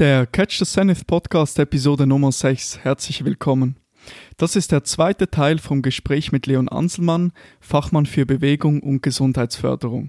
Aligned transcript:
Der 0.00 0.26
Catch 0.26 0.58
the 0.58 0.64
Zenith 0.64 1.06
Podcast 1.06 1.58
Episode 1.58 2.06
Nummer 2.06 2.32
6. 2.32 2.78
Herzlich 2.78 3.22
willkommen. 3.22 3.76
Das 4.38 4.56
ist 4.56 4.72
der 4.72 4.82
zweite 4.82 5.30
Teil 5.30 5.58
vom 5.58 5.82
Gespräch 5.82 6.32
mit 6.32 6.46
Leon 6.46 6.70
Anselmann, 6.70 7.32
Fachmann 7.60 8.06
für 8.06 8.24
Bewegung 8.24 8.80
und 8.80 9.02
Gesundheitsförderung. 9.02 10.08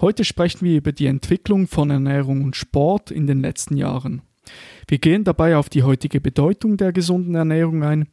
Heute 0.00 0.24
sprechen 0.24 0.62
wir 0.62 0.78
über 0.78 0.92
die 0.92 1.08
Entwicklung 1.08 1.66
von 1.66 1.90
Ernährung 1.90 2.42
und 2.42 2.56
Sport 2.56 3.10
in 3.10 3.26
den 3.26 3.42
letzten 3.42 3.76
Jahren. 3.76 4.22
Wir 4.88 4.96
gehen 4.96 5.24
dabei 5.24 5.58
auf 5.58 5.68
die 5.68 5.82
heutige 5.82 6.22
Bedeutung 6.22 6.78
der 6.78 6.94
gesunden 6.94 7.34
Ernährung 7.34 7.84
ein, 7.84 8.08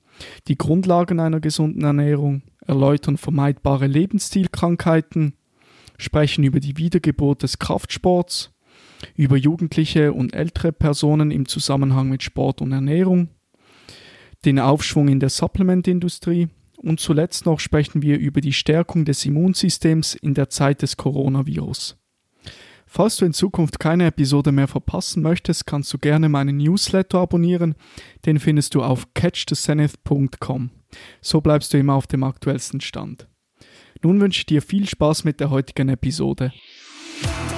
die 0.50 0.58
Grundlagen 0.58 1.22
einer 1.22 1.40
gesunden 1.40 1.86
Ernährung, 1.86 2.42
erläutern 2.60 3.16
vermeidbare 3.16 3.88
Lebensstilkrankheiten, 3.88 5.32
sprechen 5.98 6.44
über 6.44 6.60
die 6.60 6.76
Wiedergeburt 6.76 7.44
des 7.44 7.58
Kraftsports, 7.58 8.52
über 9.16 9.38
jugendliche 9.38 10.14
und 10.14 10.34
ältere 10.34 10.72
Personen 10.72 11.32
im 11.32 11.48
Zusammenhang 11.48 12.10
mit 12.10 12.24
Sport 12.24 12.62
und 12.62 12.72
Ernährung, 12.72 13.30
den 14.46 14.60
Aufschwung 14.60 15.08
in 15.08 15.20
der 15.20 15.30
Supplementindustrie 15.30 16.50
und 16.78 17.00
zuletzt 17.00 17.46
noch 17.46 17.60
sprechen 17.60 18.02
wir 18.02 18.20
über 18.20 18.42
die 18.42 18.54
Stärkung 18.54 19.06
des 19.06 19.26
Immunsystems 19.26 20.16
in 20.16 20.34
der 20.34 20.50
Zeit 20.50 20.82
des 20.82 20.98
Coronavirus. 20.98 21.98
Falls 22.86 23.18
du 23.18 23.26
in 23.26 23.34
Zukunft 23.34 23.80
keine 23.80 24.06
Episode 24.06 24.54
mehr 24.54 24.68
verpassen 24.68 25.22
möchtest, 25.22 25.66
kannst 25.68 25.94
du 25.94 25.98
gerne 25.98 26.30
meinen 26.30 26.58
Newsletter 26.58 27.20
abonnieren. 27.20 27.76
Den 28.26 28.40
findest 28.40 28.76
du 28.76 28.82
auf 28.82 29.14
catchthezenith.com. 29.14 30.72
So 31.22 31.42
bleibst 31.42 31.74
du 31.74 31.78
immer 31.78 31.96
auf 31.96 32.08
dem 32.08 32.24
aktuellsten 32.24 32.80
Stand. 32.80 33.28
Nun 34.04 34.22
wünsche 34.22 34.40
ich 34.40 34.46
dir 34.46 34.62
viel 34.62 34.88
Spaß 34.88 35.26
mit 35.26 35.40
der 35.40 35.50
heutigen 35.50 35.90
Episode. 35.90 36.54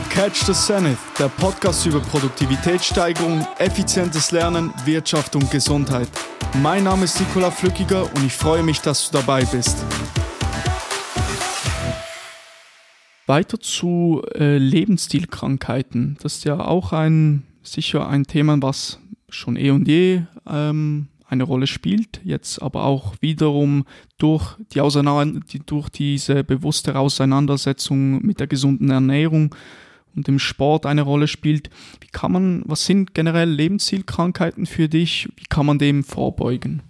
Catch 0.10 0.46
the 0.46 0.54
Zenith, 0.54 0.98
der 1.18 1.30
Podcast 1.30 1.86
über 1.86 2.00
Produktivitätssteigerung, 2.00 3.46
effizientes 3.58 4.32
Lernen, 4.32 4.74
Wirtschaft 4.86 5.36
und 5.36 5.50
Gesundheit. 5.50 6.10
Mein 6.62 6.84
Name 6.84 7.06
ist 7.06 7.20
Nikola 7.20 7.52
Flückiger 7.52 8.04
und 8.04 8.26
ich 8.26 8.34
freue 8.34 8.64
mich, 8.64 8.82
dass 8.82 9.10
du 9.10 9.18
dabei 9.18 9.46
bist. 9.46 9.78
Weiter 13.28 13.60
zu 13.60 14.24
äh, 14.36 14.58
Lebensstilkrankheiten. 14.58 16.18
Das 16.22 16.38
ist 16.38 16.46
ja 16.46 16.60
auch 16.60 16.92
ein 16.92 17.44
sicher 17.62 18.10
ein 18.10 18.26
Thema, 18.26 18.62
was 18.62 19.00
schon 19.30 19.56
eh 19.56 19.70
und 19.70 19.88
je 19.88 20.24
ähm, 20.48 21.08
eine 21.30 21.44
Rolle 21.44 21.68
spielt, 21.68 22.22
jetzt 22.24 22.62
aber 22.62 22.86
auch 22.86 23.16
wiederum 23.22 23.86
durch, 24.18 24.58
die 24.74 24.82
die, 24.82 25.60
durch 25.66 25.90
diese 25.90 26.44
bewusste 26.44 26.98
Auseinandersetzung 26.98 28.26
mit 28.26 28.40
der 28.40 28.48
gesunden 28.48 28.90
Ernährung 28.90 29.54
und 30.16 30.28
dem 30.28 30.40
Sport 30.40 30.86
eine 30.86 31.04
Rolle 31.04 31.28
spielt. 31.28 31.70
Wie 32.02 32.08
kann 32.08 32.32
man, 32.32 32.64
was 32.66 32.86
sind 32.86 33.14
generell 33.14 33.50
Lebenszielkrankheiten 33.50 34.66
für 34.66 34.90
dich? 34.90 35.30
Wie 35.36 35.46
kann 35.50 35.68
man 35.68 35.78
dem 35.78 36.04
vorbeugen? 36.04 36.82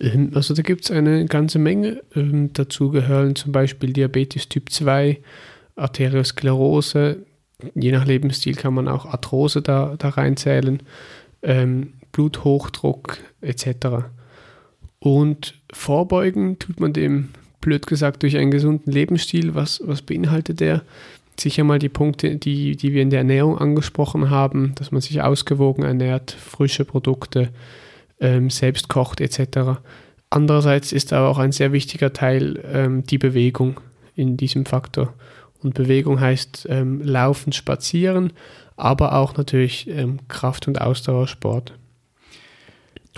Ähm, 0.00 0.32
also 0.34 0.54
da 0.54 0.62
gibt 0.62 0.84
es 0.84 0.90
eine 0.90 1.26
ganze 1.26 1.58
Menge. 1.58 2.02
Ähm, 2.16 2.52
dazu 2.52 2.90
gehören 2.90 3.36
zum 3.36 3.52
Beispiel 3.52 3.92
Diabetes 3.92 4.48
Typ 4.48 4.70
2, 4.70 5.20
Arteriosklerose. 5.76 7.24
Je 7.74 7.92
nach 7.92 8.06
Lebensstil 8.06 8.56
kann 8.56 8.74
man 8.74 8.88
auch 8.88 9.06
Arthrose 9.06 9.62
da, 9.62 9.94
da 9.98 10.08
reinzählen, 10.08 10.82
ähm, 11.42 11.92
Bluthochdruck 12.12 13.18
etc. 13.40 14.06
Und 14.98 15.54
vorbeugen 15.72 16.58
tut 16.58 16.80
man 16.80 16.92
dem, 16.92 17.30
blöd 17.60 17.86
gesagt, 17.86 18.22
durch 18.22 18.36
einen 18.36 18.50
gesunden 18.50 18.92
Lebensstil. 18.92 19.54
Was, 19.54 19.80
was 19.84 20.02
beinhaltet 20.02 20.60
der? 20.60 20.82
sicher 21.40 21.64
mal 21.64 21.78
die 21.78 21.88
Punkte, 21.88 22.36
die, 22.36 22.76
die 22.76 22.92
wir 22.92 23.02
in 23.02 23.10
der 23.10 23.20
Ernährung 23.20 23.58
angesprochen 23.58 24.30
haben, 24.30 24.74
dass 24.76 24.92
man 24.92 25.00
sich 25.00 25.22
ausgewogen 25.22 25.84
ernährt, 25.84 26.32
frische 26.32 26.84
Produkte, 26.84 27.50
ähm, 28.20 28.50
selbst 28.50 28.88
kocht 28.88 29.20
etc. 29.20 29.80
Andererseits 30.28 30.92
ist 30.92 31.12
aber 31.12 31.28
auch 31.28 31.38
ein 31.38 31.52
sehr 31.52 31.72
wichtiger 31.72 32.12
Teil 32.12 32.62
ähm, 32.72 33.04
die 33.04 33.18
Bewegung 33.18 33.80
in 34.14 34.36
diesem 34.36 34.66
Faktor. 34.66 35.14
Und 35.62 35.74
Bewegung 35.74 36.20
heißt 36.20 36.66
ähm, 36.70 37.00
Laufen, 37.02 37.52
Spazieren, 37.52 38.32
aber 38.76 39.14
auch 39.14 39.36
natürlich 39.36 39.88
ähm, 39.88 40.18
Kraft- 40.28 40.68
und 40.68 40.80
Ausdauersport. 40.80 41.74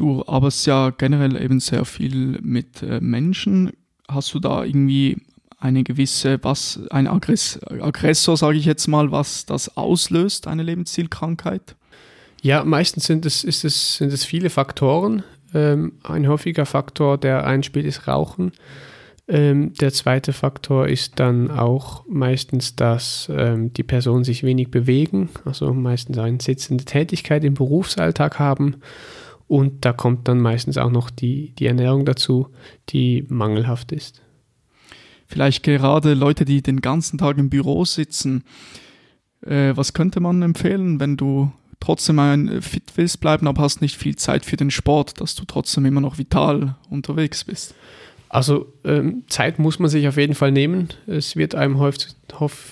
Du 0.02 0.24
arbeitest 0.26 0.66
ja 0.66 0.90
generell 0.90 1.40
eben 1.40 1.60
sehr 1.60 1.84
viel 1.84 2.40
mit 2.42 2.82
äh, 2.82 2.98
Menschen. 3.00 3.70
Hast 4.08 4.34
du 4.34 4.40
da 4.40 4.64
irgendwie 4.64 5.18
eine 5.60 5.84
gewisse, 5.84 6.42
was, 6.42 6.80
ein 6.90 7.06
Aggress 7.06 7.60
Aggressor, 7.62 8.36
sage 8.36 8.58
ich 8.58 8.64
jetzt 8.64 8.88
mal, 8.88 9.12
was 9.12 9.46
das 9.46 9.76
auslöst, 9.76 10.48
eine 10.48 10.64
Lebenszielkrankheit? 10.64 11.76
Ja, 12.40 12.64
meistens 12.64 13.04
sind 13.04 13.24
es, 13.26 13.44
ist 13.44 13.64
es, 13.64 13.98
sind 13.98 14.12
es 14.12 14.24
viele 14.24 14.50
Faktoren. 14.50 15.22
Ähm, 15.54 15.92
ein 16.02 16.26
häufiger 16.26 16.66
Faktor, 16.66 17.16
der 17.16 17.46
einspielt, 17.46 17.86
ist 17.86 18.08
Rauchen. 18.08 18.50
Ähm, 19.28 19.72
der 19.74 19.92
zweite 19.92 20.32
Faktor 20.32 20.88
ist 20.88 21.20
dann 21.20 21.48
auch 21.48 22.04
meistens, 22.08 22.74
dass 22.74 23.30
ähm, 23.32 23.72
die 23.72 23.84
Personen 23.84 24.24
sich 24.24 24.42
wenig 24.42 24.72
bewegen, 24.72 25.28
also 25.44 25.72
meistens 25.72 26.18
eine 26.18 26.40
sitzende 26.40 26.84
Tätigkeit 26.84 27.44
im 27.44 27.54
Berufsalltag 27.54 28.40
haben. 28.40 28.78
Und 29.52 29.84
da 29.84 29.92
kommt 29.92 30.28
dann 30.28 30.40
meistens 30.40 30.78
auch 30.78 30.90
noch 30.90 31.10
die, 31.10 31.54
die 31.58 31.66
Ernährung 31.66 32.04
dazu, 32.06 32.48
die 32.88 33.26
mangelhaft 33.28 33.92
ist 33.92 34.22
vielleicht 35.32 35.62
gerade 35.62 36.14
Leute, 36.14 36.44
die 36.44 36.62
den 36.62 36.80
ganzen 36.80 37.18
Tag 37.18 37.38
im 37.38 37.48
Büro 37.48 37.84
sitzen. 37.84 38.44
Äh, 39.44 39.72
was 39.74 39.94
könnte 39.94 40.20
man 40.20 40.42
empfehlen, 40.42 41.00
wenn 41.00 41.16
du 41.16 41.50
trotzdem 41.80 42.18
ein 42.18 42.62
fit 42.62 42.92
willst 42.96 43.20
bleiben, 43.20 43.48
aber 43.48 43.62
hast 43.62 43.80
nicht 43.80 43.96
viel 43.96 44.14
Zeit 44.14 44.44
für 44.44 44.56
den 44.56 44.70
Sport, 44.70 45.20
dass 45.20 45.34
du 45.34 45.44
trotzdem 45.44 45.86
immer 45.86 46.00
noch 46.00 46.18
vital 46.18 46.76
unterwegs 46.90 47.44
bist? 47.44 47.74
Also 48.28 48.72
ähm, 48.84 49.24
Zeit 49.28 49.58
muss 49.58 49.78
man 49.78 49.90
sich 49.90 50.06
auf 50.06 50.16
jeden 50.16 50.34
Fall 50.34 50.52
nehmen. 50.52 50.88
Es 51.06 51.34
wird 51.34 51.54
einem 51.54 51.78
häufig, 51.78 52.08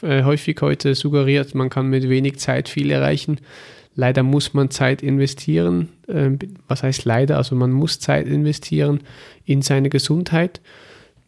äh, 0.03 0.23
häufig 0.23 0.59
heute 0.61 0.95
suggeriert, 0.95 1.55
man 1.55 1.71
kann 1.71 1.89
mit 1.89 2.09
wenig 2.09 2.39
Zeit 2.39 2.69
viel 2.69 2.91
erreichen. 2.91 3.41
Leider 4.01 4.23
muss 4.23 4.55
man 4.55 4.71
Zeit 4.71 5.03
investieren. 5.03 5.91
Ähm, 6.09 6.39
was 6.67 6.83
heißt 6.83 7.05
leider? 7.05 7.37
Also 7.37 7.55
man 7.55 7.71
muss 7.71 8.01
Zeit 8.01 8.27
investieren 8.27 9.01
in 9.45 9.61
seine 9.61 9.91
Gesundheit. 9.91 10.63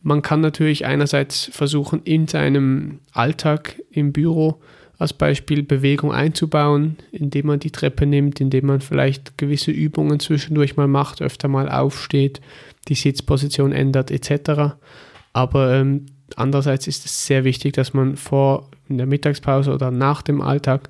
Man 0.01 0.23
kann 0.23 0.41
natürlich 0.41 0.87
einerseits 0.87 1.51
versuchen, 1.53 2.01
in 2.05 2.29
seinem 2.29 3.01
Alltag 3.13 3.77
im 3.91 4.15
Büro 4.15 4.63
als 4.97 5.13
Beispiel 5.13 5.63
Bewegung 5.63 6.13
einzubauen, 6.13 6.97
indem 7.11 7.49
man 7.49 7.61
die 7.61 7.73
Treppe 7.73 8.07
nimmt, 8.07 8.41
indem 8.41 8.69
man 8.69 8.81
vielleicht 8.81 9.37
gewisse 9.37 9.71
Übungen 9.71 10.19
zwischendurch 10.19 10.79
mal 10.79 10.89
macht, 10.89 11.21
öfter 11.21 11.49
mal 11.49 11.69
aufsteht, 11.69 12.41
die 12.89 12.95
Sitzposition 12.95 13.73
ändert 13.73 14.11
etc. 14.11 14.77
Aber 15.35 15.75
ähm, 15.75 16.07
andererseits 16.37 16.87
ist 16.87 17.05
es 17.05 17.27
sehr 17.27 17.45
wichtig, 17.45 17.75
dass 17.75 17.93
man 17.93 18.17
vor 18.17 18.71
in 18.89 18.97
der 18.97 19.07
Mittagspause 19.07 19.75
oder 19.75 19.91
nach 19.91 20.23
dem 20.23 20.41
Alltag 20.41 20.89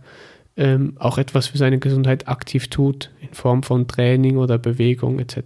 ähm, 0.57 0.95
auch 0.99 1.19
etwas 1.19 1.49
für 1.49 1.59
seine 1.59 1.79
Gesundheit 1.79 2.29
aktiv 2.29 2.69
tut, 2.69 3.11
in 3.21 3.33
Form 3.33 3.63
von 3.63 3.89
Training 3.89 4.37
oder 4.37 4.59
Bewegung 4.59 5.19
etc. 5.19 5.39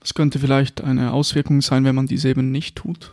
Was 0.00 0.14
könnte 0.14 0.38
vielleicht 0.38 0.82
eine 0.82 1.12
Auswirkung 1.12 1.60
sein, 1.60 1.84
wenn 1.84 1.94
man 1.94 2.06
dies 2.06 2.24
eben 2.24 2.50
nicht 2.50 2.76
tut? 2.76 3.12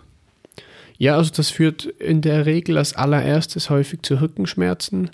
Ja, 0.98 1.18
also 1.18 1.32
das 1.36 1.50
führt 1.50 1.86
in 1.86 2.22
der 2.22 2.46
Regel 2.46 2.78
als 2.78 2.96
allererstes 2.96 3.70
häufig 3.70 4.02
zu 4.04 4.22
Rückenschmerzen. 4.22 5.10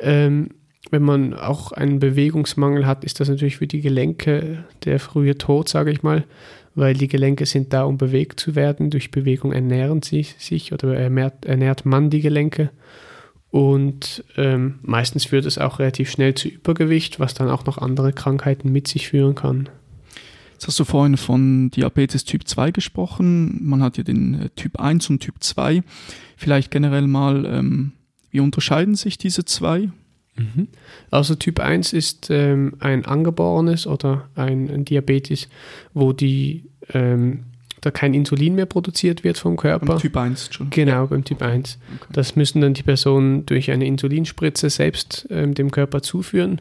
Ähm, 0.00 0.50
wenn 0.90 1.02
man 1.02 1.34
auch 1.34 1.72
einen 1.72 2.00
Bewegungsmangel 2.00 2.86
hat, 2.86 3.04
ist 3.04 3.20
das 3.20 3.28
natürlich 3.28 3.58
für 3.58 3.66
die 3.66 3.80
Gelenke 3.80 4.64
der 4.84 4.98
frühe 4.98 5.38
Tod, 5.38 5.68
sage 5.68 5.92
ich 5.92 6.02
mal, 6.02 6.24
weil 6.74 6.94
die 6.94 7.08
Gelenke 7.08 7.46
sind 7.46 7.72
da, 7.72 7.84
um 7.84 7.98
bewegt 7.98 8.40
zu 8.40 8.56
werden. 8.56 8.90
Durch 8.90 9.10
Bewegung 9.10 9.52
ernähren 9.52 10.02
sie 10.02 10.22
sich 10.22 10.72
oder 10.72 10.96
ernährt, 10.96 11.44
ernährt 11.44 11.86
man 11.86 12.10
die 12.10 12.20
Gelenke. 12.20 12.70
Und 13.52 14.24
ähm, 14.38 14.78
meistens 14.80 15.26
führt 15.26 15.44
es 15.44 15.58
auch 15.58 15.78
relativ 15.78 16.10
schnell 16.10 16.34
zu 16.34 16.48
Übergewicht, 16.48 17.20
was 17.20 17.34
dann 17.34 17.50
auch 17.50 17.66
noch 17.66 17.76
andere 17.76 18.14
Krankheiten 18.14 18.72
mit 18.72 18.88
sich 18.88 19.08
führen 19.08 19.34
kann. 19.34 19.68
Jetzt 20.54 20.68
hast 20.68 20.80
du 20.80 20.84
vorhin 20.84 21.18
von 21.18 21.70
Diabetes 21.70 22.24
Typ 22.24 22.48
2 22.48 22.70
gesprochen. 22.70 23.58
Man 23.62 23.82
hat 23.82 23.98
ja 23.98 24.04
den 24.04 24.40
äh, 24.40 24.48
Typ 24.56 24.80
1 24.80 25.10
und 25.10 25.20
Typ 25.20 25.34
2. 25.40 25.82
Vielleicht 26.34 26.70
generell 26.70 27.06
mal, 27.06 27.44
ähm, 27.44 27.92
wie 28.30 28.40
unterscheiden 28.40 28.94
sich 28.94 29.18
diese 29.18 29.44
zwei? 29.44 29.90
Mhm. 30.36 30.68
Also 31.10 31.34
Typ 31.34 31.60
1 31.60 31.92
ist 31.92 32.30
ähm, 32.30 32.76
ein 32.80 33.04
angeborenes 33.04 33.86
oder 33.86 34.30
ein, 34.34 34.70
ein 34.70 34.86
Diabetes, 34.86 35.50
wo 35.92 36.14
die 36.14 36.70
ähm, 36.94 37.44
da 37.82 37.90
kein 37.90 38.14
Insulin 38.14 38.54
mehr 38.54 38.66
produziert 38.66 39.24
wird 39.24 39.36
vom 39.36 39.56
Körper. 39.56 39.84
Beim 39.84 39.98
Typ 39.98 40.16
1 40.16 40.48
schon. 40.52 40.70
Genau, 40.70 41.06
beim 41.06 41.24
Typ 41.24 41.42
1. 41.42 41.78
Okay. 41.96 42.12
Das 42.12 42.34
müssen 42.34 42.62
dann 42.62 42.74
die 42.74 42.82
Personen 42.82 43.44
durch 43.44 43.70
eine 43.70 43.86
Insulinspritze 43.86 44.70
selbst 44.70 45.26
ähm, 45.30 45.52
dem 45.54 45.70
Körper 45.70 46.00
zuführen. 46.00 46.60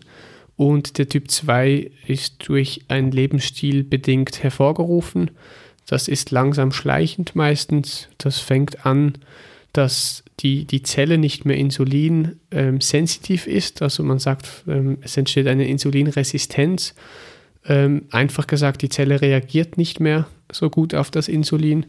Und 0.58 0.98
der 0.98 1.08
Typ 1.08 1.32
2 1.32 1.90
ist 2.06 2.48
durch 2.48 2.82
einen 2.90 3.12
Lebensstil 3.12 3.84
bedingt 3.84 4.44
hervorgerufen. 4.44 5.32
Das 5.88 6.08
ist 6.08 6.32
langsam 6.32 6.72
schleichend 6.72 7.36
meistens. 7.36 8.10
Das 8.18 8.40
fängt 8.40 8.86
an 8.86 9.18
dass 9.74 10.24
die, 10.40 10.66
die 10.66 10.84
Zelle 10.84 11.18
nicht 11.18 11.46
mehr 11.46 11.58
insulinsensitiv 11.58 13.48
ähm, 13.48 13.54
ist. 13.54 13.82
Also 13.82 14.04
man 14.04 14.20
sagt, 14.20 14.64
ähm, 14.68 14.98
es 15.02 15.16
entsteht 15.18 15.48
eine 15.48 15.68
Insulinresistenz. 15.68 16.94
Ähm, 17.66 18.04
einfach 18.10 18.48
gesagt, 18.48 18.82
die 18.82 18.90
Zelle 18.90 19.22
reagiert 19.22 19.78
nicht 19.78 20.00
mehr 20.00 20.28
so 20.52 20.70
gut 20.70 20.96
auf 20.96 21.12
das 21.12 21.28
Insulin. 21.28 21.86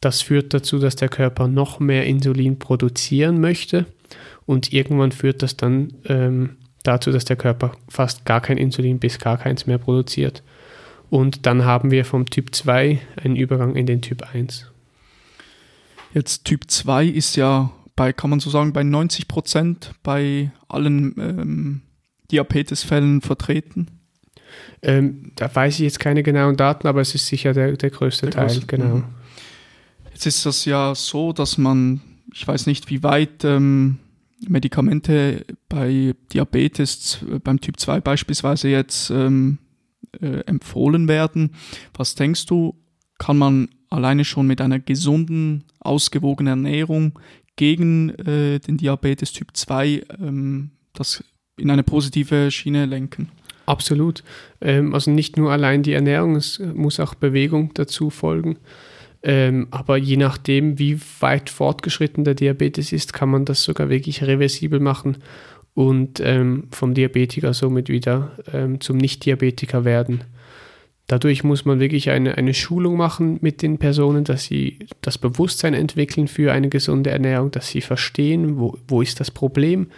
Das 0.00 0.22
führt 0.22 0.52
dazu, 0.52 0.78
dass 0.78 0.96
der 0.96 1.08
Körper 1.08 1.48
noch 1.48 1.80
mehr 1.80 2.06
Insulin 2.06 2.58
produzieren 2.58 3.40
möchte 3.40 3.86
und 4.46 4.72
irgendwann 4.72 5.12
führt 5.12 5.42
das 5.42 5.56
dann 5.56 5.94
ähm, 6.06 6.56
dazu, 6.82 7.10
dass 7.10 7.24
der 7.24 7.36
Körper 7.36 7.72
fast 7.88 8.24
gar 8.24 8.40
kein 8.40 8.58
Insulin 8.58 8.98
bis 8.98 9.18
gar 9.18 9.38
keins 9.38 9.66
mehr 9.66 9.78
produziert. 9.78 10.42
Und 11.10 11.46
dann 11.46 11.64
haben 11.64 11.90
wir 11.90 12.04
vom 12.04 12.26
Typ 12.26 12.54
2 12.54 13.00
einen 13.22 13.36
Übergang 13.36 13.76
in 13.76 13.86
den 13.86 14.02
Typ 14.02 14.34
1. 14.34 14.70
Jetzt 16.12 16.44
Typ 16.44 16.70
2 16.70 17.06
ist 17.06 17.36
ja 17.36 17.70
bei, 17.96 18.12
kann 18.12 18.30
man 18.30 18.40
so 18.40 18.50
sagen, 18.50 18.72
bei 18.72 18.82
90 18.82 19.28
Prozent 19.28 19.92
bei 20.02 20.50
allen 20.68 21.14
ähm, 21.18 21.82
Diabetesfällen 22.30 23.20
vertreten. 23.20 23.93
Ähm, 24.82 25.32
da 25.36 25.52
weiß 25.54 25.74
ich 25.74 25.80
jetzt 25.80 26.00
keine 26.00 26.22
genauen 26.22 26.56
Daten, 26.56 26.86
aber 26.86 27.00
es 27.00 27.14
ist 27.14 27.26
sicher 27.26 27.52
der, 27.52 27.72
der 27.72 27.90
größte 27.90 28.26
der 28.26 28.32
Teil, 28.32 28.46
größte, 28.46 28.66
genau. 28.66 28.96
Mhm. 28.96 29.04
Jetzt 30.12 30.26
ist 30.26 30.46
das 30.46 30.64
ja 30.64 30.94
so, 30.94 31.32
dass 31.32 31.58
man, 31.58 32.00
ich 32.32 32.46
weiß 32.46 32.66
nicht, 32.66 32.90
wie 32.90 33.02
weit 33.02 33.44
ähm, 33.44 33.98
Medikamente 34.48 35.44
bei 35.68 36.14
Diabetes, 36.32 37.18
beim 37.42 37.60
Typ 37.60 37.80
2 37.80 38.00
beispielsweise 38.00 38.68
jetzt 38.68 39.10
ähm, 39.10 39.58
äh, 40.20 40.40
empfohlen 40.46 41.08
werden. 41.08 41.54
Was 41.94 42.14
denkst 42.14 42.46
du, 42.46 42.76
kann 43.18 43.38
man 43.38 43.68
alleine 43.90 44.24
schon 44.24 44.46
mit 44.46 44.60
einer 44.60 44.78
gesunden, 44.78 45.64
ausgewogenen 45.80 46.64
Ernährung 46.64 47.18
gegen 47.56 48.10
äh, 48.10 48.58
den 48.58 48.76
Diabetes 48.76 49.32
Typ 49.32 49.56
2 49.56 50.04
ähm, 50.20 50.70
das 50.92 51.24
in 51.56 51.70
eine 51.70 51.82
positive 51.82 52.50
Schiene 52.50 52.86
lenken? 52.86 53.30
Absolut. 53.66 54.22
Ähm, 54.60 54.94
also 54.94 55.10
nicht 55.10 55.36
nur 55.36 55.52
allein 55.52 55.82
die 55.82 55.92
Ernährung, 55.92 56.36
es 56.36 56.58
muss 56.58 57.00
auch 57.00 57.14
Bewegung 57.14 57.72
dazu 57.74 58.10
folgen. 58.10 58.58
Ähm, 59.22 59.68
aber 59.70 59.96
je 59.96 60.18
nachdem, 60.18 60.78
wie 60.78 61.00
weit 61.20 61.48
fortgeschritten 61.48 62.24
der 62.24 62.34
Diabetes 62.34 62.92
ist, 62.92 63.14
kann 63.14 63.30
man 63.30 63.46
das 63.46 63.62
sogar 63.62 63.88
wirklich 63.88 64.22
reversibel 64.22 64.80
machen 64.80 65.18
und 65.72 66.20
ähm, 66.20 66.68
vom 66.70 66.92
Diabetiker 66.92 67.54
somit 67.54 67.88
wieder 67.88 68.32
ähm, 68.52 68.80
zum 68.80 68.98
Nicht-Diabetiker 68.98 69.86
werden. 69.86 70.24
Dadurch 71.06 71.42
muss 71.42 71.64
man 71.64 71.80
wirklich 71.80 72.10
eine, 72.10 72.36
eine 72.36 72.54
Schulung 72.54 72.96
machen 72.96 73.38
mit 73.40 73.62
den 73.62 73.78
Personen, 73.78 74.24
dass 74.24 74.44
sie 74.44 74.78
das 75.00 75.18
Bewusstsein 75.18 75.74
entwickeln 75.74 76.28
für 76.28 76.52
eine 76.52 76.68
gesunde 76.68 77.10
Ernährung, 77.10 77.50
dass 77.50 77.68
sie 77.68 77.80
verstehen, 77.80 78.58
wo, 78.58 78.78
wo 78.88 79.00
ist 79.00 79.20
das 79.20 79.30
Problem, 79.30 79.88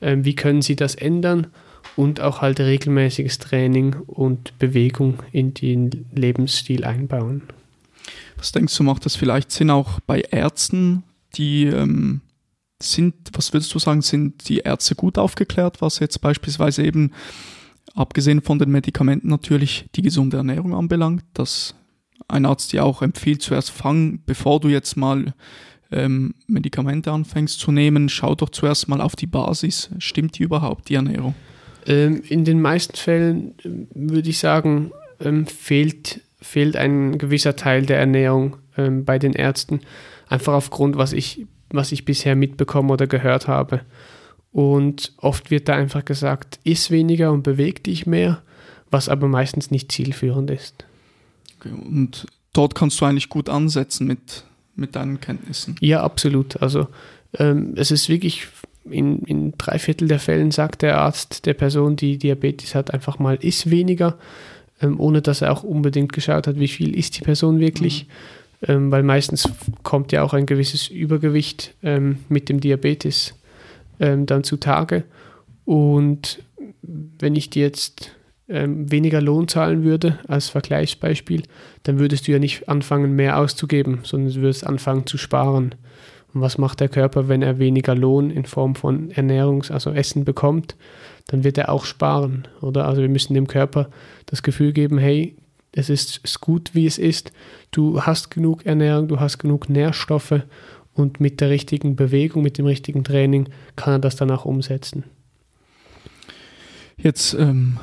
ähm, 0.00 0.24
wie 0.24 0.34
können 0.36 0.62
sie 0.62 0.76
das 0.76 0.94
ändern 0.94 1.48
und 1.96 2.20
auch 2.20 2.40
halt 2.40 2.60
regelmäßiges 2.60 3.38
Training 3.38 3.94
und 4.06 4.58
Bewegung 4.58 5.22
in 5.32 5.54
den 5.54 6.06
Lebensstil 6.14 6.84
einbauen. 6.84 7.42
Was 8.36 8.52
denkst 8.52 8.76
du, 8.76 8.84
macht 8.84 9.04
das 9.04 9.16
vielleicht 9.16 9.50
Sinn 9.50 9.70
auch 9.70 10.00
bei 10.00 10.20
Ärzten, 10.20 11.02
die 11.34 11.64
ähm, 11.64 12.20
sind, 12.80 13.14
was 13.32 13.52
würdest 13.52 13.74
du 13.74 13.78
sagen, 13.78 14.02
sind 14.02 14.48
die 14.48 14.58
Ärzte 14.58 14.94
gut 14.94 15.18
aufgeklärt, 15.18 15.82
was 15.82 15.98
jetzt 15.98 16.20
beispielsweise 16.20 16.84
eben, 16.84 17.12
abgesehen 17.94 18.42
von 18.42 18.58
den 18.58 18.70
Medikamenten 18.70 19.28
natürlich, 19.28 19.86
die 19.96 20.02
gesunde 20.02 20.36
Ernährung 20.36 20.74
anbelangt, 20.74 21.24
dass 21.34 21.74
ein 22.28 22.46
Arzt 22.46 22.72
dir 22.72 22.84
auch 22.84 23.02
empfiehlt, 23.02 23.42
zuerst 23.42 23.70
fang, 23.70 24.20
bevor 24.24 24.60
du 24.60 24.68
jetzt 24.68 24.96
mal 24.96 25.34
ähm, 25.90 26.34
Medikamente 26.46 27.10
anfängst 27.10 27.58
zu 27.58 27.72
nehmen, 27.72 28.08
schau 28.08 28.34
doch 28.34 28.50
zuerst 28.50 28.88
mal 28.88 29.00
auf 29.00 29.16
die 29.16 29.26
Basis. 29.26 29.90
Stimmt 29.98 30.38
die 30.38 30.42
überhaupt, 30.42 30.88
die 30.88 30.94
Ernährung? 30.94 31.34
Ähm, 31.88 32.22
in 32.28 32.44
den 32.44 32.60
meisten 32.60 32.96
Fällen 32.96 33.58
äh, 33.64 33.86
würde 33.94 34.30
ich 34.30 34.38
sagen, 34.38 34.92
ähm, 35.20 35.46
fehlt 35.46 36.20
fehlt 36.40 36.76
ein 36.76 37.18
gewisser 37.18 37.56
Teil 37.56 37.84
der 37.84 37.98
Ernährung 37.98 38.56
ähm, 38.76 39.04
bei 39.04 39.18
den 39.18 39.32
Ärzten, 39.32 39.80
einfach 40.28 40.52
aufgrund, 40.52 40.96
was 40.96 41.12
ich, 41.12 41.46
was 41.70 41.92
ich 41.92 42.04
bisher 42.04 42.36
mitbekommen 42.36 42.90
oder 42.90 43.06
gehört 43.06 43.48
habe. 43.48 43.80
Und 44.52 45.12
oft 45.18 45.50
wird 45.50 45.68
da 45.68 45.74
einfach 45.74 46.04
gesagt, 46.04 46.58
iss 46.64 46.90
weniger 46.90 47.32
und 47.32 47.42
beweg 47.42 47.84
dich 47.84 48.06
mehr, 48.06 48.42
was 48.90 49.08
aber 49.08 49.28
meistens 49.28 49.70
nicht 49.70 49.92
zielführend 49.92 50.50
ist. 50.50 50.84
Okay, 51.58 51.70
und 51.70 52.26
dort 52.52 52.74
kannst 52.74 53.00
du 53.00 53.04
eigentlich 53.04 53.28
gut 53.28 53.48
ansetzen 53.48 54.06
mit, 54.06 54.44
mit 54.74 54.96
deinen 54.96 55.20
Kenntnissen. 55.20 55.76
Ja, 55.80 56.02
absolut. 56.02 56.62
Also 56.62 56.88
ähm, 57.38 57.74
es 57.76 57.90
ist 57.90 58.08
wirklich 58.08 58.46
in, 58.90 59.20
in 59.20 59.54
drei 59.58 59.78
Viertel 59.78 60.08
der 60.08 60.18
Fällen 60.18 60.50
sagt 60.50 60.82
der 60.82 60.98
Arzt 60.98 61.46
der 61.46 61.54
Person, 61.54 61.96
die 61.96 62.18
Diabetes 62.18 62.74
hat, 62.74 62.92
einfach 62.92 63.18
mal 63.18 63.38
iss 63.40 63.70
weniger 63.70 64.18
ähm, 64.80 65.00
ohne 65.00 65.22
dass 65.22 65.42
er 65.42 65.52
auch 65.52 65.62
unbedingt 65.62 66.12
geschaut 66.12 66.46
hat, 66.46 66.58
wie 66.58 66.68
viel 66.68 66.96
ist 66.96 67.18
die 67.18 67.22
Person 67.22 67.60
wirklich. 67.60 68.06
Mhm. 68.06 68.12
Ähm, 68.60 68.90
weil 68.90 69.04
meistens 69.04 69.48
kommt 69.84 70.10
ja 70.10 70.22
auch 70.24 70.34
ein 70.34 70.46
gewisses 70.46 70.88
Übergewicht 70.88 71.74
ähm, 71.82 72.18
mit 72.28 72.48
dem 72.48 72.60
Diabetes 72.60 73.34
ähm, 74.00 74.26
dann 74.26 74.42
zutage. 74.42 75.04
Und 75.64 76.42
wenn 76.82 77.36
ich 77.36 77.50
dir 77.50 77.62
jetzt 77.62 78.10
ähm, 78.48 78.90
weniger 78.90 79.20
Lohn 79.20 79.46
zahlen 79.46 79.84
würde 79.84 80.18
als 80.26 80.48
Vergleichsbeispiel, 80.48 81.44
dann 81.84 82.00
würdest 82.00 82.26
du 82.26 82.32
ja 82.32 82.40
nicht 82.40 82.68
anfangen, 82.68 83.14
mehr 83.14 83.38
auszugeben, 83.38 84.00
sondern 84.02 84.34
du 84.34 84.40
würdest 84.40 84.66
anfangen 84.66 85.06
zu 85.06 85.18
sparen. 85.18 85.76
Und 86.34 86.40
was 86.40 86.58
macht 86.58 86.80
der 86.80 86.88
Körper, 86.88 87.28
wenn 87.28 87.42
er 87.42 87.58
weniger 87.58 87.94
Lohn 87.94 88.30
in 88.30 88.44
Form 88.44 88.74
von 88.74 89.10
Ernährungs-, 89.10 89.72
also 89.72 89.90
Essen 89.90 90.24
bekommt? 90.24 90.76
Dann 91.28 91.44
wird 91.44 91.58
er 91.58 91.70
auch 91.70 91.84
sparen, 91.84 92.48
oder? 92.60 92.86
Also 92.86 93.00
wir 93.00 93.08
müssen 93.08 93.34
dem 93.34 93.46
Körper 93.46 93.88
das 94.26 94.42
Gefühl 94.42 94.72
geben, 94.72 94.98
hey, 94.98 95.36
es 95.72 95.90
ist, 95.90 96.40
gut, 96.40 96.74
wie 96.74 96.86
es 96.86 96.98
ist. 96.98 97.32
Du 97.70 98.02
hast 98.02 98.30
genug 98.30 98.66
Ernährung, 98.66 99.08
du 99.08 99.20
hast 99.20 99.38
genug 99.38 99.68
Nährstoffe 99.68 100.42
und 100.94 101.20
mit 101.20 101.40
der 101.40 101.50
richtigen 101.50 101.96
Bewegung, 101.96 102.42
mit 102.42 102.58
dem 102.58 102.66
richtigen 102.66 103.04
Training 103.04 103.48
kann 103.76 103.94
er 103.94 103.98
das 103.98 104.16
dann 104.16 104.30
auch 104.30 104.44
umsetzen. 104.44 105.04
Jetzt 106.96 107.34
ähm, 107.34 107.78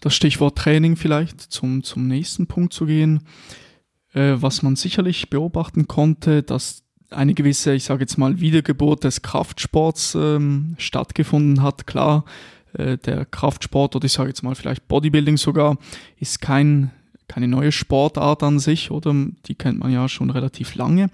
das 0.00 0.14
Stichwort 0.14 0.58
Training 0.58 0.96
vielleicht, 0.96 1.40
zum, 1.40 1.82
zum 1.82 2.06
nächsten 2.06 2.46
Punkt 2.46 2.72
zu 2.72 2.86
gehen. 2.86 3.22
Äh, 4.12 4.36
was 4.36 4.62
man 4.62 4.76
sicherlich 4.76 5.30
beobachten 5.30 5.86
konnte, 5.86 6.42
dass 6.42 6.82
eine 7.10 7.34
gewisse, 7.34 7.74
ich 7.74 7.84
sage 7.84 8.02
jetzt 8.02 8.18
mal, 8.18 8.40
Wiedergeburt 8.40 9.04
des 9.04 9.22
Kraftsports 9.22 10.14
ähm, 10.14 10.74
stattgefunden 10.78 11.62
hat. 11.62 11.86
Klar, 11.86 12.24
äh, 12.74 12.98
der 12.98 13.24
Kraftsport 13.24 13.96
oder 13.96 14.04
ich 14.04 14.12
sage 14.12 14.28
jetzt 14.28 14.42
mal 14.42 14.54
vielleicht 14.54 14.88
Bodybuilding 14.88 15.36
sogar, 15.36 15.78
ist 16.18 16.40
kein, 16.40 16.90
keine 17.26 17.48
neue 17.48 17.72
Sportart 17.72 18.42
an 18.42 18.58
sich, 18.58 18.90
oder? 18.90 19.14
Die 19.46 19.54
kennt 19.54 19.80
man 19.80 19.92
ja 19.92 20.08
schon 20.08 20.30
relativ 20.30 20.74
lange. 20.74 21.10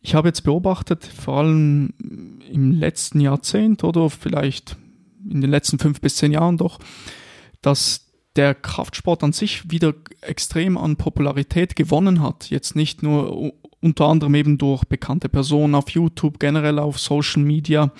Ich 0.00 0.14
habe 0.14 0.28
jetzt 0.28 0.42
beobachtet, 0.42 1.04
vor 1.04 1.38
allem 1.38 1.94
im 2.50 2.72
letzten 2.72 3.20
Jahrzehnt 3.20 3.84
oder 3.84 4.10
vielleicht 4.10 4.76
in 5.28 5.40
den 5.40 5.50
letzten 5.50 5.78
fünf 5.78 6.00
bis 6.00 6.16
zehn 6.16 6.32
Jahren 6.32 6.58
doch, 6.58 6.78
dass 7.62 8.04
der 8.36 8.54
Kraftsport 8.54 9.22
an 9.22 9.32
sich 9.32 9.70
wieder 9.70 9.94
extrem 10.20 10.76
an 10.76 10.96
Popularität 10.96 11.76
gewonnen 11.76 12.20
hat. 12.20 12.50
Jetzt 12.50 12.76
nicht 12.76 13.02
nur 13.02 13.54
unter 13.84 14.06
anderem 14.06 14.34
eben 14.34 14.56
durch 14.56 14.84
bekannte 14.84 15.28
Personen 15.28 15.74
auf 15.74 15.90
YouTube, 15.90 16.40
generell 16.40 16.78
auf 16.78 16.98
Social 16.98 17.42
Media. 17.42 17.92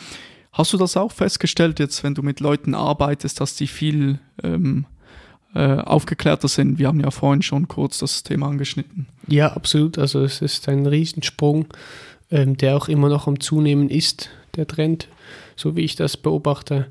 Hast 0.50 0.72
du 0.72 0.78
das 0.78 0.96
auch 0.96 1.12
festgestellt, 1.12 1.78
jetzt 1.78 2.02
wenn 2.02 2.14
du 2.14 2.22
mit 2.22 2.40
Leuten 2.40 2.74
arbeitest, 2.74 3.38
dass 3.40 3.54
die 3.54 3.66
viel 3.66 4.18
ähm, 4.42 4.86
äh, 5.54 5.76
aufgeklärter 5.76 6.48
sind? 6.48 6.78
Wir 6.78 6.88
haben 6.88 7.00
ja 7.00 7.10
vorhin 7.10 7.42
schon 7.42 7.68
kurz 7.68 7.98
das 7.98 8.22
Thema 8.22 8.48
angeschnitten. 8.48 9.06
Ja, 9.28 9.52
absolut. 9.52 9.98
Also 9.98 10.22
es 10.22 10.40
ist 10.40 10.68
ein 10.70 10.86
Riesensprung, 10.86 11.66
ähm, 12.30 12.56
der 12.56 12.76
auch 12.76 12.88
immer 12.88 13.10
noch 13.10 13.26
am 13.26 13.38
Zunehmen 13.38 13.90
ist, 13.90 14.30
der 14.56 14.66
Trend, 14.66 15.08
so 15.54 15.76
wie 15.76 15.82
ich 15.82 15.96
das 15.96 16.16
beobachte. 16.16 16.86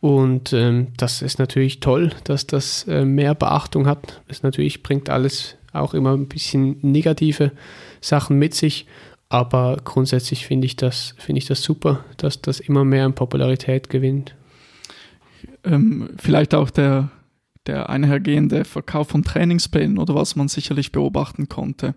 Und 0.00 0.52
ähm, 0.52 0.88
das 0.98 1.22
ist 1.22 1.38
natürlich 1.38 1.80
toll, 1.80 2.12
dass 2.24 2.46
das 2.46 2.86
äh, 2.88 3.06
mehr 3.06 3.34
Beachtung 3.34 3.86
hat. 3.86 4.20
Es 4.28 4.42
natürlich 4.42 4.82
bringt 4.82 5.08
alles 5.08 5.56
auch 5.72 5.94
immer 5.94 6.12
ein 6.12 6.28
bisschen 6.28 6.76
negative 6.82 7.52
Sachen 8.00 8.38
mit 8.38 8.54
sich. 8.54 8.86
Aber 9.28 9.76
grundsätzlich 9.84 10.46
finde 10.46 10.66
ich, 10.66 10.76
das, 10.76 11.14
find 11.18 11.36
ich 11.38 11.46
das 11.46 11.62
super, 11.62 12.04
dass 12.16 12.40
das 12.40 12.60
immer 12.60 12.84
mehr 12.84 13.04
an 13.04 13.14
Popularität 13.14 13.90
gewinnt. 13.90 14.34
Ähm, 15.64 16.10
vielleicht 16.16 16.54
auch 16.54 16.70
der, 16.70 17.10
der 17.66 17.90
einhergehende 17.90 18.64
Verkauf 18.64 19.08
von 19.08 19.24
Trainingsplänen 19.24 19.98
oder 19.98 20.14
was 20.14 20.34
man 20.34 20.48
sicherlich 20.48 20.92
beobachten 20.92 21.48
konnte. 21.48 21.94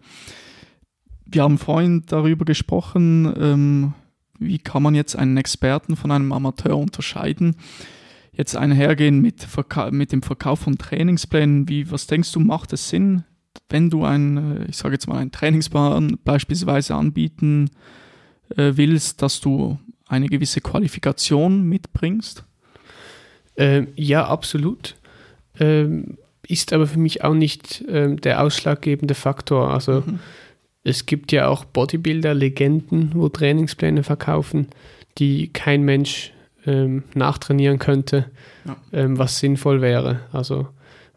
Wir 1.26 1.44
haben 1.44 1.58
vorhin 1.58 2.04
darüber 2.08 2.44
gesprochen, 2.44 3.34
ähm, 3.40 3.94
wie 4.38 4.58
kann 4.58 4.84
man 4.84 4.96
jetzt 4.96 5.16
einen 5.16 5.38
Experten 5.38 5.96
von 5.96 6.12
einem 6.12 6.34
Amateur 6.34 6.78
unterscheiden. 6.78 7.56
Jetzt 8.34 8.58
einhergehen 8.58 9.22
mit, 9.22 9.48
mit 9.92 10.12
dem 10.12 10.22
Verkauf 10.22 10.60
von 10.60 10.78
Trainingsplänen, 10.78 11.70
wie, 11.70 11.90
was 11.92 12.08
denkst 12.08 12.32
du, 12.34 12.40
macht 12.40 12.74
es 12.74 12.90
Sinn, 12.90 13.24
wenn 13.72 13.90
du 13.90 14.06
ein, 14.06 14.38
äh, 14.38 14.66
ich 14.70 14.78
sage 14.78 14.96
jetzt 14.96 15.08
mal, 15.08 15.18
ein 15.18 15.32
Trainingsplan 15.32 16.18
beispielsweise 16.24 16.96
anbieten 16.96 17.70
äh, 18.56 18.74
willst, 18.76 19.22
dass 19.22 19.42
du 19.42 19.80
eine 20.08 20.28
gewisse 20.28 20.62
Qualifikation 20.62 21.64
mitbringst? 21.64 22.44
Ähm, 23.58 23.88
ja, 23.96 24.28
absolut. 24.28 24.96
Ähm, 25.60 26.18
ist 26.48 26.74
aber 26.74 26.88
für 26.88 27.00
mich 27.00 27.24
auch 27.24 27.34
nicht 27.34 27.84
ähm, 27.88 28.20
der 28.20 28.42
ausschlaggebende 28.42 29.14
Faktor. 29.14 29.72
Also 29.72 30.04
mhm. 30.06 30.20
es 30.84 31.06
gibt 31.06 31.32
ja 31.32 31.48
auch 31.48 31.66
Bodybuilder, 31.66 32.34
Legenden, 32.34 33.12
wo 33.14 33.30
Trainingspläne 33.30 34.04
verkaufen, 34.04 34.68
die 35.18 35.48
kein 35.48 35.84
Mensch 35.84 36.34
ähm, 36.66 37.04
nachtrainieren 37.14 37.80
könnte, 37.80 38.30
ja. 38.66 38.76
Ähm, 38.92 39.18
was 39.18 39.40
sinnvoll 39.40 39.82
wäre. 39.82 40.22
Also 40.32 40.68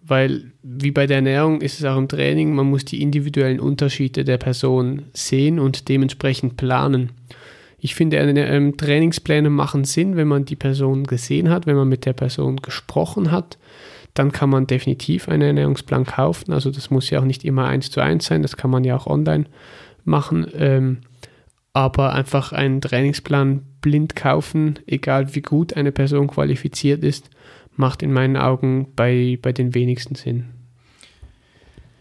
weil 0.07 0.53
wie 0.63 0.91
bei 0.91 1.07
der 1.07 1.17
Ernährung 1.17 1.61
ist 1.61 1.79
es 1.79 1.87
auch 1.87 1.97
im 1.97 2.09
Training, 2.09 2.55
man 2.55 2.69
muss 2.69 2.85
die 2.85 3.01
individuellen 3.01 3.61
Unterschiede 3.61 4.25
der 4.25 4.39
Person 4.39 5.03
sehen 5.13 5.59
und 5.59 5.89
dementsprechend 5.89 6.57
planen. 6.57 7.13
Ich 7.79 7.95
finde, 7.95 8.17
ähm, 8.17 8.77
Trainingspläne 8.77 9.51
machen 9.51 9.85
Sinn, 9.85 10.17
wenn 10.17 10.29
man 10.29 10.45
die 10.45 10.57
Person 10.57 11.05
gesehen 11.05 11.51
hat, 11.51 11.67
wenn 11.67 11.77
man 11.77 11.89
mit 11.89 12.07
der 12.07 12.15
Person 12.15 12.57
gesprochen 12.57 13.31
hat. 13.31 13.59
Dann 14.15 14.31
kann 14.31 14.49
man 14.49 14.67
definitiv 14.67 15.29
einen 15.29 15.43
Ernährungsplan 15.43 16.05
kaufen. 16.05 16.53
Also 16.53 16.71
das 16.71 16.91
muss 16.91 17.11
ja 17.11 17.21
auch 17.21 17.25
nicht 17.25 17.45
immer 17.45 17.67
eins 17.67 17.91
zu 17.91 18.01
eins 18.01 18.27
sein, 18.27 18.43
das 18.43 18.57
kann 18.57 18.71
man 18.71 18.85
ja 18.85 18.97
auch 18.97 19.07
online 19.07 19.47
machen. 20.05 20.47
Ähm, 20.55 20.99
aber 21.73 22.13
einfach 22.13 22.53
einen 22.53 22.81
Trainingsplan 22.81 23.63
blind 23.81 24.15
kaufen, 24.17 24.79
egal 24.87 25.35
wie 25.35 25.43
gut 25.43 25.77
eine 25.77 25.93
Person 25.93 26.29
qualifiziert 26.29 27.03
ist, 27.03 27.29
macht 27.77 28.03
in 28.03 28.13
meinen 28.13 28.37
Augen 28.37 28.95
bei, 28.95 29.39
bei 29.41 29.53
den 29.53 29.75
wenigsten 29.75 30.15
Sinn. 30.15 30.51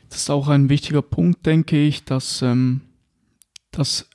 Das 0.10 0.20
ist 0.20 0.30
auch 0.30 0.48
ein 0.48 0.70
wichtiger 0.70 1.02
Punkt, 1.02 1.46
denke 1.46 1.78
ich, 1.78 2.06
dass, 2.06 2.42
ähm, 2.42 2.82
dass 3.72 4.10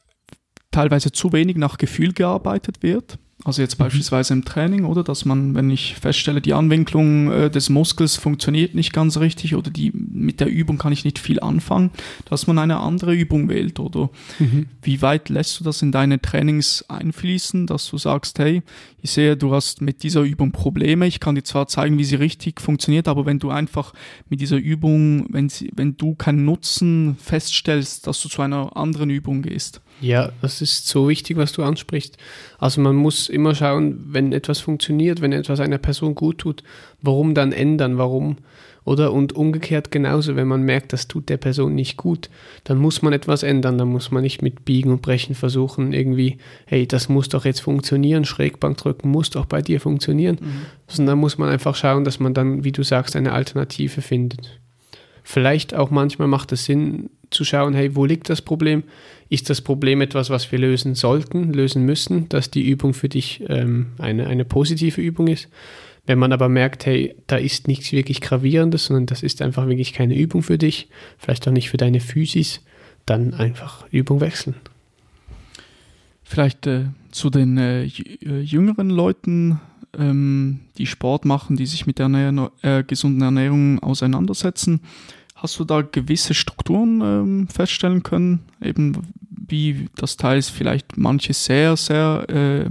teilweise 0.71 1.11
zu 1.11 1.33
wenig 1.33 1.57
nach 1.57 1.79
Gefühl 1.79 2.13
gearbeitet 2.13 2.83
wird. 2.83 3.19
Also 3.45 3.63
jetzt 3.63 3.79
mhm. 3.79 3.85
beispielsweise 3.85 4.33
im 4.33 4.45
Training, 4.45 4.85
oder? 4.85 5.05
Dass 5.05 5.25
man, 5.25 5.55
wenn 5.55 5.71
ich 5.71 5.95
feststelle, 5.95 6.41
die 6.41 6.55
Anwinklung 6.55 7.31
äh, 7.31 7.51
des 7.51 7.69
Muskels 7.71 8.17
funktioniert 8.17 8.75
nicht 8.75 8.93
ganz 8.93 9.17
richtig 9.19 9.55
oder 9.55 9.71
die, 9.71 9.93
mit 9.95 10.41
der 10.41 10.49
Übung 10.49 10.77
kann 10.77 10.93
ich 10.93 11.05
nicht 11.05 11.21
viel 11.21 11.39
anfangen, 11.39 11.91
dass 12.29 12.49
man 12.49 12.59
eine 12.59 12.79
andere 12.79 13.15
Übung 13.15 13.49
wählt, 13.49 13.79
oder? 13.79 14.11
Mhm. 14.41 14.67
Wie 14.83 15.03
weit 15.03 15.29
lässt 15.29 15.61
du 15.61 15.65
das 15.65 15.83
in 15.83 15.93
deine 15.93 16.21
Trainings 16.21 16.85
einfließen, 16.89 17.69
dass 17.69 17.89
du 17.89 17.97
sagst, 17.97 18.41
hey, 18.41 18.63
ich 19.03 19.13
sehe, 19.13 19.37
du 19.37 19.55
hast 19.55 19.83
mit 19.83 20.03
dieser 20.03 20.23
Übung 20.23 20.51
Probleme, 20.51 21.07
ich 21.07 21.21
kann 21.21 21.37
dir 21.37 21.45
zwar 21.45 21.69
zeigen, 21.69 21.97
wie 21.97 22.05
sie 22.05 22.17
richtig 22.17 22.61
funktioniert, 22.61 23.07
aber 23.07 23.25
wenn 23.25 23.39
du 23.39 23.51
einfach 23.51 23.93
mit 24.29 24.41
dieser 24.41 24.57
Übung, 24.57 25.27
wenn, 25.33 25.49
sie, 25.49 25.71
wenn 25.77 25.97
du 25.97 26.17
keinen 26.17 26.45
Nutzen 26.45 27.17
feststellst, 27.21 28.09
dass 28.09 28.21
du 28.21 28.29
zu 28.29 28.43
einer 28.43 28.77
anderen 28.77 29.11
Übung 29.11 29.43
gehst. 29.43 29.81
Ja, 30.01 30.31
das 30.43 30.63
ist 30.63 30.87
so 30.87 31.09
wichtig, 31.09 31.37
was 31.37 31.53
du 31.53 31.63
ansprichst. 31.63 32.17
Also 32.59 32.81
man 32.81 32.97
muss 32.97 33.29
immer 33.29 33.55
schauen, 33.55 34.05
wenn 34.09 34.33
etwas 34.33 34.61
funktioniert, 34.61 35.21
wenn 35.21 35.33
etwas 35.33 35.61
einer 35.61 35.79
Person 35.79 36.15
gut 36.15 36.39
tut, 36.39 36.63
warum 37.03 37.35
dann 37.35 37.53
ändern, 37.53 37.99
warum 37.99 38.37
oder 38.89 39.13
und 39.13 39.35
umgekehrt 39.35 39.91
genauso, 39.91 40.35
wenn 40.35 40.49
man 40.49 40.63
merkt, 40.63 40.95
das 40.95 41.09
tut 41.09 41.29
der 41.29 41.37
Person 41.37 41.75
nicht 41.75 41.99
gut, 41.99 42.31
dann 42.65 42.79
muss 42.79 43.03
man 43.03 43.13
etwas 43.13 43.43
ändern, 43.43 43.77
dann 43.77 43.89
muss 43.89 44.11
man 44.11 44.23
nicht 44.23 44.41
mit 44.41 44.65
Biegen 44.65 44.91
und 44.91 45.03
Brechen 45.03 45.35
versuchen, 45.35 45.93
irgendwie, 45.93 46.39
hey, 46.65 46.87
das 46.87 47.11
muss 47.11 47.29
doch 47.29 47.45
jetzt 47.45 47.61
funktionieren, 47.61 48.25
Schrägbank 48.25 48.79
drücken 48.79 49.11
muss 49.11 49.29
doch 49.29 49.45
bei 49.45 49.61
dir 49.61 49.81
funktionieren, 49.81 50.39
mhm. 50.41 50.67
sondern 50.87 51.19
muss 51.19 51.37
man 51.37 51.51
einfach 51.51 51.75
schauen, 51.75 52.05
dass 52.05 52.19
man 52.19 52.33
dann, 52.33 52.65
wie 52.65 52.73
du 52.73 52.83
sagst, 52.83 53.15
eine 53.15 53.33
Alternative 53.33 54.01
findet. 54.01 54.59
Vielleicht 55.23 55.75
auch 55.75 55.91
manchmal 55.91 56.29
macht 56.29 56.53
es 56.53 56.65
Sinn 56.65 57.11
zu 57.31 57.45
schauen, 57.45 57.75
hey, 57.75 57.95
wo 57.95 58.05
liegt 58.05 58.31
das 58.31 58.43
Problem? 58.43 58.83
Ist 59.29 59.51
das 59.51 59.61
Problem 59.61 60.01
etwas, 60.01 60.31
was 60.31 60.51
wir 60.51 60.59
lösen 60.59 60.95
sollten, 60.95 61.53
lösen 61.53 61.85
müssen, 61.85 62.29
dass 62.29 62.51
die 62.51 62.69
Übung 62.69 62.95
für 62.95 63.09
dich 63.09 63.45
ähm, 63.49 63.89
eine, 63.99 64.27
eine 64.27 64.45
positive 64.45 65.01
Übung 65.01 65.29
ist? 65.29 65.49
Wenn 66.07 66.19
man 66.19 66.33
aber 66.33 66.49
merkt, 66.49 66.87
hey, 66.87 67.15
da 67.27 67.37
ist 67.37 67.69
nichts 67.69 67.93
wirklich 67.93 68.23
Gravierendes, 68.23 68.87
sondern 68.87 69.05
das 69.05 69.23
ist 69.23 69.43
einfach 69.43 69.67
wirklich 69.67 69.93
keine 69.93 70.17
Übung 70.17 70.43
für 70.43 70.57
dich, 70.57 70.89
vielleicht 71.19 71.47
auch 71.47 71.53
nicht 71.53 71.69
für 71.69 71.77
deine 71.77 72.01
Physis, 72.01 72.63
dann 73.05 73.35
einfach 73.35 73.87
Übung 73.91 74.21
wechseln. 74.21 74.55
Vielleicht 76.23 76.67
äh, 76.67 76.87
zu 77.11 77.29
den 77.29 77.59
äh, 77.59 77.85
äh 77.85 78.41
jüngeren 78.41 78.89
Leuten, 78.89 79.61
ähm, 79.99 80.61
die 80.79 80.87
Sport 80.87 81.25
machen, 81.25 81.57
die 81.57 81.67
sich 81.67 81.87
mit 81.87 81.99
der 81.99 82.05
Ernähr 82.05 82.51
äh, 82.63 82.83
gesunden 82.85 83.23
Ernährung 83.23 83.79
auseinandersetzen. 83.81 84.81
Hast 85.41 85.59
du 85.61 85.65
da 85.65 85.83
gewisse 85.83 86.35
Strukturen 86.35 87.01
ähm, 87.01 87.49
feststellen 87.49 88.03
können? 88.03 88.41
Eben 88.61 89.07
wie 89.31 89.89
das 89.95 90.17
teils 90.17 90.49
vielleicht 90.49 90.97
manche 90.97 91.33
sehr, 91.33 91.77
sehr 91.77 92.27
äh, 92.29 92.71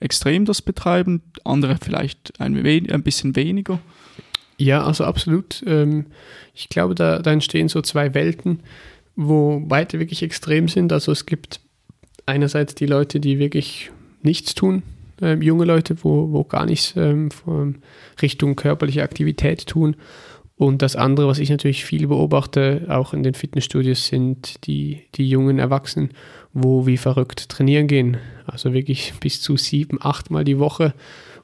extrem 0.00 0.44
das 0.44 0.62
betreiben, 0.62 1.22
andere 1.44 1.76
vielleicht 1.80 2.40
ein, 2.40 2.56
ein 2.56 3.02
bisschen 3.04 3.36
weniger? 3.36 3.78
Ja, 4.58 4.84
also 4.84 5.04
absolut. 5.04 5.62
Ähm, 5.64 6.06
ich 6.54 6.68
glaube, 6.68 6.96
da, 6.96 7.20
da 7.20 7.30
entstehen 7.30 7.68
so 7.68 7.80
zwei 7.82 8.14
Welten, 8.14 8.60
wo 9.14 9.60
beide 9.60 10.00
wirklich 10.00 10.24
extrem 10.24 10.66
sind. 10.66 10.92
Also 10.92 11.12
es 11.12 11.24
gibt 11.24 11.60
einerseits 12.26 12.74
die 12.74 12.86
Leute, 12.86 13.20
die 13.20 13.38
wirklich 13.38 13.92
nichts 14.22 14.56
tun, 14.56 14.82
äh, 15.20 15.34
junge 15.34 15.66
Leute, 15.66 15.96
wo, 16.02 16.32
wo 16.32 16.42
gar 16.42 16.66
nichts 16.66 16.94
ähm, 16.96 17.30
Richtung 18.20 18.56
körperliche 18.56 19.04
Aktivität 19.04 19.66
tun. 19.66 19.96
Und 20.62 20.80
das 20.80 20.94
andere, 20.94 21.26
was 21.26 21.40
ich 21.40 21.50
natürlich 21.50 21.84
viel 21.84 22.06
beobachte, 22.06 22.86
auch 22.88 23.14
in 23.14 23.24
den 23.24 23.34
Fitnessstudios, 23.34 24.06
sind 24.06 24.64
die, 24.68 25.02
die 25.16 25.28
jungen 25.28 25.58
Erwachsenen, 25.58 26.10
wo 26.52 26.86
wie 26.86 26.98
verrückt 26.98 27.48
trainieren 27.48 27.88
gehen. 27.88 28.18
Also 28.46 28.72
wirklich 28.72 29.12
bis 29.18 29.42
zu 29.42 29.56
sieben, 29.56 29.98
achtmal 30.00 30.44
die 30.44 30.60
Woche, 30.60 30.94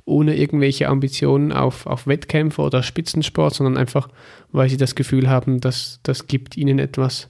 ohne 0.05 0.37
irgendwelche 0.37 0.89
Ambitionen 0.89 1.51
auf, 1.51 1.87
auf 1.87 2.07
Wettkämpfe 2.07 2.63
oder 2.63 2.85
Spitzensport, 2.85 3.57
sondern 3.57 3.77
einfach, 3.77 4.09
weil 4.53 4.69
sie 4.69 4.77
das 4.77 4.95
Gefühl 4.95 5.29
haben, 5.29 5.59
dass 5.59 5.99
das 6.05 6.29
gibt 6.29 6.57
ihnen 6.57 6.79
etwas, 6.79 7.29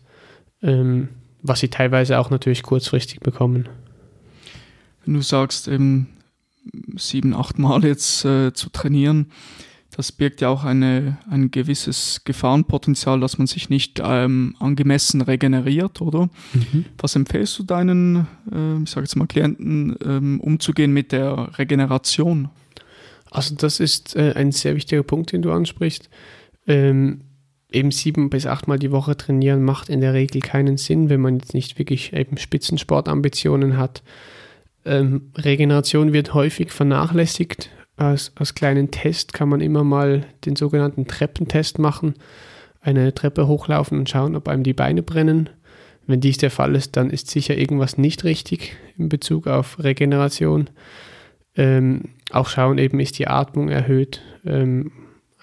ähm, 0.62 1.08
was 1.40 1.60
sie 1.60 1.68
teilweise 1.68 2.18
auch 2.18 2.28
natürlich 2.28 2.64
kurzfristig 2.64 3.20
bekommen. 3.20 3.66
Wenn 5.06 5.14
du 5.14 5.22
sagst, 5.22 5.68
eben 5.68 6.08
sieben, 6.96 7.32
acht 7.32 7.58
Mal 7.58 7.82
jetzt 7.86 8.26
äh, 8.26 8.52
zu 8.52 8.68
trainieren, 8.68 9.32
das 9.98 10.12
birgt 10.12 10.40
ja 10.40 10.48
auch 10.48 10.62
eine, 10.62 11.18
ein 11.28 11.50
gewisses 11.50 12.22
Gefahrenpotenzial, 12.24 13.18
dass 13.18 13.36
man 13.36 13.48
sich 13.48 13.68
nicht 13.68 14.00
ähm, 14.00 14.54
angemessen 14.60 15.22
regeneriert, 15.22 16.00
oder? 16.00 16.30
Mhm. 16.52 16.84
Was 16.98 17.16
empfehlst 17.16 17.58
du 17.58 17.64
deinen, 17.64 18.28
äh, 18.52 18.80
ich 18.80 18.90
sage 18.90 19.06
jetzt 19.06 19.16
mal, 19.16 19.26
Klienten, 19.26 19.96
ähm, 20.04 20.38
umzugehen 20.38 20.92
mit 20.92 21.10
der 21.10 21.58
Regeneration? 21.58 22.48
Also 23.28 23.56
das 23.56 23.80
ist 23.80 24.14
äh, 24.14 24.34
ein 24.36 24.52
sehr 24.52 24.76
wichtiger 24.76 25.02
Punkt, 25.02 25.32
den 25.32 25.42
du 25.42 25.50
ansprichst. 25.50 26.08
Ähm, 26.68 27.22
eben 27.72 27.90
sieben 27.90 28.30
bis 28.30 28.46
achtmal 28.46 28.78
die 28.78 28.92
Woche 28.92 29.16
trainieren 29.16 29.64
macht 29.64 29.88
in 29.88 30.00
der 30.00 30.14
Regel 30.14 30.40
keinen 30.42 30.76
Sinn, 30.76 31.08
wenn 31.08 31.20
man 31.20 31.40
jetzt 31.40 31.54
nicht 31.54 31.76
wirklich 31.76 32.12
eben 32.12 32.36
Spitzensportambitionen 32.38 33.76
hat. 33.76 34.04
Ähm, 34.84 35.32
Regeneration 35.36 36.12
wird 36.12 36.34
häufig 36.34 36.70
vernachlässigt, 36.70 37.70
als, 37.98 38.32
als 38.36 38.54
kleinen 38.54 38.90
Test 38.90 39.32
kann 39.32 39.48
man 39.48 39.60
immer 39.60 39.84
mal 39.84 40.24
den 40.44 40.56
sogenannten 40.56 41.06
Treppentest 41.06 41.78
machen. 41.78 42.14
Eine 42.80 43.12
Treppe 43.12 43.48
hochlaufen 43.48 43.98
und 43.98 44.08
schauen, 44.08 44.36
ob 44.36 44.48
einem 44.48 44.62
die 44.62 44.72
Beine 44.72 45.02
brennen. 45.02 45.50
Wenn 46.06 46.20
dies 46.20 46.38
der 46.38 46.50
Fall 46.50 46.74
ist, 46.74 46.96
dann 46.96 47.10
ist 47.10 47.28
sicher 47.28 47.56
irgendwas 47.56 47.98
nicht 47.98 48.24
richtig 48.24 48.76
in 48.96 49.08
Bezug 49.08 49.46
auf 49.46 49.82
Regeneration. 49.82 50.70
Ähm, 51.56 52.04
auch 52.30 52.48
schauen 52.48 52.78
eben, 52.78 53.00
ist 53.00 53.18
die 53.18 53.26
Atmung 53.26 53.68
erhöht. 53.68 54.22
Ähm, 54.46 54.92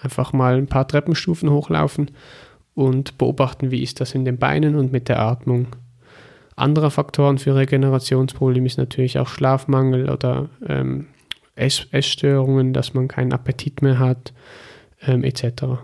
einfach 0.00 0.32
mal 0.32 0.56
ein 0.56 0.66
paar 0.66 0.88
Treppenstufen 0.88 1.50
hochlaufen 1.50 2.10
und 2.74 3.18
beobachten, 3.18 3.70
wie 3.70 3.82
ist 3.82 4.00
das 4.00 4.14
in 4.14 4.24
den 4.24 4.38
Beinen 4.38 4.76
und 4.76 4.92
mit 4.92 5.08
der 5.08 5.20
Atmung. 5.20 5.68
Andere 6.56 6.90
Faktoren 6.90 7.38
für 7.38 7.54
Regenerationsprobleme 7.54 8.66
ist 8.66 8.78
natürlich 8.78 9.18
auch 9.18 9.28
Schlafmangel 9.28 10.08
oder 10.10 10.48
ähm, 10.66 11.06
Ess 11.56 11.86
Essstörungen, 11.90 12.72
dass 12.72 12.94
man 12.94 13.08
keinen 13.08 13.32
Appetit 13.32 13.82
mehr 13.82 13.98
hat, 13.98 14.32
ähm, 15.02 15.24
etc. 15.24 15.80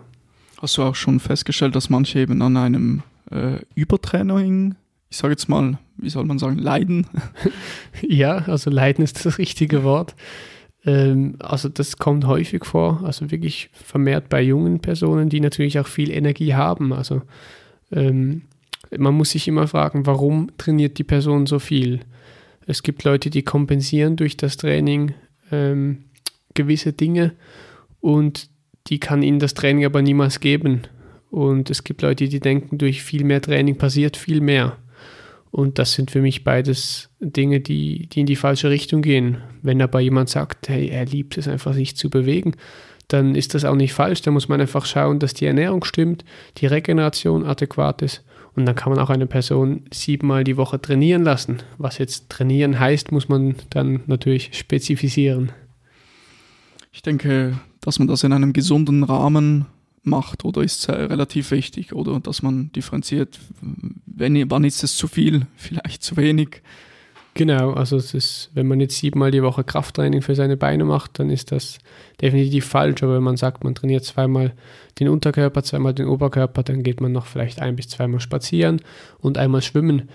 Hast 0.60 0.78
du 0.78 0.82
auch 0.82 0.94
schon 0.94 1.18
festgestellt, 1.18 1.74
dass 1.74 1.90
manche 1.90 2.20
eben 2.20 2.40
an 2.42 2.56
einem 2.56 3.02
äh, 3.30 3.56
Übertraining, 3.74 4.76
ich 5.10 5.16
sage 5.16 5.32
jetzt 5.32 5.48
mal, 5.48 5.78
wie 5.96 6.10
soll 6.10 6.24
man 6.24 6.38
sagen, 6.38 6.58
leiden? 6.58 7.06
ja, 8.02 8.36
also 8.36 8.70
leiden 8.70 9.02
ist 9.02 9.24
das 9.24 9.38
richtige 9.38 9.82
Wort. 9.82 10.14
Ähm, 10.84 11.36
also 11.38 11.68
das 11.68 11.96
kommt 11.96 12.26
häufig 12.26 12.64
vor, 12.64 13.02
also 13.04 13.30
wirklich 13.30 13.70
vermehrt 13.72 14.28
bei 14.28 14.42
jungen 14.42 14.80
Personen, 14.80 15.28
die 15.28 15.40
natürlich 15.40 15.78
auch 15.78 15.86
viel 15.86 16.10
Energie 16.10 16.54
haben. 16.54 16.92
Also 16.92 17.22
ähm, 17.90 18.42
man 18.96 19.14
muss 19.14 19.30
sich 19.30 19.48
immer 19.48 19.68
fragen, 19.68 20.06
warum 20.06 20.50
trainiert 20.58 20.98
die 20.98 21.04
Person 21.04 21.46
so 21.46 21.58
viel? 21.58 22.00
Es 22.66 22.82
gibt 22.82 23.04
Leute, 23.04 23.30
die 23.30 23.42
kompensieren 23.42 24.16
durch 24.16 24.36
das 24.36 24.56
Training 24.56 25.14
ähm, 25.52 26.04
gewisse 26.54 26.92
Dinge 26.92 27.32
und 28.00 28.48
die 28.88 28.98
kann 28.98 29.22
ihnen 29.22 29.38
das 29.38 29.54
Training 29.54 29.84
aber 29.84 30.02
niemals 30.02 30.40
geben. 30.40 30.82
Und 31.30 31.70
es 31.70 31.84
gibt 31.84 32.02
Leute, 32.02 32.28
die 32.28 32.40
denken, 32.40 32.78
durch 32.78 33.02
viel 33.02 33.24
mehr 33.24 33.40
Training 33.40 33.78
passiert 33.78 34.16
viel 34.16 34.40
mehr. 34.40 34.76
Und 35.50 35.78
das 35.78 35.92
sind 35.92 36.10
für 36.10 36.20
mich 36.20 36.44
beides 36.44 37.10
Dinge, 37.20 37.60
die, 37.60 38.08
die 38.08 38.20
in 38.20 38.26
die 38.26 38.36
falsche 38.36 38.70
Richtung 38.70 39.02
gehen. 39.02 39.38
Wenn 39.62 39.82
aber 39.82 40.00
jemand 40.00 40.30
sagt, 40.30 40.68
hey, 40.68 40.88
er 40.88 41.04
liebt 41.04 41.38
es 41.38 41.46
einfach, 41.46 41.74
sich 41.74 41.96
zu 41.96 42.10
bewegen, 42.10 42.54
dann 43.08 43.34
ist 43.34 43.54
das 43.54 43.64
auch 43.64 43.74
nicht 43.74 43.92
falsch. 43.92 44.22
Da 44.22 44.30
muss 44.30 44.48
man 44.48 44.60
einfach 44.60 44.86
schauen, 44.86 45.18
dass 45.18 45.34
die 45.34 45.46
Ernährung 45.46 45.84
stimmt, 45.84 46.24
die 46.56 46.66
Regeneration 46.66 47.44
adäquat 47.44 48.02
ist. 48.02 48.24
Und 48.54 48.66
dann 48.66 48.74
kann 48.74 48.92
man 48.92 48.98
auch 48.98 49.10
eine 49.10 49.26
Person 49.26 49.84
siebenmal 49.92 50.44
die 50.44 50.56
Woche 50.56 50.80
trainieren 50.80 51.22
lassen. 51.22 51.62
Was 51.78 51.98
jetzt 51.98 52.28
trainieren 52.28 52.78
heißt, 52.78 53.10
muss 53.10 53.28
man 53.28 53.56
dann 53.70 54.00
natürlich 54.06 54.50
spezifizieren. 54.52 55.52
Ich 56.92 57.02
denke, 57.02 57.58
dass 57.80 57.98
man 57.98 58.08
das 58.08 58.24
in 58.24 58.32
einem 58.32 58.52
gesunden 58.52 59.04
Rahmen 59.04 59.66
macht 60.02 60.44
oder 60.44 60.62
ist 60.62 60.88
relativ 60.88 61.50
wichtig 61.50 61.92
oder 61.94 62.20
dass 62.20 62.42
man 62.42 62.72
differenziert, 62.72 63.38
wenn, 64.06 64.50
wann 64.50 64.64
ist 64.64 64.84
es 64.84 64.96
zu 64.96 65.08
viel, 65.08 65.46
vielleicht 65.56 66.02
zu 66.02 66.16
wenig. 66.16 66.62
Genau, 67.34 67.72
also 67.72 67.96
es 67.96 68.12
ist, 68.12 68.50
wenn 68.52 68.66
man 68.66 68.80
jetzt 68.80 68.98
siebenmal 68.98 69.30
die 69.30 69.42
Woche 69.42 69.64
Krafttraining 69.64 70.20
für 70.20 70.34
seine 70.34 70.58
Beine 70.58 70.84
macht, 70.84 71.18
dann 71.18 71.30
ist 71.30 71.50
das 71.50 71.78
definitiv 72.20 72.66
falsch. 72.66 73.02
Aber 73.02 73.14
wenn 73.14 73.22
man 73.22 73.38
sagt, 73.38 73.64
man 73.64 73.74
trainiert 73.74 74.04
zweimal 74.04 74.52
den 75.00 75.08
Unterkörper, 75.08 75.62
zweimal 75.62 75.94
den 75.94 76.08
Oberkörper, 76.08 76.62
dann 76.62 76.82
geht 76.82 77.00
man 77.00 77.12
noch 77.12 77.24
vielleicht 77.24 77.62
ein 77.62 77.76
bis 77.76 77.88
zweimal 77.88 78.20
spazieren 78.20 78.82
und 79.18 79.38
einmal 79.38 79.62
schwimmen, 79.62 80.10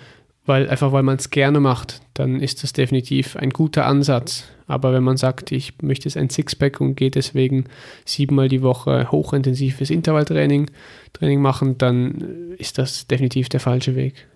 weil 0.45 0.69
einfach 0.69 0.91
weil 0.91 1.01
man 1.01 1.17
es 1.17 1.31
gerne 1.31 1.59
macht, 1.59 2.01
dann 2.13 2.39
ist 2.39 2.61
das 2.61 2.73
definitiv 2.73 3.35
ein 3.35 3.49
guter 3.49 3.87
Ansatz. 3.87 4.45
Aber 4.67 4.93
wenn 4.93 5.03
man 5.03 5.17
sagt, 5.17 5.51
ich 5.51 5.73
möchte 5.81 6.07
jetzt 6.07 6.17
ein 6.17 6.29
Sixpack 6.29 6.79
und 6.79 6.95
gehe 6.95 7.09
deswegen 7.09 7.65
siebenmal 8.05 8.47
die 8.47 8.61
Woche 8.61 9.11
hochintensives 9.11 9.89
Intervalltraining 9.89 10.69
Training 11.13 11.41
machen, 11.41 11.79
dann 11.79 12.53
ist 12.57 12.77
das 12.77 13.07
definitiv 13.07 13.49
der 13.49 13.59
falsche 13.59 13.95
Weg. 13.95 14.27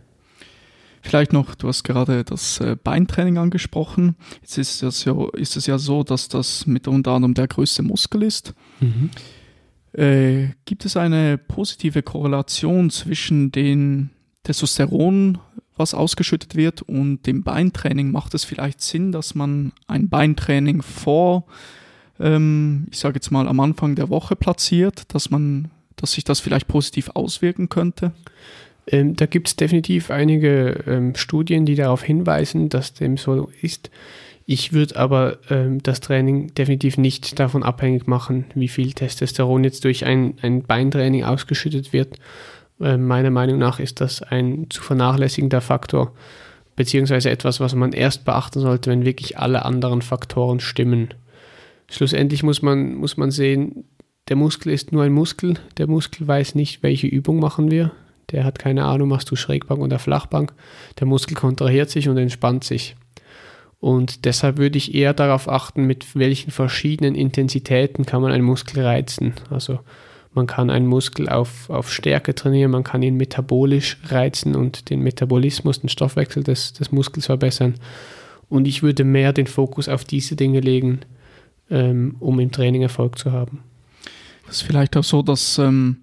Vielleicht 1.01 1.33
noch, 1.33 1.55
du 1.55 1.67
hast 1.67 1.83
gerade 1.83 2.23
das 2.23 2.59
äh, 2.59 2.77
Beintraining 2.81 3.37
angesprochen. 3.37 4.15
Jetzt 4.41 4.57
ist 4.57 4.83
es 4.83 5.03
ja, 5.05 5.15
ist 5.33 5.57
es 5.57 5.65
ja 5.65 5.77
so, 5.77 6.03
dass 6.03 6.27
das 6.27 6.67
mit 6.67 6.87
unter 6.87 7.11
anderem 7.11 7.33
der 7.33 7.47
größte 7.47 7.81
Muskel 7.81 8.23
ist. 8.23 8.53
Mhm. 8.79 9.09
Äh, 9.93 10.49
gibt 10.65 10.85
es 10.85 10.95
eine 10.95 11.37
positive 11.37 12.03
Korrelation 12.03 12.89
zwischen 12.91 13.51
den 13.51 14.11
Testosteron, 14.43 15.39
was 15.75 15.93
ausgeschüttet 15.93 16.55
wird, 16.55 16.83
und 16.83 17.25
dem 17.25 17.43
Beintraining? 17.43 18.11
Macht 18.11 18.33
es 18.33 18.43
vielleicht 18.43 18.81
Sinn, 18.81 19.11
dass 19.11 19.35
man 19.35 19.73
ein 19.87 20.07
Beintraining 20.07 20.83
vor, 20.83 21.45
ähm, 22.19 22.87
ich 22.91 22.99
sage 22.99 23.15
jetzt 23.15 23.31
mal, 23.31 23.47
am 23.47 23.59
Anfang 23.59 23.95
der 23.95 24.09
Woche 24.09 24.35
platziert, 24.35 25.13
dass 25.13 25.31
man, 25.31 25.71
dass 25.95 26.13
sich 26.13 26.23
das 26.23 26.39
vielleicht 26.39 26.67
positiv 26.67 27.09
auswirken 27.15 27.69
könnte? 27.69 28.13
Ähm, 28.91 29.15
da 29.15 29.25
gibt 29.25 29.47
es 29.47 29.55
definitiv 29.55 30.11
einige 30.11 30.83
ähm, 30.85 31.15
Studien, 31.15 31.65
die 31.65 31.75
darauf 31.75 32.03
hinweisen, 32.03 32.69
dass 32.69 32.93
dem 32.93 33.17
so 33.17 33.49
ist. 33.61 33.89
Ich 34.45 34.73
würde 34.73 34.97
aber 34.97 35.37
ähm, 35.49 35.81
das 35.81 36.01
Training 36.01 36.53
definitiv 36.53 36.97
nicht 36.97 37.39
davon 37.39 37.63
abhängig 37.63 38.07
machen, 38.07 38.45
wie 38.53 38.67
viel 38.67 38.91
Testosteron 38.91 39.63
jetzt 39.63 39.85
durch 39.85 40.05
ein, 40.05 40.35
ein 40.41 40.63
Beintraining 40.63 41.23
ausgeschüttet 41.23 41.93
wird. 41.93 42.17
Äh, 42.81 42.97
meiner 42.97 43.29
Meinung 43.29 43.59
nach 43.59 43.79
ist 43.79 44.01
das 44.01 44.21
ein 44.21 44.67
zu 44.69 44.81
vernachlässigender 44.81 45.61
Faktor, 45.61 46.13
beziehungsweise 46.75 47.29
etwas, 47.29 47.61
was 47.61 47.75
man 47.75 47.93
erst 47.93 48.25
beachten 48.25 48.59
sollte, 48.59 48.89
wenn 48.89 49.05
wirklich 49.05 49.37
alle 49.37 49.63
anderen 49.63 50.01
Faktoren 50.01 50.59
stimmen. 50.59 51.13
Schlussendlich 51.89 52.43
muss 52.43 52.61
man, 52.61 52.95
muss 52.95 53.15
man 53.15 53.31
sehen, 53.31 53.85
der 54.27 54.35
Muskel 54.35 54.73
ist 54.73 54.91
nur 54.91 55.03
ein 55.03 55.13
Muskel. 55.13 55.55
Der 55.77 55.87
Muskel 55.87 56.27
weiß 56.27 56.55
nicht, 56.55 56.83
welche 56.83 57.07
Übung 57.07 57.39
machen 57.39 57.71
wir. 57.71 57.91
Der 58.31 58.43
hat 58.43 58.59
keine 58.59 58.85
Ahnung, 58.85 59.09
machst 59.09 59.29
du 59.31 59.35
Schrägbank 59.35 59.81
oder 59.81 59.99
Flachbank. 59.99 60.53
Der 60.99 61.07
Muskel 61.07 61.35
kontrahiert 61.35 61.89
sich 61.89 62.07
und 62.09 62.17
entspannt 62.17 62.63
sich. 62.63 62.95
Und 63.79 64.25
deshalb 64.25 64.57
würde 64.57 64.77
ich 64.77 64.93
eher 64.93 65.13
darauf 65.13 65.49
achten, 65.49 65.85
mit 65.85 66.15
welchen 66.15 66.51
verschiedenen 66.51 67.15
Intensitäten 67.15 68.05
kann 68.05 68.21
man 68.21 68.31
einen 68.31 68.43
Muskel 68.43 68.85
reizen. 68.85 69.33
Also 69.49 69.79
man 70.33 70.47
kann 70.47 70.69
einen 70.69 70.85
Muskel 70.85 71.27
auf, 71.27 71.69
auf 71.69 71.91
Stärke 71.91 72.35
trainieren, 72.35 72.71
man 72.71 72.83
kann 72.83 73.01
ihn 73.01 73.17
metabolisch 73.17 73.97
reizen 74.05 74.55
und 74.55 74.89
den 74.89 75.01
Metabolismus, 75.01 75.81
den 75.81 75.89
Stoffwechsel 75.89 76.43
des, 76.43 76.73
des 76.73 76.91
Muskels 76.91 77.25
verbessern. 77.25 77.75
Und 78.47 78.67
ich 78.67 78.83
würde 78.83 79.03
mehr 79.03 79.33
den 79.33 79.47
Fokus 79.47 79.89
auf 79.89 80.05
diese 80.05 80.35
Dinge 80.35 80.59
legen, 80.59 80.99
ähm, 81.69 82.15
um 82.19 82.39
im 82.39 82.51
Training 82.51 82.83
Erfolg 82.83 83.17
zu 83.17 83.31
haben. 83.31 83.63
Das 84.45 84.57
ist 84.57 84.61
vielleicht 84.61 84.95
auch 84.95 85.03
so, 85.03 85.21
dass 85.21 85.57
ähm, 85.57 85.97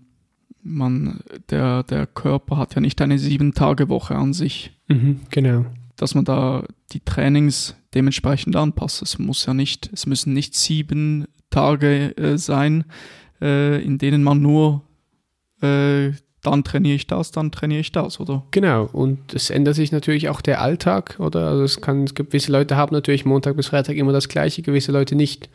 man, 0.68 1.20
der, 1.50 1.82
der 1.82 2.06
Körper 2.06 2.56
hat 2.56 2.74
ja 2.74 2.80
nicht 2.80 3.00
eine 3.00 3.18
Sieben-Tage-Woche 3.18 4.14
an 4.14 4.32
sich. 4.32 4.72
Mhm, 4.88 5.20
genau. 5.30 5.66
Dass 5.96 6.14
man 6.14 6.24
da 6.24 6.64
die 6.92 7.00
Trainings 7.00 7.76
dementsprechend 7.94 8.54
anpasst. 8.56 9.02
Es 9.02 9.18
muss 9.18 9.46
ja 9.46 9.54
nicht, 9.54 9.90
es 9.92 10.06
müssen 10.06 10.32
nicht 10.32 10.54
sieben 10.54 11.26
Tage 11.50 12.16
äh, 12.16 12.38
sein, 12.38 12.84
äh, 13.40 13.82
in 13.82 13.98
denen 13.98 14.22
man 14.22 14.40
nur 14.40 14.82
äh, 15.60 16.12
dann 16.42 16.62
trainiere 16.64 16.94
ich 16.94 17.06
das, 17.06 17.32
dann 17.32 17.50
trainiere 17.50 17.80
ich 17.80 17.92
das, 17.92 18.20
oder? 18.20 18.44
Genau, 18.52 18.88
und 18.92 19.34
es 19.34 19.50
ändert 19.50 19.74
sich 19.74 19.90
natürlich 19.90 20.28
auch 20.28 20.40
der 20.40 20.60
Alltag, 20.60 21.16
oder? 21.18 21.48
Also 21.48 21.64
es 21.64 21.80
kann, 21.80 22.04
es 22.04 22.14
gibt 22.14 22.30
gewisse 22.30 22.52
Leute 22.52 22.76
haben 22.76 22.94
natürlich 22.94 23.24
Montag 23.24 23.56
bis 23.56 23.66
Freitag 23.66 23.96
immer 23.96 24.12
das 24.12 24.28
gleiche, 24.28 24.62
gewisse 24.62 24.92
Leute 24.92 25.16
nicht. 25.16 25.48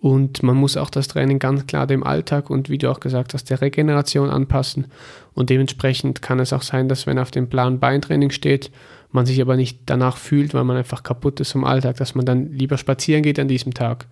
Und 0.00 0.44
man 0.44 0.56
muss 0.56 0.76
auch 0.76 0.90
das 0.90 1.08
Training 1.08 1.40
ganz 1.40 1.66
klar 1.66 1.86
dem 1.86 2.04
Alltag 2.04 2.50
und 2.50 2.70
wie 2.70 2.78
du 2.78 2.90
auch 2.90 3.00
gesagt 3.00 3.34
hast, 3.34 3.50
der 3.50 3.60
Regeneration 3.60 4.30
anpassen. 4.30 4.86
Und 5.34 5.50
dementsprechend 5.50 6.22
kann 6.22 6.38
es 6.38 6.52
auch 6.52 6.62
sein, 6.62 6.88
dass 6.88 7.06
wenn 7.06 7.18
auf 7.18 7.32
dem 7.32 7.48
Plan 7.48 7.80
Beintraining 7.80 8.30
steht, 8.30 8.70
man 9.10 9.26
sich 9.26 9.40
aber 9.40 9.56
nicht 9.56 9.80
danach 9.86 10.16
fühlt, 10.16 10.54
weil 10.54 10.64
man 10.64 10.76
einfach 10.76 11.02
kaputt 11.02 11.40
ist 11.40 11.52
vom 11.52 11.64
Alltag, 11.64 11.96
dass 11.96 12.14
man 12.14 12.26
dann 12.26 12.52
lieber 12.52 12.78
spazieren 12.78 13.22
geht 13.22 13.38
an 13.40 13.48
diesem 13.48 13.74
Tag. 13.74 14.06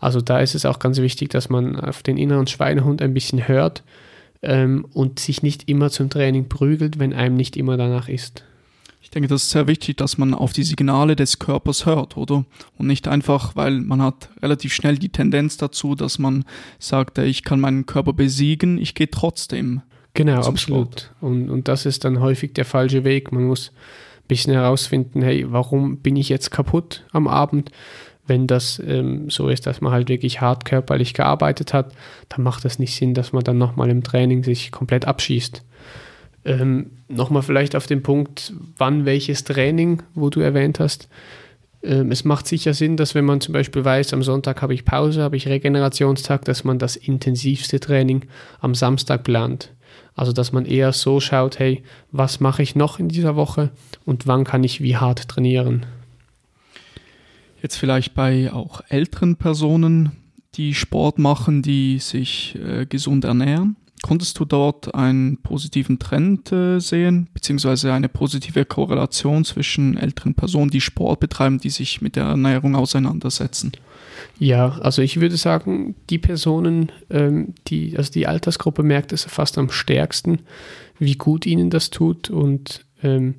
Also 0.00 0.20
da 0.20 0.40
ist 0.40 0.54
es 0.54 0.66
auch 0.66 0.78
ganz 0.78 0.98
wichtig, 0.98 1.28
dass 1.30 1.48
man 1.48 1.78
auf 1.78 2.02
den 2.02 2.16
inneren 2.16 2.46
Schweinehund 2.46 3.02
ein 3.02 3.14
bisschen 3.14 3.46
hört 3.46 3.84
ähm, 4.42 4.86
und 4.92 5.20
sich 5.20 5.42
nicht 5.42 5.68
immer 5.68 5.90
zum 5.90 6.10
Training 6.10 6.48
prügelt, 6.48 6.98
wenn 6.98 7.12
einem 7.12 7.36
nicht 7.36 7.56
immer 7.56 7.76
danach 7.76 8.08
ist. 8.08 8.44
Ich 9.00 9.10
denke, 9.10 9.28
das 9.28 9.44
ist 9.44 9.50
sehr 9.50 9.66
wichtig, 9.66 9.96
dass 9.96 10.18
man 10.18 10.34
auf 10.34 10.52
die 10.52 10.64
Signale 10.64 11.16
des 11.16 11.38
Körpers 11.38 11.86
hört, 11.86 12.16
oder? 12.16 12.44
Und 12.76 12.86
nicht 12.86 13.08
einfach, 13.08 13.56
weil 13.56 13.80
man 13.80 14.02
hat 14.02 14.30
relativ 14.42 14.74
schnell 14.74 14.98
die 14.98 15.08
Tendenz 15.08 15.56
dazu, 15.56 15.94
dass 15.94 16.18
man 16.18 16.44
sagt, 16.78 17.18
ich 17.18 17.42
kann 17.42 17.60
meinen 17.60 17.86
Körper 17.86 18.12
besiegen, 18.12 18.76
ich 18.76 18.94
gehe 18.94 19.10
trotzdem. 19.10 19.82
Genau, 20.14 20.42
absolut. 20.42 21.12
Und, 21.20 21.48
und 21.48 21.68
das 21.68 21.86
ist 21.86 22.04
dann 22.04 22.20
häufig 22.20 22.52
der 22.52 22.64
falsche 22.64 23.04
Weg. 23.04 23.30
Man 23.30 23.44
muss 23.44 23.70
ein 23.70 24.26
bisschen 24.26 24.52
herausfinden, 24.52 25.22
hey, 25.22 25.46
warum 25.48 25.98
bin 25.98 26.16
ich 26.16 26.28
jetzt 26.28 26.50
kaputt 26.50 27.04
am 27.12 27.28
Abend? 27.28 27.70
Wenn 28.26 28.46
das 28.46 28.82
ähm, 28.84 29.30
so 29.30 29.48
ist, 29.48 29.66
dass 29.66 29.80
man 29.80 29.92
halt 29.92 30.08
wirklich 30.08 30.40
hart 30.40 30.64
körperlich 30.64 31.14
gearbeitet 31.14 31.72
hat, 31.72 31.94
dann 32.28 32.42
macht 32.42 32.64
es 32.64 32.78
nicht 32.78 32.94
Sinn, 32.94 33.14
dass 33.14 33.32
man 33.32 33.44
dann 33.44 33.58
nochmal 33.58 33.88
im 33.88 34.02
Training 34.02 34.42
sich 34.42 34.70
komplett 34.70 35.06
abschießt. 35.06 35.62
Ähm, 36.48 36.90
Nochmal 37.08 37.42
vielleicht 37.42 37.74
auf 37.74 37.86
den 37.86 38.02
Punkt, 38.02 38.52
wann 38.76 39.06
welches 39.06 39.42
Training, 39.44 40.02
wo 40.14 40.28
du 40.28 40.40
erwähnt 40.40 40.78
hast. 40.78 41.08
Ähm, 41.82 42.10
es 42.10 42.24
macht 42.24 42.46
sicher 42.46 42.74
Sinn, 42.74 42.98
dass 42.98 43.14
wenn 43.14 43.24
man 43.24 43.40
zum 43.40 43.54
Beispiel 43.54 43.82
weiß, 43.82 44.12
am 44.12 44.22
Sonntag 44.22 44.60
habe 44.60 44.74
ich 44.74 44.84
Pause, 44.84 45.22
habe 45.22 45.36
ich 45.36 45.48
Regenerationstag, 45.48 46.44
dass 46.44 46.64
man 46.64 46.78
das 46.78 46.96
intensivste 46.96 47.80
Training 47.80 48.26
am 48.60 48.74
Samstag 48.74 49.24
plant. 49.24 49.72
Also 50.14 50.32
dass 50.32 50.52
man 50.52 50.66
eher 50.66 50.92
so 50.92 51.18
schaut, 51.20 51.58
hey, 51.58 51.82
was 52.12 52.40
mache 52.40 52.62
ich 52.62 52.74
noch 52.74 52.98
in 52.98 53.08
dieser 53.08 53.36
Woche 53.36 53.70
und 54.04 54.26
wann 54.26 54.44
kann 54.44 54.64
ich 54.64 54.82
wie 54.82 54.96
hart 54.96 55.28
trainieren. 55.28 55.86
Jetzt 57.62 57.76
vielleicht 57.76 58.14
bei 58.14 58.52
auch 58.52 58.82
älteren 58.88 59.36
Personen, 59.36 60.12
die 60.54 60.74
Sport 60.74 61.18
machen, 61.18 61.62
die 61.62 62.00
sich 62.00 62.58
äh, 62.62 62.84
gesund 62.84 63.24
ernähren. 63.24 63.76
Konntest 64.02 64.38
du 64.38 64.44
dort 64.44 64.94
einen 64.94 65.42
positiven 65.42 65.98
Trend 65.98 66.52
äh, 66.52 66.78
sehen, 66.78 67.28
beziehungsweise 67.34 67.92
eine 67.92 68.08
positive 68.08 68.64
Korrelation 68.64 69.44
zwischen 69.44 69.96
älteren 69.96 70.34
Personen, 70.34 70.70
die 70.70 70.80
Sport 70.80 71.20
betreiben, 71.20 71.58
die 71.58 71.70
sich 71.70 72.00
mit 72.00 72.16
der 72.16 72.24
Ernährung 72.24 72.76
auseinandersetzen? 72.76 73.72
Ja, 74.38 74.78
also 74.80 75.02
ich 75.02 75.20
würde 75.20 75.36
sagen, 75.36 75.94
die 76.10 76.18
Personen, 76.18 76.92
ähm, 77.10 77.54
die, 77.66 77.96
also 77.96 78.12
die 78.12 78.26
Altersgruppe 78.26 78.82
merkt 78.82 79.12
es 79.12 79.24
fast 79.24 79.58
am 79.58 79.70
stärksten, 79.70 80.40
wie 80.98 81.14
gut 81.14 81.46
ihnen 81.46 81.70
das 81.70 81.90
tut 81.90 82.30
und 82.30 82.84
ähm, 83.02 83.36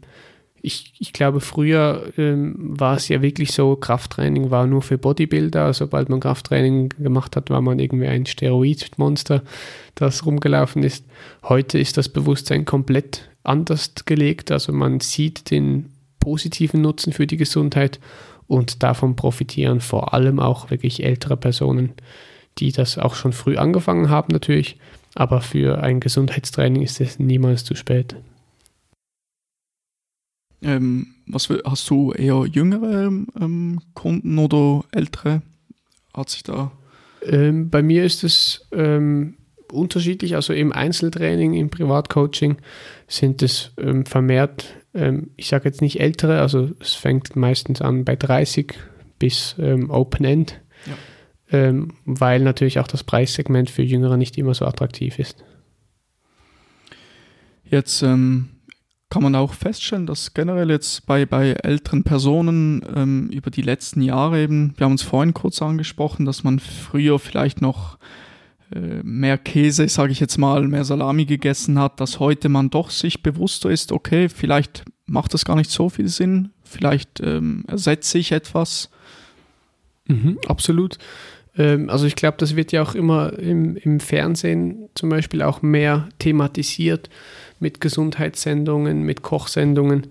ich, 0.62 0.94
ich 1.00 1.14
glaube, 1.14 1.40
früher 1.40 2.12
ähm, 2.18 2.56
war 2.58 2.96
es 2.96 3.08
ja 3.08 3.22
wirklich 3.22 3.52
so, 3.52 3.76
Krafttraining 3.76 4.52
war 4.52 4.68
nur 4.68 4.82
für 4.82 4.98
Bodybuilder. 4.98 5.74
Sobald 5.74 6.10
man 6.10 6.20
Krafttraining 6.20 6.90
gemacht 6.98 7.36
hat, 7.36 7.50
war 7.50 7.62
man 7.62 7.80
irgendwie 7.80 8.08
ein 8.08 8.26
Steroidmonster, 8.26 9.44
das 9.96 10.26
rumgelaufen 10.26 10.84
ist. 10.84 11.06
Heute 11.44 11.80
ist 11.80 11.98
das 11.98 12.10
Bewusstsein 12.10 12.66
komplett 12.66 13.30
anders 13.44 13.94
gelegt. 14.06 14.52
Also 14.52 14.74
man 14.74 15.00
sieht 15.00 15.52
den 15.52 15.92
positiven 16.20 16.82
Nutzen 16.82 17.14
für 17.14 17.28
die 17.28 17.38
Gesundheit 17.38 18.00
und 18.48 18.84
davon 18.84 19.16
profitieren 19.16 19.80
vor 19.80 20.14
allem 20.14 20.40
auch 20.40 20.70
wirklich 20.70 21.04
ältere 21.04 21.38
Personen, 21.38 21.94
die 22.58 22.72
das 22.72 22.98
auch 22.98 23.16
schon 23.16 23.32
früh 23.32 23.58
angefangen 23.58 24.10
haben 24.10 24.34
natürlich. 24.34 24.78
Aber 25.16 25.42
für 25.42 25.82
ein 25.82 26.00
Gesundheitstraining 26.00 26.82
ist 26.82 27.00
es 27.00 27.20
niemals 27.20 27.64
zu 27.64 27.76
spät. 27.76 28.16
Ähm, 30.62 31.16
was 31.26 31.50
hast 31.50 31.90
du 31.90 32.12
eher 32.12 32.46
jüngere 32.46 33.08
ähm, 33.40 33.80
Kunden 33.94 34.38
oder 34.38 34.84
ältere? 34.92 35.42
Hat 36.14 36.30
sich 36.30 36.44
da? 36.44 36.72
Ähm, 37.24 37.70
bei 37.70 37.82
mir 37.82 38.04
ist 38.04 38.24
es 38.24 38.68
ähm, 38.72 39.38
unterschiedlich. 39.72 40.36
Also 40.36 40.54
im 40.54 40.74
Einzeltraining, 40.74 41.54
im 41.54 41.70
Privatcoaching 41.70 42.58
sind 43.08 43.42
es 43.42 43.72
ähm, 43.78 44.06
vermehrt, 44.06 44.76
ähm, 44.94 45.32
ich 45.38 45.48
sage 45.48 45.66
jetzt 45.66 45.82
nicht 45.82 46.00
ältere, 46.00 46.42
also 46.42 46.72
es 46.80 46.94
fängt 46.94 47.36
meistens 47.36 47.82
an 47.82 48.04
bei 48.06 48.16
30 48.16 48.74
bis 49.20 49.56
Open 49.90 50.26
End. 50.26 50.62
Ja. 51.52 51.74
weil 52.06 52.42
natürlich 52.42 52.80
auch 52.80 52.88
das 52.88 53.04
Preissegment 53.04 53.72
für 53.72 53.82
Jüngere 53.82 54.18
nicht 54.18 54.38
immer 54.38 54.54
so 54.54 54.66
attraktiv 54.66 55.18
ist. 55.18 55.44
Jetzt 57.66 58.02
ähm, 58.04 58.50
kann 59.10 59.24
man 59.24 59.36
auch 59.36 59.54
feststellen, 59.54 60.06
dass 60.06 60.34
generell 60.34 60.70
jetzt 60.70 61.06
bei, 61.08 61.26
bei 61.26 61.52
älteren 61.52 62.04
Personen 62.04 62.86
ähm, 62.96 63.30
über 63.30 63.50
die 63.50 63.64
letzten 63.64 64.02
Jahre 64.02 64.42
eben, 64.42 64.74
wir 64.78 64.86
haben 64.86 64.92
uns 64.92 65.02
vorhin 65.02 65.34
kurz 65.34 65.62
angesprochen, 65.62 66.26
dass 66.26 66.44
man 66.44 66.60
früher 66.60 67.18
vielleicht 67.18 67.62
noch 67.62 67.98
äh, 68.72 69.02
mehr 69.02 69.40
Käse, 69.40 69.88
sage 69.90 70.12
ich 70.12 70.20
jetzt 70.20 70.38
mal, 70.38 70.68
mehr 70.68 70.86
Salami 70.86 71.26
gegessen 71.26 71.80
hat, 71.80 72.00
dass 72.00 72.20
heute 72.20 72.50
man 72.50 72.70
doch 72.70 72.92
sich 72.92 73.24
bewusster 73.24 73.72
ist, 73.72 73.92
okay, 73.92 74.30
vielleicht 74.30 74.86
macht 75.08 75.34
das 75.34 75.44
gar 75.44 75.56
nicht 75.56 75.72
so 75.72 75.90
viel 75.90 76.08
Sinn, 76.08 76.52
vielleicht 76.64 77.20
ähm, 77.20 77.64
ersetze 77.68 78.20
ich 78.20 78.32
etwas. 78.32 78.92
Mhm, 80.06 80.38
absolut. 80.48 81.00
Ähm, 81.58 81.90
also 81.90 82.06
ich 82.06 82.16
glaube, 82.16 82.38
das 82.38 82.56
wird 82.56 82.72
ja 82.72 82.82
auch 82.82 82.96
immer 82.96 83.38
im, 83.38 83.76
im 83.78 84.00
Fernsehen 84.00 84.90
zum 84.96 85.10
Beispiel 85.10 85.42
auch 85.42 85.62
mehr 85.62 86.10
thematisiert 86.20 87.10
mit 87.60 87.82
Gesundheitssendungen, 87.82 89.04
mit 89.04 89.22
Kochsendungen. 89.22 90.08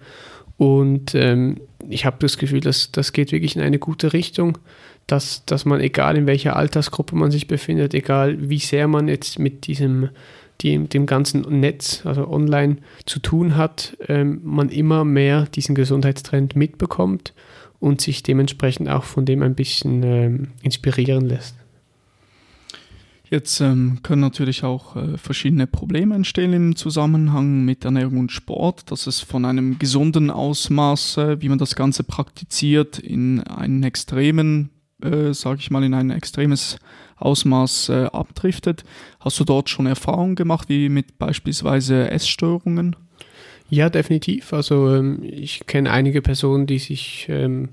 Und 0.57 1.14
ähm, 1.14 1.61
ich 1.88 2.05
habe 2.05 2.16
das 2.20 2.37
Gefühl, 2.38 2.61
dass 2.61 2.90
das 2.92 3.12
geht 3.12 3.33
wirklich 3.33 3.57
in 3.57 3.62
eine 3.62 3.79
gute 3.79 4.12
Richtung, 4.12 4.59
dass, 5.07 5.44
dass 5.46 5.64
man, 5.64 5.81
egal 5.81 6.16
in 6.16 6.27
welcher 6.27 6.57
Altersgruppe 6.57 7.16
man 7.16 7.31
sich 7.31 7.46
befindet, 7.46 7.94
egal 7.94 8.51
wie 8.51 8.59
sehr 8.59 8.88
man 8.88 9.09
jetzt 9.09 9.38
mit 9.38 9.66
diesem 9.66 10.11
die, 10.61 10.88
dem 10.88 11.07
ganzen 11.07 11.42
Netz, 11.61 12.03
also 12.05 12.29
online 12.29 12.79
zu 13.07 13.20
tun 13.20 13.57
hat, 13.57 13.96
ähm, 14.09 14.40
man 14.42 14.70
immer 14.70 15.05
mehr 15.05 15.46
diesen 15.55 15.77
Gesundheitstrend 15.77 16.57
mitbekommt 16.57 17.33
und 17.81 18.01
sich 18.01 18.23
dementsprechend 18.23 18.88
auch 18.88 19.05
von 19.05 19.25
dem 19.25 19.43
ein 19.43 19.55
bisschen 19.55 20.03
ähm, 20.03 20.49
inspirieren 20.62 21.27
lässt. 21.27 21.55
Jetzt 23.31 23.61
ähm, 23.61 23.99
können 24.03 24.23
natürlich 24.23 24.64
auch 24.64 24.97
äh, 24.97 25.19
verschiedene 25.19 25.67
Probleme 25.67 26.14
entstehen 26.14 26.55
im 26.55 26.77
Zusammenhang 26.77 27.64
mit 27.64 27.85
Ernährung 27.85 28.21
und 28.21 28.33
Sport, 28.33 28.91
dass 28.91 29.07
es 29.07 29.21
von 29.21 29.45
einem 29.45 29.79
gesunden 29.79 30.31
Ausmaß, 30.31 31.19
äh, 31.19 31.43
wie 31.43 31.51
man 31.51 31.59
das 31.59 31.77
Ganze 31.77 32.05
praktiziert, 32.05 32.99
in 32.99 33.41
einen 33.41 33.83
extremen, 33.83 34.71
äh, 35.03 35.35
sage 35.35 35.61
ich 35.61 35.71
mal, 35.71 35.85
in 35.85 35.93
ein 35.93 36.11
extremes 36.11 36.79
Ausmaß 37.17 37.91
äh, 37.91 38.05
abdriftet. 38.07 38.85
Hast 39.21 39.38
du 39.38 39.45
dort 39.45 39.69
schon 39.69 39.85
Erfahrungen 39.85 40.35
gemacht, 40.35 40.71
wie 40.71 40.88
mit 40.88 41.19
beispielsweise 41.19 42.11
Essstörungen? 42.11 42.97
Ja, 43.70 43.90
definitiv. 43.90 44.52
Also 44.52 44.94
ähm, 44.94 45.22
ich 45.22 45.66
kenne 45.66 45.90
einige 45.90 46.22
Personen, 46.22 46.66
die 46.66 46.78
sich 46.78 47.26
ähm, 47.28 47.68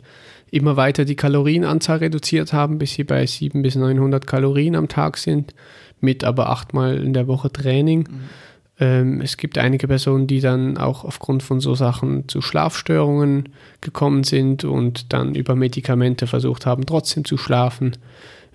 immer 0.51 0.75
weiter 0.77 1.05
die 1.05 1.15
Kalorienanzahl 1.15 1.99
reduziert 1.99 2.53
haben, 2.53 2.77
bis 2.77 2.93
sie 2.93 3.03
bei 3.03 3.25
700 3.25 3.63
bis 3.63 3.75
900 3.75 4.27
Kalorien 4.27 4.75
am 4.75 4.87
Tag 4.87 5.17
sind, 5.17 5.53
mit 6.01 6.23
aber 6.23 6.49
achtmal 6.49 6.97
in 6.97 7.13
der 7.13 7.27
Woche 7.27 7.51
Training. 7.51 7.99
Mhm. 7.99 8.29
Ähm, 8.77 9.21
es 9.21 9.37
gibt 9.37 9.57
einige 9.57 9.87
Personen, 9.87 10.27
die 10.27 10.41
dann 10.41 10.77
auch 10.77 11.05
aufgrund 11.05 11.43
von 11.43 11.61
so 11.61 11.75
Sachen 11.75 12.27
zu 12.27 12.41
Schlafstörungen 12.41 13.49
gekommen 13.79 14.25
sind 14.25 14.65
und 14.65 15.13
dann 15.13 15.33
über 15.33 15.55
Medikamente 15.55 16.27
versucht 16.27 16.65
haben, 16.65 16.85
trotzdem 16.85 17.23
zu 17.23 17.37
schlafen. 17.37 17.95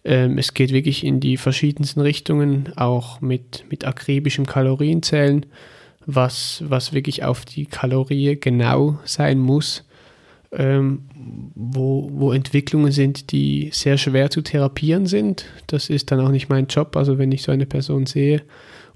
Ähm, 0.04 0.36
es 0.36 0.52
geht 0.52 0.72
wirklich 0.72 1.04
in 1.04 1.20
die 1.20 1.38
verschiedensten 1.38 2.00
Richtungen, 2.00 2.70
auch 2.76 3.22
mit, 3.22 3.64
mit 3.70 3.86
akribischem 3.86 4.44
Kalorienzählen 4.44 5.46
was, 6.06 6.62
was 6.66 6.92
wirklich 6.92 7.24
auf 7.24 7.44
die 7.44 7.66
Kalorie 7.66 8.38
genau 8.40 8.98
sein 9.04 9.38
muss, 9.38 9.84
ähm, 10.52 11.02
wo, 11.54 12.10
wo 12.12 12.32
Entwicklungen 12.32 12.92
sind, 12.92 13.32
die 13.32 13.70
sehr 13.72 13.98
schwer 13.98 14.30
zu 14.30 14.42
therapieren 14.42 15.06
sind. 15.06 15.46
Das 15.66 15.90
ist 15.90 16.10
dann 16.10 16.20
auch 16.20 16.30
nicht 16.30 16.48
mein 16.48 16.66
Job. 16.66 16.96
Also 16.96 17.18
wenn 17.18 17.32
ich 17.32 17.42
so 17.42 17.52
eine 17.52 17.66
Person 17.66 18.06
sehe 18.06 18.42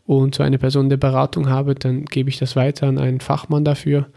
und 0.07 0.35
so 0.35 0.43
eine 0.43 0.59
Person 0.59 0.89
der 0.89 0.97
Beratung 0.97 1.49
habe, 1.49 1.75
dann 1.75 2.05
gebe 2.07 2.29
ich 2.29 2.39
das 2.39 2.57
weiter 2.57 2.89
an 2.89 2.99
einen 2.99 3.21
Fachmann 3.21 3.65
dafür. 3.65 4.09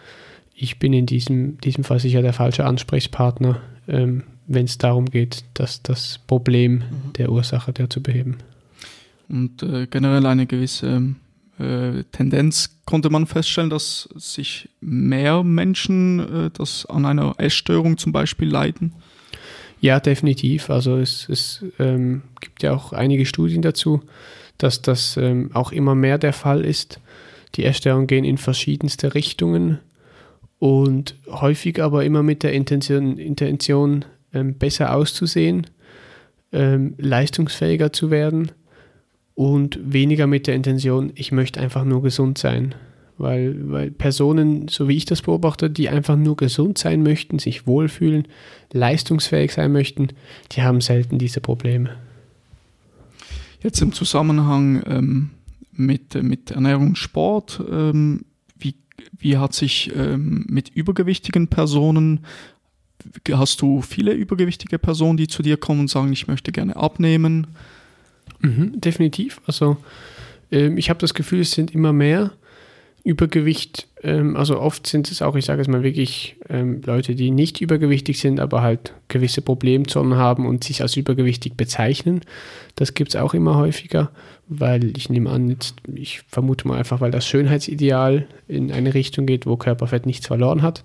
Ich 0.56 0.80
bin 0.80 0.94
in 0.94 1.06
diesem, 1.06 1.60
diesem 1.60 1.84
Fall 1.84 2.00
sicher 2.00 2.22
der 2.22 2.34
falsche 2.34 2.66
Ansprechpartner, 2.66 3.62
ähm, 3.88 4.24
wenn 4.48 4.66
es 4.66 4.80
darum 4.80 5.06
geht, 5.06 5.44
dass 5.54 5.84
das 5.84 6.20
Problem 6.26 6.78
mhm. 6.78 7.14
der 7.18 7.32
Ursache 7.32 7.74
der 7.74 7.90
zu 7.90 8.02
beheben. 8.02 8.38
Und 9.30 9.62
äh, 9.62 9.88
generell 9.88 10.26
eine 10.26 10.48
gewisse 10.48 11.16
äh, 11.60 12.04
Tendenz 12.12 12.80
konnte 12.86 13.10
man 13.10 13.26
feststellen, 13.26 13.70
dass 13.70 14.10
sich 14.16 14.70
mehr 14.80 15.44
Menschen 15.44 16.20
äh, 16.20 16.50
das 16.52 16.86
an 16.86 17.06
einer 17.06 17.36
Essstörung 17.38 17.98
zum 17.98 18.12
Beispiel 18.12 18.50
leiden. 18.50 18.94
Ja, 19.80 20.00
definitiv. 20.00 20.70
Also 20.70 20.98
es, 20.98 21.28
es 21.30 21.64
ähm, 21.80 22.24
gibt 22.42 22.64
ja 22.64 22.74
auch 22.74 22.94
einige 22.94 23.26
Studien 23.26 23.62
dazu, 23.62 24.02
dass 24.58 24.82
das 24.82 25.18
ähm, 25.18 25.52
auch 25.54 25.72
immer 25.72 25.96
mehr 25.96 26.18
der 26.18 26.34
Fall 26.34 26.66
ist. 26.66 27.00
Die 27.56 27.64
Essstörungen 27.64 28.08
gehen 28.08 28.26
in 28.26 28.38
verschiedenste 28.38 29.14
Richtungen 29.14 29.80
und 30.60 31.16
häufig 31.28 31.82
aber 31.82 32.06
immer 32.06 32.24
mit 32.24 32.44
der 32.44 32.54
Intention, 32.54 33.18
Intention 33.18 34.06
ähm, 34.34 34.56
besser 34.58 34.96
auszusehen, 34.96 35.68
ähm, 36.52 36.96
leistungsfähiger 36.98 37.94
zu 37.94 38.10
werden 38.10 38.52
und 39.38 39.80
weniger 39.84 40.26
mit 40.26 40.48
der 40.48 40.56
Intention, 40.56 41.12
ich 41.14 41.32
möchte 41.32 41.60
einfach 41.60 41.86
nur 41.86 42.02
gesund 42.02 42.40
sein. 42.40 42.74
Weil, 43.20 43.72
weil 43.72 43.92
Personen, 43.92 44.68
so 44.68 44.88
wie 44.88 44.98
ich 44.98 45.06
das 45.06 45.22
beobachte, 45.22 45.70
die 45.70 45.90
einfach 45.90 46.16
nur 46.16 46.36
gesund 46.36 46.80
sein 46.80 47.04
möchten, 47.04 47.38
sich 47.38 47.68
wohlfühlen, 47.68 48.28
leistungsfähig 48.74 49.54
sein 49.54 49.72
möchten, 49.72 50.08
die 50.54 50.64
haben 50.64 50.82
selten 50.82 51.20
diese 51.20 51.40
Probleme. 51.40 51.96
Jetzt 53.62 53.80
im 53.80 53.94
Zusammenhang 53.94 54.82
ähm, 54.88 55.30
mit, 55.72 56.16
mit 56.24 56.50
Ernährung 56.50 56.96
Sport, 56.96 57.62
ähm, 57.72 58.26
wie, 58.58 58.74
wie 59.20 59.38
hat 59.38 59.54
sich 59.54 59.96
ähm, 59.96 60.46
mit 60.50 60.70
übergewichtigen 60.70 61.48
Personen, 61.48 62.22
hast 63.32 63.62
du 63.62 63.84
viele 63.84 64.14
übergewichtige 64.14 64.80
Personen, 64.80 65.18
die 65.18 65.28
zu 65.28 65.44
dir 65.44 65.58
kommen 65.58 65.82
und 65.82 65.92
sagen, 65.92 66.12
ich 66.12 66.28
möchte 66.28 66.52
gerne 66.52 66.76
abnehmen? 66.76 67.46
Mhm, 68.42 68.80
definitiv. 68.80 69.42
Also 69.46 69.78
ähm, 70.52 70.78
ich 70.78 70.90
habe 70.90 71.00
das 71.00 71.14
Gefühl, 71.14 71.42
es 71.42 71.52
sind 71.52 71.74
immer 71.74 71.94
mehr. 71.94 72.32
Übergewicht, 73.04 73.88
ähm, 74.04 74.36
also 74.36 74.60
oft 74.60 74.86
sind 74.86 75.10
es 75.10 75.22
auch, 75.22 75.36
ich 75.38 75.46
sage 75.46 75.62
es 75.62 75.70
mal 75.70 75.82
wirklich, 75.82 76.36
ähm, 76.50 76.82
Leute, 76.86 77.16
die 77.16 77.32
nicht 77.32 77.62
übergewichtig 77.62 78.20
sind, 78.20 78.42
aber 78.42 78.62
halt 78.62 78.94
gewisse 79.08 79.42
Problemzonen 79.42 80.18
haben 80.18 80.46
und 80.46 80.66
sich 80.66 80.82
als 80.82 80.98
übergewichtig 80.98 81.56
bezeichnen. 81.56 82.20
Das 82.76 82.96
gibt 82.96 83.12
es 83.12 83.16
auch 83.16 83.34
immer 83.34 83.56
häufiger, 83.56 84.12
weil 84.50 84.98
ich 84.98 85.10
nehme 85.10 85.30
an, 85.30 85.50
jetzt, 85.50 85.76
ich 85.96 86.20
vermute 86.28 86.68
mal 86.68 86.78
einfach, 86.78 87.00
weil 87.00 87.12
das 87.12 87.26
Schönheitsideal 87.26 88.28
in 88.50 88.74
eine 88.74 88.94
Richtung 88.94 89.26
geht, 89.26 89.46
wo 89.46 89.56
Körperfett 89.56 90.06
nichts 90.06 90.28
verloren 90.28 90.62
hat. 90.62 90.84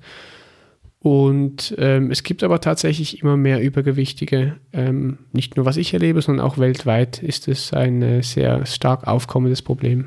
Und 1.03 1.75
ähm, 1.79 2.13
es 2.13 2.23
gibt 2.23 2.45
aber 2.45 2.61
tatsächlich 2.61 3.21
immer 3.23 3.37
mehr 3.37 3.61
Übergewichtige. 3.61 4.57
Ähm, 4.73 5.19
nicht 5.33 5.57
nur 5.57 5.67
was 5.67 5.77
ich 5.77 5.93
erlebe, 5.93 6.23
sondern 6.23 6.47
auch 6.47 6.59
weltweit 6.59 7.21
ist 7.21 7.49
es 7.49 7.73
ein 7.73 8.03
äh, 8.03 8.23
sehr 8.23 8.65
stark 8.67 9.09
aufkommendes 9.09 9.63
Problem. 9.63 10.07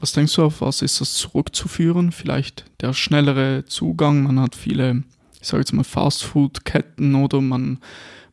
Was 0.00 0.10
denkst 0.10 0.34
du, 0.34 0.42
auf 0.42 0.62
was 0.62 0.82
ist 0.82 1.00
das 1.00 1.14
zurückzuführen? 1.14 2.10
Vielleicht 2.10 2.64
der 2.80 2.92
schnellere 2.92 3.66
Zugang. 3.66 4.24
Man 4.24 4.40
hat 4.40 4.56
viele, 4.56 5.04
ich 5.40 5.46
sage 5.46 5.60
jetzt 5.60 5.72
mal, 5.72 5.84
Fastfood-Ketten 5.84 7.14
oder 7.14 7.40
man, 7.40 7.78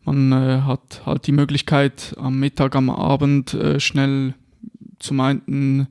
man 0.03 0.31
äh, 0.31 0.61
hat 0.61 1.03
halt 1.05 1.27
die 1.27 1.31
Möglichkeit, 1.31 2.15
am 2.17 2.39
Mittag, 2.39 2.75
am 2.75 2.89
Abend 2.89 3.53
äh, 3.53 3.79
schnell 3.79 4.33
zum 4.97 5.19
einen 5.19 5.87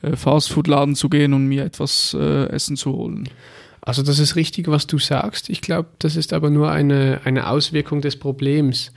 äh, 0.00 0.16
Fastfood-Laden 0.16 0.94
zu 0.94 1.10
gehen 1.10 1.34
und 1.34 1.46
mir 1.46 1.66
etwas 1.66 2.16
äh, 2.18 2.46
Essen 2.46 2.78
zu 2.78 2.92
holen. 2.92 3.28
Also 3.82 4.02
das 4.02 4.18
ist 4.18 4.36
richtig, 4.36 4.68
was 4.68 4.86
du 4.86 4.98
sagst. 4.98 5.48
Ich 5.48 5.62
glaube, 5.62 5.88
das 5.98 6.16
ist 6.16 6.32
aber 6.32 6.50
nur 6.50 6.70
eine, 6.70 7.20
eine 7.24 7.48
Auswirkung 7.48 8.00
des 8.00 8.16
Problems, 8.18 8.92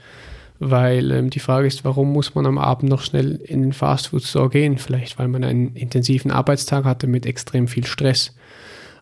weil 0.58 1.10
ähm, 1.10 1.30
die 1.30 1.40
Frage 1.40 1.66
ist, 1.66 1.84
warum 1.84 2.12
muss 2.12 2.34
man 2.34 2.46
am 2.46 2.58
Abend 2.58 2.90
noch 2.90 3.02
schnell 3.02 3.36
in 3.36 3.62
den 3.62 3.72
Fastfood-Store 3.72 4.50
gehen? 4.50 4.78
Vielleicht, 4.78 5.18
weil 5.18 5.28
man 5.28 5.42
einen 5.44 5.74
intensiven 5.74 6.30
Arbeitstag 6.30 6.84
hatte 6.84 7.06
mit 7.06 7.26
extrem 7.26 7.66
viel 7.66 7.86
Stress. 7.86 8.34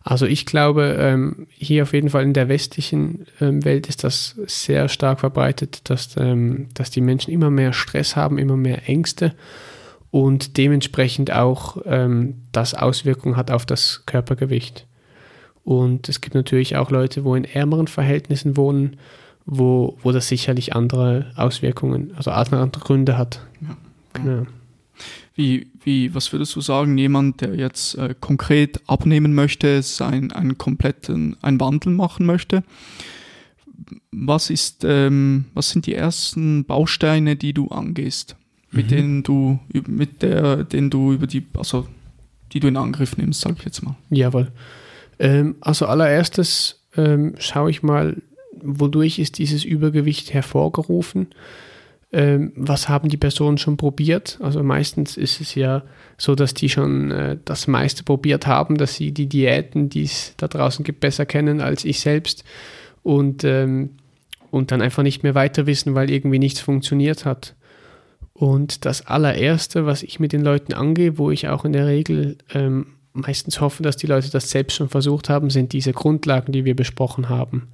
Also 0.03 0.25
ich 0.25 0.45
glaube, 0.45 0.97
ähm, 0.99 1.47
hier 1.49 1.83
auf 1.83 1.93
jeden 1.93 2.09
Fall 2.09 2.23
in 2.23 2.33
der 2.33 2.49
westlichen 2.49 3.25
ähm, 3.39 3.63
Welt 3.63 3.87
ist 3.87 4.03
das 4.03 4.35
sehr 4.47 4.89
stark 4.89 5.21
verbreitet, 5.21 5.89
dass, 5.89 6.15
ähm, 6.17 6.67
dass 6.73 6.91
die 6.91 7.01
Menschen 7.01 7.31
immer 7.31 7.49
mehr 7.49 7.71
Stress 7.71 8.17
haben, 8.17 8.37
immer 8.37 8.57
mehr 8.57 8.89
Ängste 8.89 9.33
und 10.11 10.57
dementsprechend 10.57 11.31
auch 11.31 11.77
ähm, 11.85 12.43
das 12.51 12.73
Auswirkungen 12.73 13.37
hat 13.37 13.49
auf 13.49 13.65
das 13.65 14.03
Körpergewicht. 14.05 14.87
Und 15.63 16.09
es 16.09 16.21
gibt 16.21 16.35
natürlich 16.35 16.75
auch 16.75 16.91
Leute, 16.91 17.23
wo 17.23 17.35
in 17.35 17.45
ärmeren 17.45 17.87
Verhältnissen 17.87 18.57
wohnen, 18.57 18.97
wo, 19.45 19.97
wo 20.03 20.11
das 20.11 20.27
sicherlich 20.27 20.75
andere 20.75 21.31
Auswirkungen, 21.35 22.11
also 22.15 22.31
andere 22.31 22.69
Gründe 22.83 23.17
hat. 23.17 23.45
Ja. 23.61 23.77
Genau. 24.13 24.45
Wie, 25.35 25.67
wie, 25.83 26.13
was 26.13 26.31
würdest 26.31 26.55
du 26.55 26.61
sagen, 26.61 26.97
jemand, 26.97 27.41
der 27.41 27.55
jetzt 27.55 27.95
äh, 27.95 28.13
konkret 28.19 28.81
abnehmen 28.87 29.33
möchte, 29.33 29.81
sein, 29.81 30.31
einen 30.31 30.57
kompletten, 30.57 31.37
einen 31.41 31.59
Wandel 31.59 31.93
machen 31.93 32.25
möchte? 32.25 32.63
Was 34.11 34.51
ist, 34.51 34.85
ähm, 34.87 35.45
was 35.55 35.71
sind 35.71 35.87
die 35.87 35.95
ersten 35.95 36.65
Bausteine, 36.65 37.35
die 37.35 37.53
du 37.53 37.69
angehst, 37.69 38.35
mit 38.71 38.85
mhm. 38.85 38.89
denen 38.89 39.23
du, 39.23 39.59
mit 39.87 40.21
der, 40.21 40.63
denen 40.63 40.91
du 40.91 41.13
über 41.13 41.25
die, 41.25 41.45
also 41.57 41.87
die 42.51 42.59
du 42.59 42.67
in 42.67 42.77
Angriff 42.77 43.17
nimmst, 43.17 43.41
sag 43.41 43.57
ich 43.57 43.65
jetzt 43.65 43.81
mal? 43.81 43.95
Jawohl. 44.11 44.51
Ähm, 45.19 45.55
also 45.61 45.85
allererstes 45.85 46.83
ähm, 46.95 47.35
schaue 47.39 47.69
ich 47.69 47.83
mal, 47.83 48.21
wodurch 48.61 49.19
ist 49.19 49.37
dieses 49.37 49.65
Übergewicht 49.65 50.33
hervorgerufen 50.33 51.27
ähm, 52.13 52.53
was 52.55 52.89
haben 52.89 53.09
die 53.09 53.17
Personen 53.17 53.57
schon 53.57 53.75
probiert. 53.75 54.37
Also 54.39 54.61
meistens 54.61 55.17
ist 55.17 55.41
es 55.41 55.55
ja 55.55 55.81
so, 56.19 56.35
dass 56.35 56.53
die 56.53 56.69
schon 56.69 57.09
äh, 57.09 57.37
das 57.43 57.67
meiste 57.67 58.03
probiert 58.03 58.45
haben, 58.45 58.77
dass 58.77 58.93
sie 58.95 59.11
die 59.11 59.27
Diäten, 59.27 59.89
die 59.89 60.03
es 60.03 60.35
da 60.37 60.47
draußen 60.47 60.85
gibt, 60.85 60.99
besser 60.99 61.25
kennen 61.25 61.59
als 61.59 61.83
ich 61.85 61.99
selbst 61.99 62.43
und, 63.01 63.43
ähm, 63.43 63.89
und 64.51 64.69
dann 64.69 64.83
einfach 64.83 65.01
nicht 65.01 65.23
mehr 65.23 65.33
weiter 65.33 65.65
wissen, 65.65 65.95
weil 65.95 66.11
irgendwie 66.11 66.37
nichts 66.37 66.59
funktioniert 66.59 67.25
hat. 67.25 67.55
Und 68.33 68.85
das 68.85 69.07
allererste, 69.07 69.87
was 69.87 70.03
ich 70.03 70.19
mit 70.19 70.33
den 70.33 70.41
Leuten 70.41 70.73
angehe, 70.73 71.17
wo 71.17 71.31
ich 71.31 71.47
auch 71.47 71.65
in 71.65 71.73
der 71.73 71.87
Regel 71.87 72.37
ähm, 72.53 72.85
meistens 73.13 73.61
hoffe, 73.61 73.83
dass 73.83 73.97
die 73.97 74.07
Leute 74.07 74.29
das 74.29 74.49
selbst 74.49 74.75
schon 74.75 74.89
versucht 74.89 75.29
haben, 75.29 75.49
sind 75.49 75.73
diese 75.73 75.93
Grundlagen, 75.93 76.51
die 76.51 76.65
wir 76.65 76.75
besprochen 76.75 77.29
haben. 77.29 77.69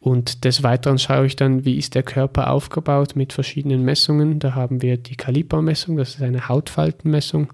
Und 0.00 0.44
des 0.44 0.62
Weiteren 0.62 0.98
schaue 0.98 1.26
ich 1.26 1.36
dann, 1.36 1.64
wie 1.64 1.76
ist 1.76 1.94
der 1.94 2.04
Körper 2.04 2.50
aufgebaut 2.50 3.16
mit 3.16 3.32
verschiedenen 3.32 3.84
Messungen. 3.84 4.38
Da 4.38 4.54
haben 4.54 4.80
wir 4.80 4.96
die 4.96 5.16
Kalipermessung, 5.16 5.96
das 5.96 6.14
ist 6.14 6.22
eine 6.22 6.48
Hautfaltenmessung, 6.48 7.52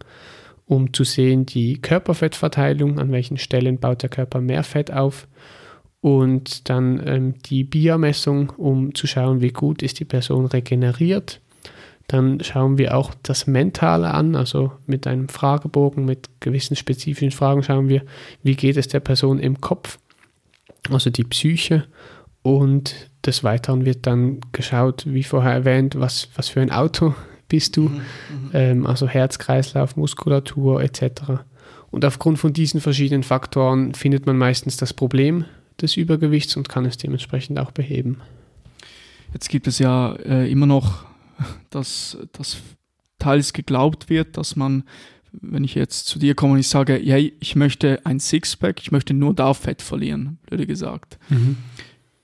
um 0.67 0.93
zu 0.93 1.05
sehen 1.05 1.47
die 1.47 1.81
Körperfettverteilung, 1.81 2.99
an 2.99 3.13
welchen 3.13 3.39
Stellen 3.39 3.79
baut 3.79 4.03
der 4.03 4.11
Körper 4.11 4.41
mehr 4.41 4.63
Fett 4.63 4.93
auf. 4.93 5.27
Und 6.01 6.69
dann 6.69 7.03
ähm, 7.07 7.35
die 7.47 7.65
BIA-Messung, 7.65 8.51
um 8.51 8.95
zu 8.95 9.07
schauen, 9.07 9.41
wie 9.41 9.53
gut 9.53 9.83
ist 9.83 10.01
die 10.01 10.05
Person 10.05 10.45
regeneriert. 10.45 11.41
Dann 12.07 12.41
schauen 12.41 12.77
wir 12.77 12.97
auch 12.97 13.13
das 13.23 13.47
Mentale 13.47 14.13
an, 14.13 14.37
also 14.37 14.73
mit 14.87 15.07
einem 15.07 15.29
Fragebogen, 15.29 16.05
mit 16.05 16.29
gewissen 16.41 16.77
spezifischen 16.77 17.31
Fragen 17.31 17.63
schauen 17.63 17.89
wir, 17.89 18.03
wie 18.43 18.57
geht 18.57 18.77
es 18.77 18.89
der 18.89 19.01
Person 19.01 19.39
im 19.39 19.61
Kopf, 19.61 19.99
also 20.91 21.09
die 21.11 21.25
Psyche 21.25 21.85
und 22.43 23.11
des 23.25 23.43
Weiteren 23.43 23.87
wird 23.87 24.07
dann 24.07 24.41
geschaut, 24.53 25.05
wie 25.07 25.23
vorher 25.23 25.53
erwähnt, 25.53 25.99
was, 25.99 26.29
was 26.35 26.51
für 26.51 26.61
ein 26.61 26.71
Auto 26.71 27.15
bist 27.49 27.77
du, 27.77 27.83
mhm, 27.83 27.97
mhm. 27.97 28.51
ähm, 28.53 28.87
also 28.87 29.09
Herz, 29.09 29.39
Kreislauf, 29.39 29.97
Muskulatur 29.97 30.83
etc. 30.83 31.43
Und 31.91 32.05
aufgrund 32.05 32.39
von 32.39 32.53
diesen 32.53 32.81
verschiedenen 32.81 33.23
Faktoren 33.23 33.95
findet 33.95 34.27
man 34.27 34.37
meistens 34.37 34.77
das 34.77 34.93
Problem 34.93 35.47
des 35.81 35.97
Übergewichts 35.97 36.57
und 36.57 36.69
kann 36.69 36.85
es 36.85 36.97
dementsprechend 36.97 37.59
auch 37.59 37.71
beheben. 37.71 38.21
Jetzt 39.33 39.49
gibt 39.49 39.67
es 39.67 39.79
ja 39.79 40.15
äh, 40.17 40.51
immer 40.51 40.67
noch, 40.67 41.05
dass, 41.71 42.19
dass 42.33 42.59
teils 43.19 43.53
geglaubt 43.53 44.11
wird, 44.11 44.37
dass 44.37 44.57
man, 44.57 44.85
wenn 45.33 45.65
ich 45.65 45.75
jetzt 45.75 46.07
zu 46.07 46.19
dir 46.19 46.35
komme 46.35 46.55
und 46.55 46.59
ich 46.61 46.69
sage, 46.69 47.01
ja, 47.01 47.17
ich 47.17 47.57
möchte 47.57 48.05
ein 48.05 48.21
Sixpack, 48.21 48.81
ich 48.81 48.93
möchte 48.93 49.15
nur 49.15 49.35
da 49.35 49.55
Fett 49.55 49.83
verlieren, 49.83 50.39
blöde 50.47 50.67
gesagt. 50.67 51.19
Mhm. 51.29 51.57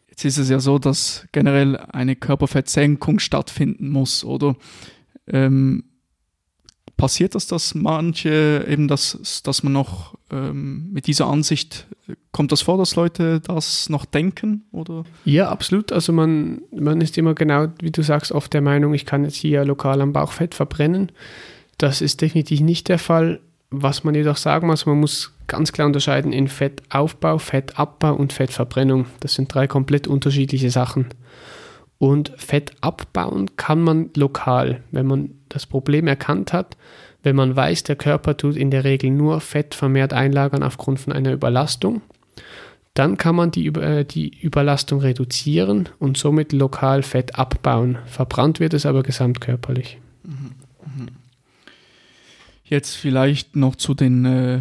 Jetzt 0.09 0.25
ist 0.25 0.39
es 0.39 0.51
ja 0.51 0.61
so, 0.61 0.79
dass 0.79 1.27
generell 1.33 1.77
eine 1.77 2.17
Körperfettsenkung 2.17 3.19
stattfinden 3.19 3.89
muss, 3.89 4.25
oder? 4.25 4.57
Ähm, 5.27 5.85
passiert 7.01 7.35
das, 7.35 7.47
dass 7.47 7.75
manche 7.75 8.67
eben, 8.69 8.87
dass, 8.87 9.43
dass 9.43 9.63
man 9.63 9.73
noch 9.73 10.15
ähm, 10.31 10.93
mit 10.93 11.07
dieser 11.07 11.27
Ansicht, 11.29 11.87
kommt 12.31 12.53
das 12.53 12.61
vor, 12.61 12.77
dass 12.77 12.95
Leute 12.95 13.41
das 13.41 13.89
noch 13.89 14.05
denken? 14.05 14.65
Oder? 14.71 15.05
Ja, 15.25 15.49
absolut. 15.49 15.93
Also 15.93 16.13
man, 16.13 16.61
man 16.71 17.01
ist 17.01 17.17
immer 17.17 17.35
genau, 17.35 17.69
wie 17.81 17.91
du 17.91 18.03
sagst, 18.03 18.33
oft 18.33 18.53
der 18.53 18.61
Meinung, 18.61 18.93
ich 18.93 19.07
kann 19.07 19.25
jetzt 19.25 19.37
hier 19.37 19.65
lokal 19.65 20.03
am 20.03 20.13
Bauchfett 20.13 20.55
verbrennen. 20.55 21.11
Das 21.79 22.03
ist 22.03 22.21
definitiv 22.21 22.61
nicht 22.61 22.89
der 22.89 22.99
Fall. 22.99 23.41
Was 23.71 24.05
man 24.05 24.15
jedoch 24.15 24.37
sagen 24.37 24.67
muss, 24.67 24.85
man 24.85 25.01
muss 25.01 25.33
ganz 25.47 25.73
klar 25.73 25.87
unterscheiden 25.87 26.33
in 26.33 26.49
Fettaufbau, 26.49 27.39
Fettabbau 27.39 28.15
und 28.15 28.35
Fettverbrennung. 28.35 29.07
Das 29.21 29.35
sind 29.35 29.55
drei 29.55 29.67
komplett 29.67 30.07
unterschiedliche 30.07 30.71
Sachen. 30.71 31.07
Und 32.01 32.33
Fett 32.39 32.73
abbauen 32.81 33.57
kann 33.57 33.83
man 33.83 34.09
lokal, 34.17 34.83
wenn 34.91 35.05
man 35.05 35.33
das 35.51 35.67
Problem 35.67 36.07
erkannt 36.07 36.55
hat, 36.55 36.79
wenn 37.23 37.37
man 37.37 37.55
weiß, 37.55 37.83
der 37.83 37.97
Körper 37.97 38.39
tut 38.39 38.57
in 38.57 38.71
der 38.71 38.85
Regel 38.85 39.11
nur 39.11 39.43
Fett 39.43 39.75
vermehrt 39.75 40.15
einlagern 40.15 40.63
aufgrund 40.63 40.99
von 40.99 41.13
einer 41.13 41.31
Überlastung. 41.31 42.01
Dann 42.95 43.19
kann 43.19 43.37
man 43.37 43.51
die, 43.51 43.67
äh, 43.67 44.05
die 44.05 44.35
Überlastung 44.41 45.01
reduzieren 45.01 45.91
und 45.99 46.17
somit 46.17 46.53
lokal 46.53 47.03
Fett 47.03 47.39
abbauen. 47.39 47.99
Verbrannt 48.07 48.61
wird 48.61 48.73
es 48.73 48.87
aber 48.87 49.03
gesamtkörperlich. 49.03 49.99
Mhm. 50.25 51.09
Jetzt 52.65 52.95
vielleicht 52.97 53.57
noch 53.57 53.77
zu 53.77 53.93
den 53.93 54.25
äh, 54.25 54.61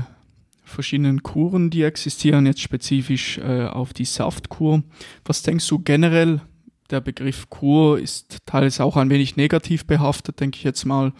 verschiedenen 0.65 1.23
Kuren, 1.23 1.69
die 1.69 1.83
existieren, 1.83 2.45
jetzt 2.45 2.59
spezifisch 2.59 3.37
äh, 3.37 3.65
auf 3.65 3.93
die 3.93 4.03
Saftkur. 4.03 4.83
Was 5.23 5.41
denkst 5.41 5.67
du 5.69 5.79
generell? 5.79 6.41
Der 6.89 7.01
Begriff 7.01 7.49
Kur 7.49 7.99
ist 7.99 8.37
teils 8.45 8.79
auch 8.79 8.97
ein 8.97 9.09
wenig 9.09 9.35
negativ 9.35 9.85
behaftet, 9.85 10.39
denke 10.39 10.57
ich 10.57 10.63
jetzt 10.63 10.85
mal. 10.85 11.13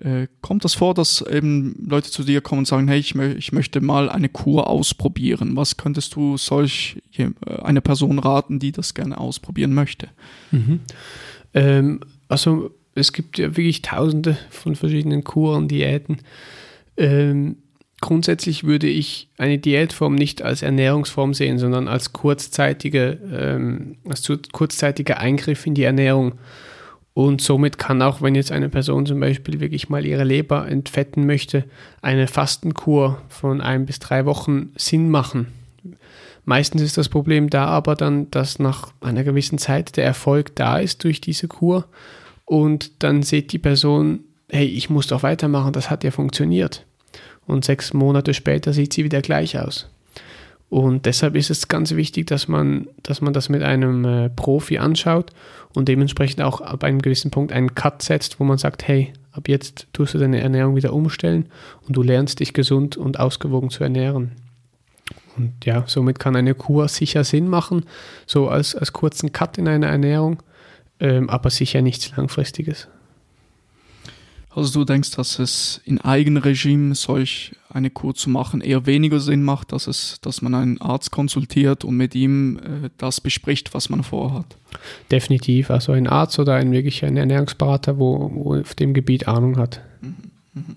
Äh, 0.00 0.26
kommt 0.40 0.64
das 0.64 0.74
vor, 0.74 0.92
dass 0.92 1.22
eben 1.22 1.76
Leute 1.86 2.10
zu 2.10 2.24
dir 2.24 2.40
kommen 2.40 2.60
und 2.60 2.66
sagen, 2.66 2.88
hey, 2.88 2.98
ich, 2.98 3.14
mö 3.14 3.32
ich 3.34 3.52
möchte 3.52 3.80
mal 3.80 4.10
eine 4.10 4.28
Kur 4.28 4.68
ausprobieren? 4.68 5.56
Was 5.56 5.76
könntest 5.76 6.16
du 6.16 6.36
solch 6.36 7.00
äh, 7.16 7.30
eine 7.62 7.80
Person 7.80 8.18
raten, 8.18 8.58
die 8.58 8.72
das 8.72 8.94
gerne 8.94 9.18
ausprobieren 9.18 9.72
möchte? 9.72 10.08
Mhm. 10.50 10.80
Ähm, 11.52 12.00
also 12.28 12.70
es 12.94 13.12
gibt 13.12 13.38
ja 13.38 13.56
wirklich 13.56 13.82
tausende 13.82 14.36
von 14.50 14.74
verschiedenen 14.74 15.22
Kuren, 15.22 15.68
Diäten. 15.68 16.18
Ähm, 16.96 17.56
grundsätzlich 18.04 18.64
würde 18.64 18.86
ich 18.86 19.28
eine 19.38 19.56
Diätform 19.56 20.14
nicht 20.14 20.42
als 20.42 20.60
Ernährungsform 20.60 21.32
sehen, 21.32 21.58
sondern 21.58 21.88
als 21.88 22.12
kurzzeitige, 22.12 23.18
ähm, 23.32 23.96
als 24.06 24.30
kurzzeitiger 24.52 25.18
Eingriff 25.18 25.66
in 25.66 25.72
die 25.72 25.84
Ernährung. 25.84 26.34
Und 27.14 27.40
somit 27.40 27.78
kann 27.78 28.02
auch, 28.02 28.20
wenn 28.20 28.34
jetzt 28.34 28.52
eine 28.52 28.68
Person 28.68 29.06
zum 29.06 29.20
Beispiel 29.20 29.58
wirklich 29.58 29.88
mal 29.88 30.04
ihre 30.04 30.24
Leber 30.24 30.68
entfetten 30.68 31.24
möchte, 31.24 31.64
eine 32.02 32.26
Fastenkur 32.26 33.22
von 33.30 33.62
ein 33.62 33.86
bis 33.86 34.00
drei 34.00 34.26
Wochen 34.26 34.72
Sinn 34.76 35.08
machen. 35.08 35.46
Meistens 36.44 36.82
ist 36.82 36.98
das 36.98 37.08
Problem 37.08 37.48
da 37.48 37.64
aber 37.64 37.94
dann, 37.94 38.30
dass 38.30 38.58
nach 38.58 38.92
einer 39.00 39.24
gewissen 39.24 39.56
Zeit 39.56 39.96
der 39.96 40.04
Erfolg 40.04 40.54
da 40.56 40.78
ist 40.78 41.04
durch 41.04 41.22
diese 41.22 41.48
Kur 41.48 41.86
und 42.44 43.02
dann 43.02 43.22
sieht 43.22 43.50
die 43.52 43.58
Person, 43.58 44.20
hey, 44.50 44.66
ich 44.66 44.90
muss 44.90 45.06
doch 45.06 45.22
weitermachen, 45.22 45.72
das 45.72 45.88
hat 45.88 46.04
ja 46.04 46.10
funktioniert. 46.10 46.84
Und 47.46 47.64
sechs 47.64 47.92
Monate 47.92 48.34
später 48.34 48.72
sieht 48.72 48.92
sie 48.92 49.04
wieder 49.04 49.20
gleich 49.20 49.58
aus. 49.58 49.88
Und 50.70 51.06
deshalb 51.06 51.36
ist 51.36 51.50
es 51.50 51.68
ganz 51.68 51.94
wichtig, 51.94 52.26
dass 52.26 52.48
man, 52.48 52.88
dass 53.02 53.20
man 53.20 53.32
das 53.32 53.48
mit 53.48 53.62
einem 53.62 54.04
äh, 54.04 54.30
Profi 54.30 54.78
anschaut 54.78 55.30
und 55.74 55.88
dementsprechend 55.88 56.42
auch 56.42 56.60
ab 56.60 56.84
einem 56.84 57.02
gewissen 57.02 57.30
Punkt 57.30 57.52
einen 57.52 57.74
Cut 57.74 58.02
setzt, 58.02 58.40
wo 58.40 58.44
man 58.44 58.58
sagt, 58.58 58.88
hey, 58.88 59.12
ab 59.32 59.48
jetzt 59.48 59.86
tust 59.92 60.14
du 60.14 60.18
deine 60.18 60.40
Ernährung 60.40 60.74
wieder 60.74 60.92
umstellen 60.92 61.46
und 61.86 61.96
du 61.96 62.02
lernst 62.02 62.40
dich 62.40 62.54
gesund 62.54 62.96
und 62.96 63.20
ausgewogen 63.20 63.70
zu 63.70 63.84
ernähren. 63.84 64.32
Und 65.36 65.52
ja, 65.64 65.84
somit 65.86 66.18
kann 66.18 66.34
eine 66.34 66.54
Kur 66.54 66.88
sicher 66.88 67.24
Sinn 67.24 67.48
machen, 67.48 67.84
so 68.26 68.48
als, 68.48 68.74
als 68.74 68.92
kurzen 68.92 69.32
Cut 69.32 69.58
in 69.58 69.68
einer 69.68 69.88
Ernährung 69.88 70.42
ähm, 71.00 71.28
aber 71.28 71.50
sicher 71.50 71.82
nichts 71.82 72.16
Langfristiges. 72.16 72.88
Also 74.54 74.80
du 74.80 74.84
denkst, 74.84 75.10
dass 75.12 75.40
es 75.40 75.80
in 75.84 76.00
Eigenregime 76.00 76.94
solch 76.94 77.56
eine 77.68 77.90
Kur 77.90 78.14
zu 78.14 78.30
machen 78.30 78.60
eher 78.60 78.86
weniger 78.86 79.18
Sinn 79.18 79.42
macht, 79.42 79.72
dass, 79.72 79.88
es, 79.88 80.20
dass 80.20 80.42
man 80.42 80.54
einen 80.54 80.80
Arzt 80.80 81.10
konsultiert 81.10 81.84
und 81.84 81.96
mit 81.96 82.14
ihm 82.14 82.58
äh, 82.58 82.90
das 82.96 83.20
bespricht, 83.20 83.74
was 83.74 83.88
man 83.88 84.04
vorhat? 84.04 84.56
Definitiv. 85.10 85.70
Also 85.70 85.90
ein 85.90 86.06
Arzt 86.06 86.38
oder 86.38 86.54
ein 86.54 86.70
wirklich 86.70 87.04
ein 87.04 87.16
Ernährungsberater, 87.16 87.98
wo, 87.98 88.30
wo 88.32 88.54
auf 88.54 88.76
dem 88.76 88.94
Gebiet 88.94 89.26
Ahnung 89.26 89.56
hat. 89.56 89.80
Mhm, 90.00 90.14
mhm. 90.52 90.76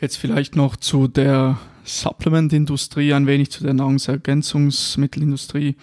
Jetzt 0.00 0.16
vielleicht 0.16 0.56
noch 0.56 0.76
zu 0.76 1.06
der 1.06 1.58
Supplement-Industrie, 1.84 3.12
ein 3.12 3.26
wenig 3.26 3.50
zu 3.50 3.62
der 3.62 3.74
Nahrungsergänzungsmittelindustrie. 3.74 5.76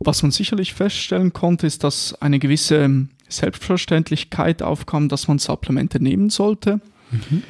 Was 0.00 0.22
man 0.22 0.32
sicherlich 0.32 0.74
feststellen 0.74 1.32
konnte, 1.32 1.66
ist, 1.66 1.82
dass 1.82 2.12
eine 2.20 2.38
gewisse 2.38 3.06
Selbstverständlichkeit 3.28 4.62
aufkam, 4.62 5.08
dass 5.08 5.28
man 5.28 5.38
Supplemente 5.38 6.02
nehmen 6.02 6.30
sollte. 6.30 6.80
Mhm. 7.10 7.42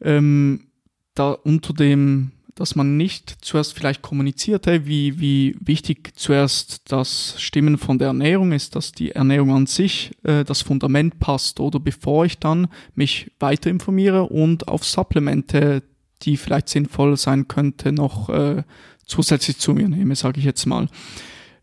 Ähm, 0.00 0.66
da 1.14 1.32
unter 1.32 1.74
dem 1.74 2.32
dass 2.54 2.74
man 2.74 2.96
nicht 2.96 3.38
zuerst 3.40 3.74
vielleicht 3.74 4.02
kommuniziert, 4.02 4.66
hey, 4.66 4.86
wie, 4.86 5.18
wie 5.18 5.56
wichtig 5.60 6.12
zuerst 6.16 6.92
das 6.92 7.34
Stimmen 7.38 7.78
von 7.78 7.98
der 7.98 8.08
Ernährung 8.08 8.52
ist, 8.52 8.76
dass 8.76 8.92
die 8.92 9.12
Ernährung 9.12 9.52
an 9.52 9.66
sich 9.66 10.12
äh, 10.22 10.44
das 10.44 10.62
Fundament 10.62 11.18
passt 11.18 11.60
oder 11.60 11.80
bevor 11.80 12.26
ich 12.26 12.38
dann 12.38 12.68
mich 12.94 13.30
weiter 13.40 13.70
informiere 13.70 14.24
und 14.24 14.68
auf 14.68 14.84
Supplemente, 14.84 15.82
die 16.22 16.36
vielleicht 16.36 16.68
sinnvoll 16.68 17.16
sein 17.16 17.48
könnte, 17.48 17.90
noch 17.90 18.28
äh, 18.28 18.64
zusätzlich 19.06 19.58
zu 19.58 19.72
mir 19.72 19.88
nehme, 19.88 20.14
sage 20.14 20.38
ich 20.38 20.44
jetzt 20.44 20.66
mal. 20.66 20.88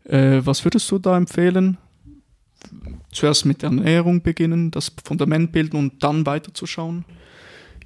Äh, 0.04 0.40
was 0.44 0.64
würdest 0.64 0.90
du 0.90 0.98
da 0.98 1.16
empfehlen? 1.16 1.78
Zuerst 3.12 3.46
mit 3.46 3.62
der 3.62 3.70
Ernährung 3.70 4.22
beginnen, 4.22 4.70
das 4.70 4.92
Fundament 5.04 5.52
bilden 5.52 5.76
und 5.76 6.02
dann 6.02 6.26
weiterzuschauen? 6.26 7.04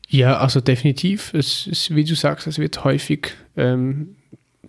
Ja, 0.09 0.39
also 0.39 0.61
definitiv. 0.61 1.33
Es 1.35 1.67
ist, 1.67 1.95
wie 1.95 2.05
du 2.05 2.15
sagst, 2.15 2.47
es 2.47 2.59
wird 2.59 2.85
häufig 2.85 3.33
ähm, 3.57 4.17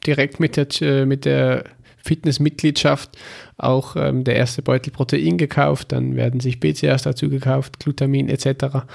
direkt 0.05 0.39
mit 0.39 0.57
der, 0.57 0.67
äh, 0.81 1.05
mit 1.05 1.25
der 1.25 1.65
Fitnessmitgliedschaft 2.05 3.17
auch 3.57 3.95
ähm, 3.95 4.23
der 4.23 4.35
erste 4.35 4.61
Beutel 4.61 4.91
Protein 4.91 5.37
gekauft, 5.37 5.91
dann 5.91 6.15
werden 6.15 6.39
sich 6.39 6.59
BCAAs 6.59 7.03
dazu 7.03 7.29
gekauft, 7.29 7.79
Glutamin 7.79 8.29
etc. 8.29 8.85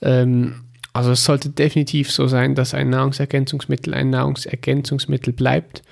Ähm, 0.00 0.62
also 0.92 1.10
es 1.10 1.24
sollte 1.24 1.50
definitiv 1.50 2.12
so 2.12 2.28
sein, 2.28 2.54
dass 2.54 2.72
ein 2.72 2.90
Nahrungsergänzungsmittel 2.90 3.92
ein 3.92 4.10
Nahrungsergänzungsmittel 4.10 5.32
bleibt. 5.32 5.82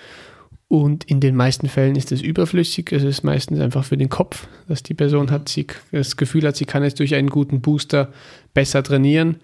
Und 0.72 1.04
in 1.04 1.20
den 1.20 1.36
meisten 1.36 1.68
Fällen 1.68 1.96
ist 1.96 2.12
es 2.12 2.22
überflüssig. 2.22 2.92
Es 2.92 3.02
ist 3.02 3.24
meistens 3.24 3.60
einfach 3.60 3.84
für 3.84 3.98
den 3.98 4.08
Kopf, 4.08 4.46
dass 4.68 4.82
die 4.82 4.94
Person 4.94 5.30
hat, 5.30 5.50
sie 5.50 5.66
das 5.90 6.16
Gefühl 6.16 6.46
hat, 6.46 6.56
sie 6.56 6.64
kann 6.64 6.82
jetzt 6.82 6.98
durch 6.98 7.14
einen 7.14 7.28
guten 7.28 7.60
Booster 7.60 8.10
besser 8.54 8.82
trainieren 8.82 9.36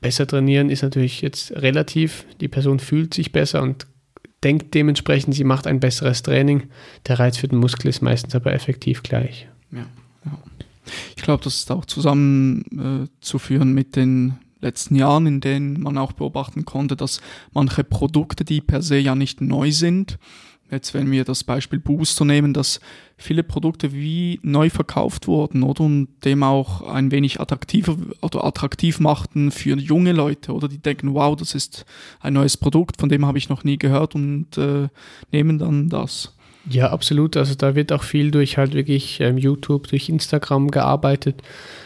besser 0.00 0.26
trainieren 0.26 0.70
ist 0.70 0.82
natürlich 0.82 1.20
jetzt 1.20 1.52
relativ. 1.52 2.24
Die 2.40 2.48
Person 2.48 2.78
fühlt 2.78 3.14
sich 3.14 3.32
besser 3.32 3.62
und 3.62 3.86
denkt 4.44 4.74
dementsprechend, 4.74 5.34
sie 5.34 5.44
macht 5.44 5.66
ein 5.66 5.80
besseres 5.80 6.22
Training. 6.22 6.64
Der 7.06 7.18
Reiz 7.18 7.36
für 7.36 7.48
den 7.48 7.58
Muskel 7.58 7.88
ist 7.88 8.02
meistens 8.02 8.34
aber 8.34 8.52
effektiv 8.52 9.02
gleich. 9.02 9.48
Ja. 9.72 9.86
Ich 11.16 11.22
glaube, 11.22 11.44
das 11.44 11.56
ist 11.56 11.70
auch 11.70 11.84
zusammenzuführen 11.84 13.70
äh, 13.70 13.74
mit 13.74 13.96
den 13.96 14.38
letzten 14.60 14.94
Jahren, 14.94 15.26
in 15.26 15.40
denen 15.40 15.80
man 15.80 15.98
auch 15.98 16.12
beobachten 16.12 16.64
konnte, 16.64 16.96
dass 16.96 17.20
manche 17.52 17.84
Produkte, 17.84 18.44
die 18.44 18.60
per 18.60 18.82
se 18.82 18.98
ja 18.98 19.14
nicht 19.14 19.40
neu 19.40 19.70
sind, 19.70 20.18
Jetzt, 20.70 20.92
wenn 20.92 21.10
wir 21.10 21.24
das 21.24 21.44
Beispiel 21.44 21.78
Booster 21.78 22.26
nehmen, 22.26 22.52
dass 22.52 22.80
viele 23.16 23.42
Produkte 23.42 23.92
wie 23.92 24.38
neu 24.42 24.68
verkauft 24.68 25.26
wurden, 25.26 25.62
oder? 25.62 25.84
Und 25.84 26.08
dem 26.24 26.42
auch 26.42 26.82
ein 26.82 27.10
wenig 27.10 27.40
attraktiver 27.40 27.96
oder 28.20 28.44
attraktiv 28.44 29.00
machten 29.00 29.50
für 29.50 29.78
junge 29.78 30.12
Leute, 30.12 30.52
oder? 30.52 30.68
Die 30.68 30.78
denken, 30.78 31.14
wow, 31.14 31.34
das 31.34 31.54
ist 31.54 31.86
ein 32.20 32.34
neues 32.34 32.58
Produkt, 32.58 33.00
von 33.00 33.08
dem 33.08 33.24
habe 33.24 33.38
ich 33.38 33.48
noch 33.48 33.64
nie 33.64 33.78
gehört 33.78 34.14
und 34.14 34.58
äh, 34.58 34.88
nehmen 35.32 35.58
dann 35.58 35.88
das. 35.88 36.34
Ja, 36.70 36.90
absolut. 36.90 37.36
Also 37.36 37.54
da 37.54 37.74
wird 37.74 37.92
auch 37.92 38.02
viel 38.02 38.30
durch 38.30 38.58
halt 38.58 38.74
wirklich 38.74 39.20
ähm, 39.20 39.38
YouTube, 39.38 39.88
durch 39.88 40.08
Instagram 40.08 40.70
gearbeitet. 40.70 41.42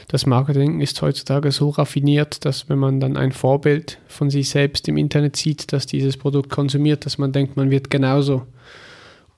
Das 0.08 0.26
Marketing 0.26 0.80
ist 0.80 1.00
heutzutage 1.00 1.52
so 1.52 1.70
raffiniert, 1.70 2.44
dass 2.44 2.68
wenn 2.68 2.78
man 2.78 2.98
dann 2.98 3.16
ein 3.16 3.32
Vorbild 3.32 3.98
von 4.08 4.28
sich 4.28 4.48
selbst 4.48 4.88
im 4.88 4.96
Internet 4.96 5.36
sieht, 5.36 5.72
dass 5.72 5.86
dieses 5.86 6.16
Produkt 6.16 6.50
konsumiert, 6.50 7.06
dass 7.06 7.16
man 7.16 7.32
denkt, 7.32 7.56
man 7.56 7.70
wird 7.70 7.90
genauso. 7.90 8.42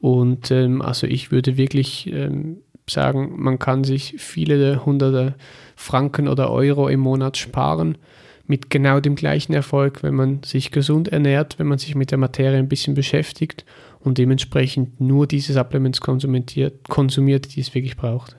Und 0.00 0.50
ähm, 0.50 0.80
also 0.80 1.06
ich 1.06 1.30
würde 1.30 1.58
wirklich 1.58 2.10
ähm, 2.12 2.58
sagen, 2.88 3.34
man 3.36 3.58
kann 3.58 3.84
sich 3.84 4.14
viele 4.18 4.84
hunderte 4.86 5.34
Franken 5.76 6.26
oder 6.26 6.50
Euro 6.50 6.88
im 6.88 7.00
Monat 7.00 7.36
sparen 7.36 7.98
mit 8.46 8.70
genau 8.70 9.00
dem 9.00 9.14
gleichen 9.14 9.52
Erfolg, 9.52 10.02
wenn 10.02 10.14
man 10.14 10.42
sich 10.42 10.70
gesund 10.70 11.08
ernährt, 11.08 11.58
wenn 11.58 11.66
man 11.66 11.78
sich 11.78 11.94
mit 11.94 12.10
der 12.10 12.18
Materie 12.18 12.58
ein 12.58 12.68
bisschen 12.68 12.94
beschäftigt 12.94 13.64
und 14.04 14.18
dementsprechend 14.18 15.00
nur 15.00 15.26
diese 15.26 15.52
Supplements 15.52 16.00
konsumiert, 16.00 16.88
konsumiert 16.88 17.54
die 17.56 17.60
es 17.60 17.74
wirklich 17.74 17.96
braucht. 17.96 18.36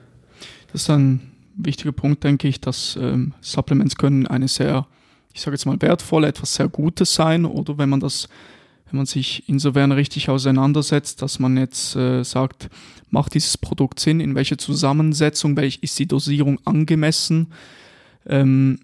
Das 0.72 0.82
ist 0.82 0.90
ein 0.90 1.32
wichtiger 1.56 1.92
Punkt, 1.92 2.24
denke 2.24 2.48
ich, 2.48 2.60
dass 2.60 2.98
ähm, 3.00 3.34
Supplements 3.40 3.96
können 3.96 4.26
eine 4.26 4.48
sehr, 4.48 4.86
ich 5.34 5.40
sage 5.40 5.54
jetzt 5.54 5.66
mal 5.66 5.80
wertvolle, 5.82 6.28
etwas 6.28 6.54
sehr 6.54 6.68
Gutes 6.68 7.14
sein 7.14 7.44
oder 7.44 7.78
wenn 7.78 7.88
man 7.88 8.00
das 8.00 8.28
wenn 8.88 8.98
man 8.98 9.06
sich 9.06 9.48
insofern 9.48 9.90
richtig 9.92 10.28
auseinandersetzt, 10.28 11.20
dass 11.20 11.38
man 11.38 11.56
jetzt 11.56 11.96
äh, 11.96 12.22
sagt, 12.22 12.68
macht 13.10 13.34
dieses 13.34 13.58
Produkt 13.58 13.98
Sinn, 13.98 14.20
in 14.20 14.34
welcher 14.34 14.58
Zusammensetzung, 14.58 15.56
welch 15.56 15.80
ist 15.82 15.98
die 15.98 16.06
Dosierung 16.06 16.60
angemessen. 16.64 17.48
Ähm, 18.26 18.78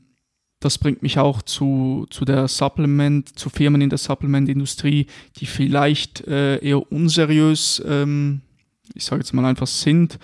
das 0.65 0.79
bringt 0.79 1.03
mich 1.03 1.19
auch 1.19 1.43
zu, 1.43 2.07
zu 2.11 2.25
der 2.25 2.49
Supplement, 2.49 3.39
zu 3.39 3.51
Firmen 3.51 3.81
in 3.81 3.91
der 3.91 3.99
Supplementindustrie, 3.99 5.07
die 5.39 5.47
vielleicht 5.47 6.27
äh, 6.27 6.59
eher 6.59 6.91
unseriös, 6.93 7.83
ähm, 7.87 8.43
ich 8.95 9.05
sage 9.05 9.21
jetzt 9.21 9.33
mal 9.33 9.45
einfach 9.45 9.67
sind, 9.67 10.19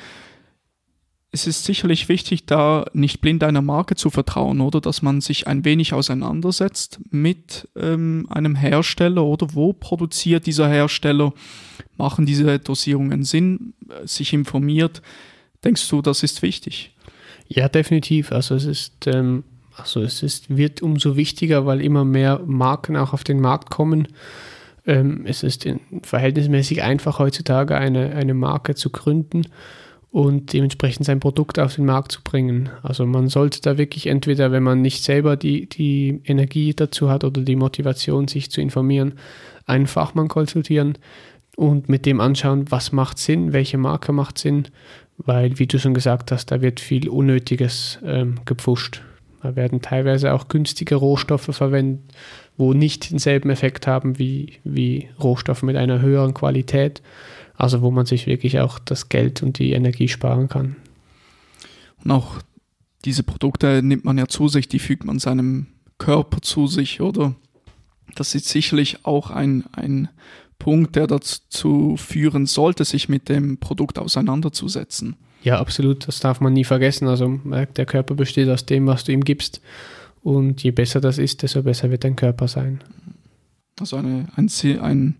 es 1.30 1.46
ist 1.46 1.64
sicherlich 1.64 2.08
wichtig, 2.08 2.46
da 2.46 2.86
nicht 2.94 3.20
blind 3.20 3.44
einer 3.44 3.60
Marke 3.60 3.96
zu 3.96 4.08
vertrauen, 4.08 4.60
oder 4.60 4.80
dass 4.80 5.02
man 5.02 5.20
sich 5.20 5.46
ein 5.46 5.64
wenig 5.64 5.92
auseinandersetzt 5.92 7.00
mit 7.10 7.68
ähm, 7.76 8.26
einem 8.30 8.54
Hersteller 8.54 9.24
oder 9.24 9.54
wo 9.54 9.72
produziert 9.72 10.46
dieser 10.46 10.68
Hersteller, 10.68 11.34
machen 11.96 12.24
diese 12.24 12.58
Dosierungen 12.58 13.24
Sinn, 13.24 13.74
äh, 13.88 14.06
sich 14.06 14.32
informiert. 14.32 15.02
Denkst 15.64 15.88
du, 15.88 16.00
das 16.00 16.22
ist 16.22 16.40
wichtig? 16.42 16.94
Ja, 17.48 17.68
definitiv. 17.68 18.32
Also 18.32 18.54
es 18.54 18.64
ist, 18.64 19.06
ähm, 19.06 19.44
also 19.78 20.02
es 20.02 20.22
ist, 20.22 20.56
wird 20.56 20.82
umso 20.82 21.16
wichtiger, 21.16 21.66
weil 21.66 21.80
immer 21.80 22.04
mehr 22.04 22.40
Marken 22.44 22.96
auch 22.96 23.12
auf 23.12 23.24
den 23.24 23.40
Markt 23.40 23.70
kommen. 23.70 24.08
Ähm, 24.86 25.22
es 25.24 25.42
ist 25.42 25.68
verhältnismäßig 26.02 26.82
einfach 26.82 27.18
heutzutage 27.18 27.76
eine, 27.76 28.14
eine 28.14 28.34
Marke 28.34 28.74
zu 28.74 28.90
gründen 28.90 29.44
und 30.10 30.52
dementsprechend 30.52 31.06
sein 31.06 31.20
Produkt 31.20 31.58
auf 31.58 31.74
den 31.76 31.84
Markt 31.84 32.12
zu 32.12 32.22
bringen. 32.22 32.70
Also 32.82 33.04
man 33.04 33.28
sollte 33.28 33.60
da 33.60 33.76
wirklich 33.76 34.06
entweder, 34.06 34.50
wenn 34.50 34.62
man 34.62 34.80
nicht 34.80 35.04
selber 35.04 35.36
die, 35.36 35.68
die 35.68 36.22
Energie 36.24 36.74
dazu 36.74 37.10
hat 37.10 37.24
oder 37.24 37.42
die 37.42 37.56
Motivation, 37.56 38.26
sich 38.26 38.50
zu 38.50 38.60
informieren, 38.60 39.14
einen 39.66 39.86
Fachmann 39.86 40.28
konsultieren 40.28 40.96
und 41.56 41.88
mit 41.88 42.06
dem 42.06 42.20
anschauen, 42.20 42.70
was 42.70 42.92
macht 42.92 43.18
Sinn, 43.18 43.52
welche 43.52 43.76
Marke 43.76 44.12
macht 44.12 44.38
Sinn, 44.38 44.68
weil, 45.18 45.58
wie 45.58 45.66
du 45.66 45.78
schon 45.78 45.94
gesagt 45.94 46.32
hast, 46.32 46.46
da 46.46 46.62
wird 46.62 46.80
viel 46.80 47.08
Unnötiges 47.08 47.98
ähm, 48.04 48.36
gepfuscht. 48.46 49.02
Da 49.42 49.56
werden 49.56 49.80
teilweise 49.80 50.32
auch 50.32 50.48
günstige 50.48 50.96
Rohstoffe 50.96 51.50
verwendet, 51.52 52.00
wo 52.56 52.72
nicht 52.72 53.10
denselben 53.10 53.50
Effekt 53.50 53.86
haben 53.86 54.18
wie, 54.18 54.54
wie 54.64 55.08
Rohstoffe 55.22 55.62
mit 55.62 55.76
einer 55.76 56.00
höheren 56.00 56.34
Qualität. 56.34 57.02
Also 57.54 57.82
wo 57.82 57.90
man 57.90 58.06
sich 58.06 58.26
wirklich 58.26 58.60
auch 58.60 58.78
das 58.78 59.08
Geld 59.08 59.42
und 59.42 59.58
die 59.58 59.72
Energie 59.72 60.08
sparen 60.08 60.48
kann. 60.48 60.76
Und 62.04 62.10
auch 62.12 62.40
diese 63.04 63.24
Produkte 63.24 63.82
nimmt 63.82 64.04
man 64.04 64.16
ja 64.16 64.28
zu 64.28 64.46
sich, 64.48 64.68
die 64.68 64.78
fügt 64.78 65.04
man 65.04 65.18
seinem 65.18 65.66
Körper 65.98 66.40
zu 66.40 66.68
sich, 66.68 67.00
oder? 67.00 67.34
Das 68.14 68.34
ist 68.36 68.46
sicherlich 68.46 69.04
auch 69.04 69.30
ein, 69.30 69.64
ein 69.72 70.08
Punkt, 70.58 70.96
der 70.96 71.06
dazu 71.08 71.96
führen 71.96 72.46
sollte, 72.46 72.84
sich 72.84 73.08
mit 73.08 73.28
dem 73.28 73.58
Produkt 73.58 73.98
auseinanderzusetzen. 73.98 75.16
Ja, 75.42 75.58
absolut. 75.60 76.08
Das 76.08 76.20
darf 76.20 76.40
man 76.40 76.52
nie 76.52 76.64
vergessen. 76.64 77.08
Also 77.08 77.40
der 77.44 77.86
Körper 77.86 78.14
besteht 78.14 78.48
aus 78.48 78.66
dem, 78.66 78.86
was 78.86 79.04
du 79.04 79.12
ihm 79.12 79.24
gibst. 79.24 79.60
Und 80.22 80.62
je 80.62 80.72
besser 80.72 81.00
das 81.00 81.18
ist, 81.18 81.42
desto 81.42 81.62
besser 81.62 81.90
wird 81.90 82.04
dein 82.04 82.16
Körper 82.16 82.48
sein. 82.48 82.80
Also 83.80 83.96
eine, 83.96 84.26
ein, 84.34 84.50
ein 84.80 85.16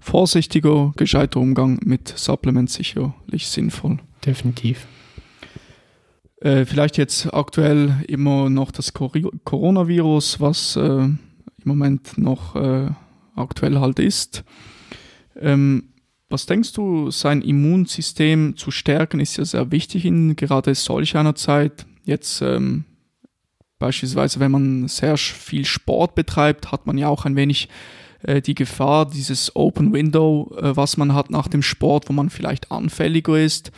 vorsichtiger, 0.00 0.92
gescheiter 0.96 1.40
Umgang 1.40 1.78
mit 1.84 2.08
Supplements 2.08 2.74
sicherlich 2.74 3.46
sinnvoll. 3.46 3.98
Definitiv. 4.26 4.86
Äh, 6.40 6.64
vielleicht 6.64 6.96
jetzt 6.96 7.32
aktuell 7.32 8.02
immer 8.08 8.50
noch 8.50 8.70
das 8.70 8.92
Coronavirus, 8.92 10.40
was 10.40 10.76
äh, 10.76 10.80
im 10.80 11.18
Moment 11.64 12.16
noch 12.18 12.56
äh, 12.56 12.88
aktuell 13.36 13.78
halt 13.78 13.98
ist. 13.98 14.42
Ähm, 15.38 15.89
was 16.30 16.46
denkst 16.46 16.72
du, 16.72 17.10
sein 17.10 17.42
Immunsystem 17.42 18.56
zu 18.56 18.70
stärken, 18.70 19.20
ist 19.20 19.36
ja 19.36 19.44
sehr 19.44 19.70
wichtig 19.72 20.04
in 20.04 20.36
gerade 20.36 20.74
solch 20.74 21.16
einer 21.16 21.34
Zeit. 21.34 21.86
Jetzt 22.04 22.40
ähm, 22.40 22.84
beispielsweise, 23.78 24.38
wenn 24.38 24.52
man 24.52 24.88
sehr 24.88 25.16
viel 25.16 25.64
Sport 25.64 26.14
betreibt, 26.14 26.70
hat 26.70 26.86
man 26.86 26.96
ja 26.96 27.08
auch 27.08 27.24
ein 27.24 27.36
wenig 27.36 27.68
äh, 28.22 28.40
die 28.40 28.54
Gefahr, 28.54 29.06
dieses 29.06 29.54
Open 29.56 29.92
Window, 29.92 30.56
äh, 30.56 30.76
was 30.76 30.96
man 30.96 31.14
hat 31.14 31.30
nach 31.30 31.48
dem 31.48 31.62
Sport, 31.62 32.08
wo 32.08 32.12
man 32.12 32.30
vielleicht 32.30 32.70
anfälliger 32.70 33.38
ist 33.38 33.72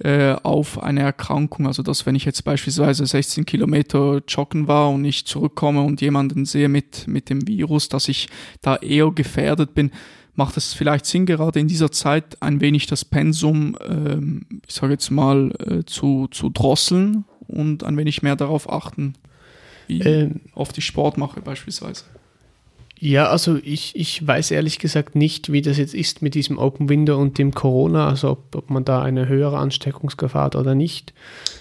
äh, 0.00 0.32
auf 0.42 0.82
eine 0.82 1.02
Erkrankung. 1.02 1.66
Also 1.66 1.82
dass 1.82 2.06
wenn 2.06 2.14
ich 2.14 2.24
jetzt 2.24 2.44
beispielsweise 2.44 3.06
16 3.06 3.46
Kilometer 3.46 4.22
joggen 4.26 4.66
war 4.66 4.90
und 4.90 5.04
ich 5.04 5.26
zurückkomme 5.26 5.82
und 5.82 6.00
jemanden 6.00 6.44
sehe 6.44 6.68
mit, 6.68 7.06
mit 7.06 7.30
dem 7.30 7.46
Virus, 7.46 7.88
dass 7.88 8.08
ich 8.08 8.28
da 8.60 8.76
eher 8.76 9.10
gefährdet 9.10 9.74
bin, 9.74 9.92
macht 10.36 10.56
es 10.56 10.74
vielleicht 10.74 11.06
Sinn, 11.06 11.26
gerade 11.26 11.60
in 11.60 11.68
dieser 11.68 11.92
Zeit 11.92 12.42
ein 12.42 12.60
wenig 12.60 12.86
das 12.86 13.04
Pensum, 13.04 13.76
ähm, 13.86 14.46
ich 14.66 14.74
sage 14.74 14.92
jetzt 14.92 15.10
mal, 15.10 15.52
äh, 15.58 15.84
zu, 15.84 16.28
zu 16.30 16.50
drosseln 16.50 17.24
und 17.46 17.84
ein 17.84 17.96
wenig 17.96 18.22
mehr 18.22 18.36
darauf 18.36 18.70
achten, 18.70 19.14
wie 19.86 20.00
ähm, 20.00 20.40
oft 20.54 20.76
ich 20.78 20.86
Sport 20.86 21.18
mache 21.18 21.40
beispielsweise. 21.40 22.04
Ja, 22.98 23.28
also 23.28 23.58
ich, 23.62 23.94
ich 23.96 24.26
weiß 24.26 24.50
ehrlich 24.50 24.78
gesagt 24.78 25.14
nicht, 25.14 25.52
wie 25.52 25.60
das 25.60 25.76
jetzt 25.76 25.94
ist 25.94 26.22
mit 26.22 26.34
diesem 26.34 26.58
Open 26.58 26.88
Window 26.88 27.20
und 27.20 27.36
dem 27.38 27.52
Corona, 27.52 28.08
also 28.08 28.30
ob, 28.30 28.54
ob 28.54 28.70
man 28.70 28.84
da 28.84 29.02
eine 29.02 29.28
höhere 29.28 29.58
Ansteckungsgefahr 29.58 30.44
hat 30.44 30.56
oder 30.56 30.74
nicht. 30.74 31.12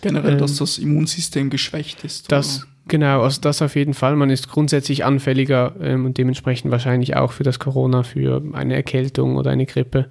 Generell, 0.02 0.34
ähm, 0.34 0.38
dass 0.38 0.56
das 0.56 0.78
Immunsystem 0.78 1.50
geschwächt 1.50 2.04
ist. 2.06 2.32
Das, 2.32 2.60
oder? 2.60 2.68
Genau, 2.94 3.24
also 3.24 3.42
das 3.42 3.64
auf 3.64 3.76
jeden 3.76 3.96
Fall. 3.96 4.16
Man 4.16 4.30
ist 4.30 4.50
grundsätzlich 4.50 5.04
anfälliger 5.04 5.74
ähm, 5.82 6.06
und 6.06 6.20
dementsprechend 6.20 6.70
wahrscheinlich 6.70 7.16
auch 7.16 7.32
für 7.32 7.42
das 7.42 7.58
Corona, 7.58 8.04
für 8.04 8.44
eine 8.54 8.76
Erkältung 8.76 9.36
oder 9.36 9.50
eine 9.50 9.66
Grippe. 9.66 10.10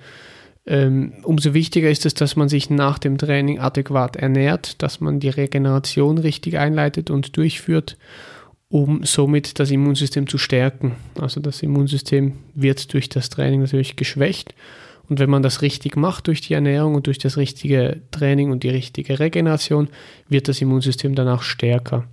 Ähm, 0.66 1.12
umso 1.22 1.54
wichtiger 1.54 1.88
ist 1.88 2.06
es, 2.06 2.14
dass 2.14 2.34
man 2.34 2.48
sich 2.48 2.70
nach 2.70 2.98
dem 2.98 3.18
Training 3.18 3.60
adäquat 3.60 4.16
ernährt, 4.16 4.82
dass 4.82 4.98
man 4.98 5.20
die 5.20 5.28
Regeneration 5.28 6.18
richtig 6.18 6.58
einleitet 6.58 7.08
und 7.08 7.36
durchführt, 7.36 7.98
um 8.68 9.04
somit 9.04 9.60
das 9.60 9.70
Immunsystem 9.70 10.26
zu 10.26 10.36
stärken. 10.36 10.96
Also 11.20 11.40
das 11.40 11.62
Immunsystem 11.62 12.32
wird 12.56 12.92
durch 12.94 13.08
das 13.08 13.28
Training 13.28 13.60
natürlich 13.60 13.94
geschwächt. 13.94 14.56
Und 15.08 15.20
wenn 15.20 15.30
man 15.30 15.44
das 15.44 15.62
richtig 15.62 15.96
macht 15.96 16.26
durch 16.26 16.40
die 16.40 16.54
Ernährung 16.54 16.96
und 16.96 17.06
durch 17.06 17.18
das 17.18 17.36
richtige 17.36 18.02
Training 18.10 18.50
und 18.50 18.64
die 18.64 18.70
richtige 18.70 19.20
Regeneration, 19.20 19.88
wird 20.28 20.48
das 20.48 20.60
Immunsystem 20.60 21.14
danach 21.14 21.42
stärker. 21.42 22.08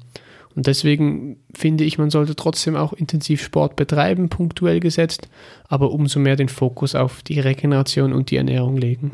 Und 0.59 0.67
deswegen 0.67 1.37
finde 1.55 1.85
ich, 1.85 1.97
man 1.97 2.09
sollte 2.09 2.35
trotzdem 2.35 2.75
auch 2.75 2.91
intensiv 2.91 3.41
Sport 3.41 3.77
betreiben, 3.77 4.27
punktuell 4.27 4.81
gesetzt, 4.81 5.29
aber 5.69 5.89
umso 5.91 6.19
mehr 6.19 6.35
den 6.35 6.49
Fokus 6.49 6.95
auf 6.95 7.23
die 7.23 7.39
Regeneration 7.39 8.11
und 8.11 8.29
die 8.29 8.35
Ernährung 8.35 8.75
legen. 8.75 9.13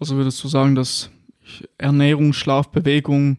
Also 0.00 0.16
würdest 0.16 0.42
du 0.42 0.48
sagen, 0.48 0.74
dass 0.74 1.10
Ernährung, 1.78 2.32
Schlaf, 2.32 2.70
Bewegung 2.70 3.38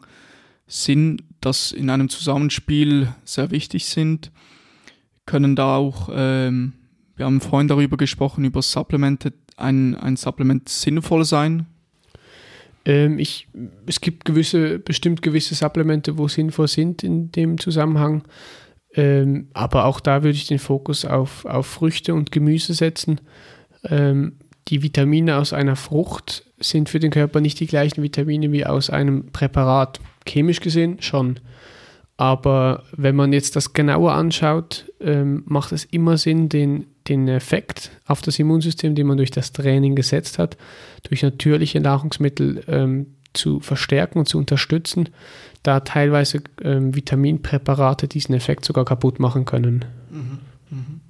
sind, 0.66 1.24
das 1.42 1.72
in 1.72 1.90
einem 1.90 2.08
Zusammenspiel 2.08 3.08
sehr 3.26 3.50
wichtig 3.50 3.84
sind? 3.84 4.32
Können 5.26 5.54
da 5.56 5.76
auch, 5.76 6.08
ähm, 6.10 6.72
wir 7.16 7.26
haben 7.26 7.42
vorhin 7.42 7.68
darüber 7.68 7.98
gesprochen, 7.98 8.46
über 8.46 8.62
Supplemente, 8.62 9.34
ein, 9.58 9.94
ein 9.94 10.16
Supplement 10.16 10.70
sinnvoll 10.70 11.26
sein? 11.26 11.66
Ähm, 12.84 13.18
ich, 13.18 13.48
es 13.86 14.00
gibt 14.00 14.24
gewisse, 14.24 14.78
bestimmt 14.78 15.22
gewisse 15.22 15.54
Supplemente, 15.54 16.18
wo 16.18 16.28
sinnvoll 16.28 16.68
sind 16.68 17.02
in 17.02 17.30
dem 17.32 17.58
Zusammenhang. 17.58 18.24
Ähm, 18.94 19.48
aber 19.52 19.84
auch 19.84 20.00
da 20.00 20.22
würde 20.22 20.36
ich 20.36 20.46
den 20.46 20.58
Fokus 20.58 21.04
auf, 21.04 21.44
auf 21.44 21.66
Früchte 21.66 22.14
und 22.14 22.32
Gemüse 22.32 22.74
setzen. 22.74 23.20
Ähm, 23.84 24.38
die 24.68 24.82
Vitamine 24.82 25.36
aus 25.36 25.52
einer 25.52 25.76
Frucht 25.76 26.44
sind 26.58 26.88
für 26.88 27.00
den 27.00 27.10
Körper 27.10 27.40
nicht 27.40 27.60
die 27.60 27.66
gleichen 27.66 28.02
Vitamine 28.02 28.52
wie 28.52 28.66
aus 28.66 28.90
einem 28.90 29.30
Präparat. 29.32 30.00
Chemisch 30.26 30.60
gesehen 30.60 31.00
schon. 31.00 31.40
Aber 32.16 32.84
wenn 32.96 33.16
man 33.16 33.32
jetzt 33.32 33.56
das 33.56 33.72
genauer 33.72 34.12
anschaut, 34.12 34.92
ähm, 35.00 35.42
macht 35.46 35.72
es 35.72 35.86
immer 35.86 36.18
Sinn, 36.18 36.48
den, 36.48 36.86
den 37.08 37.28
Effekt 37.28 37.90
auf 38.06 38.20
das 38.20 38.38
Immunsystem, 38.38 38.94
den 38.94 39.06
man 39.06 39.16
durch 39.16 39.30
das 39.30 39.52
Training 39.52 39.94
gesetzt 39.94 40.38
hat, 40.38 40.56
durch 41.04 41.22
natürliche 41.22 41.80
Nahrungsmittel 41.80 42.62
ähm, 42.68 43.14
zu 43.32 43.60
verstärken 43.60 44.18
und 44.18 44.28
zu 44.28 44.38
unterstützen, 44.38 45.08
da 45.62 45.80
teilweise 45.80 46.42
ähm, 46.62 46.94
Vitaminpräparate 46.94 48.08
diesen 48.08 48.34
Effekt 48.34 48.64
sogar 48.64 48.84
kaputt 48.84 49.20
machen 49.20 49.44
können. 49.44 49.84
Mhm, 50.10 50.38
mhm. 50.70 51.00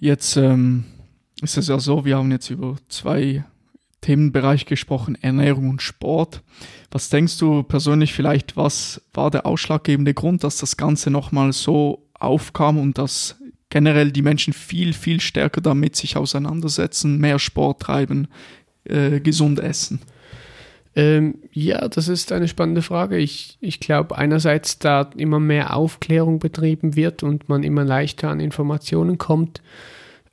Jetzt 0.00 0.36
ähm, 0.36 0.84
ist 1.40 1.56
es 1.56 1.68
ja 1.68 1.78
so, 1.78 2.04
wir 2.04 2.16
haben 2.16 2.32
jetzt 2.32 2.50
über 2.50 2.76
zwei 2.88 3.44
Themenbereiche 4.00 4.64
gesprochen, 4.64 5.16
Ernährung 5.22 5.70
und 5.70 5.80
Sport. 5.80 6.42
Was 6.90 7.08
denkst 7.08 7.38
du 7.38 7.62
persönlich 7.62 8.12
vielleicht, 8.12 8.56
was 8.56 9.00
war 9.14 9.30
der 9.30 9.46
ausschlaggebende 9.46 10.12
Grund, 10.12 10.42
dass 10.42 10.58
das 10.58 10.76
Ganze 10.76 11.10
nochmal 11.10 11.52
so 11.52 12.08
aufkam 12.14 12.78
und 12.78 12.98
dass 12.98 13.36
generell 13.72 14.12
die 14.12 14.22
Menschen 14.22 14.52
viel, 14.52 14.92
viel 14.92 15.18
stärker 15.20 15.62
damit 15.62 15.96
sich 15.96 16.16
auseinandersetzen, 16.16 17.18
mehr 17.18 17.38
Sport 17.38 17.80
treiben, 17.80 18.28
äh, 18.84 19.18
gesund 19.18 19.58
essen? 19.58 20.00
Ähm, 20.94 21.36
ja, 21.52 21.88
das 21.88 22.08
ist 22.08 22.32
eine 22.32 22.48
spannende 22.48 22.82
Frage. 22.82 23.16
Ich, 23.16 23.56
ich 23.60 23.80
glaube 23.80 24.18
einerseits, 24.18 24.78
da 24.78 25.10
immer 25.16 25.40
mehr 25.40 25.74
Aufklärung 25.74 26.38
betrieben 26.38 26.96
wird 26.96 27.22
und 27.22 27.48
man 27.48 27.62
immer 27.62 27.82
leichter 27.82 28.28
an 28.28 28.40
Informationen 28.40 29.16
kommt, 29.16 29.62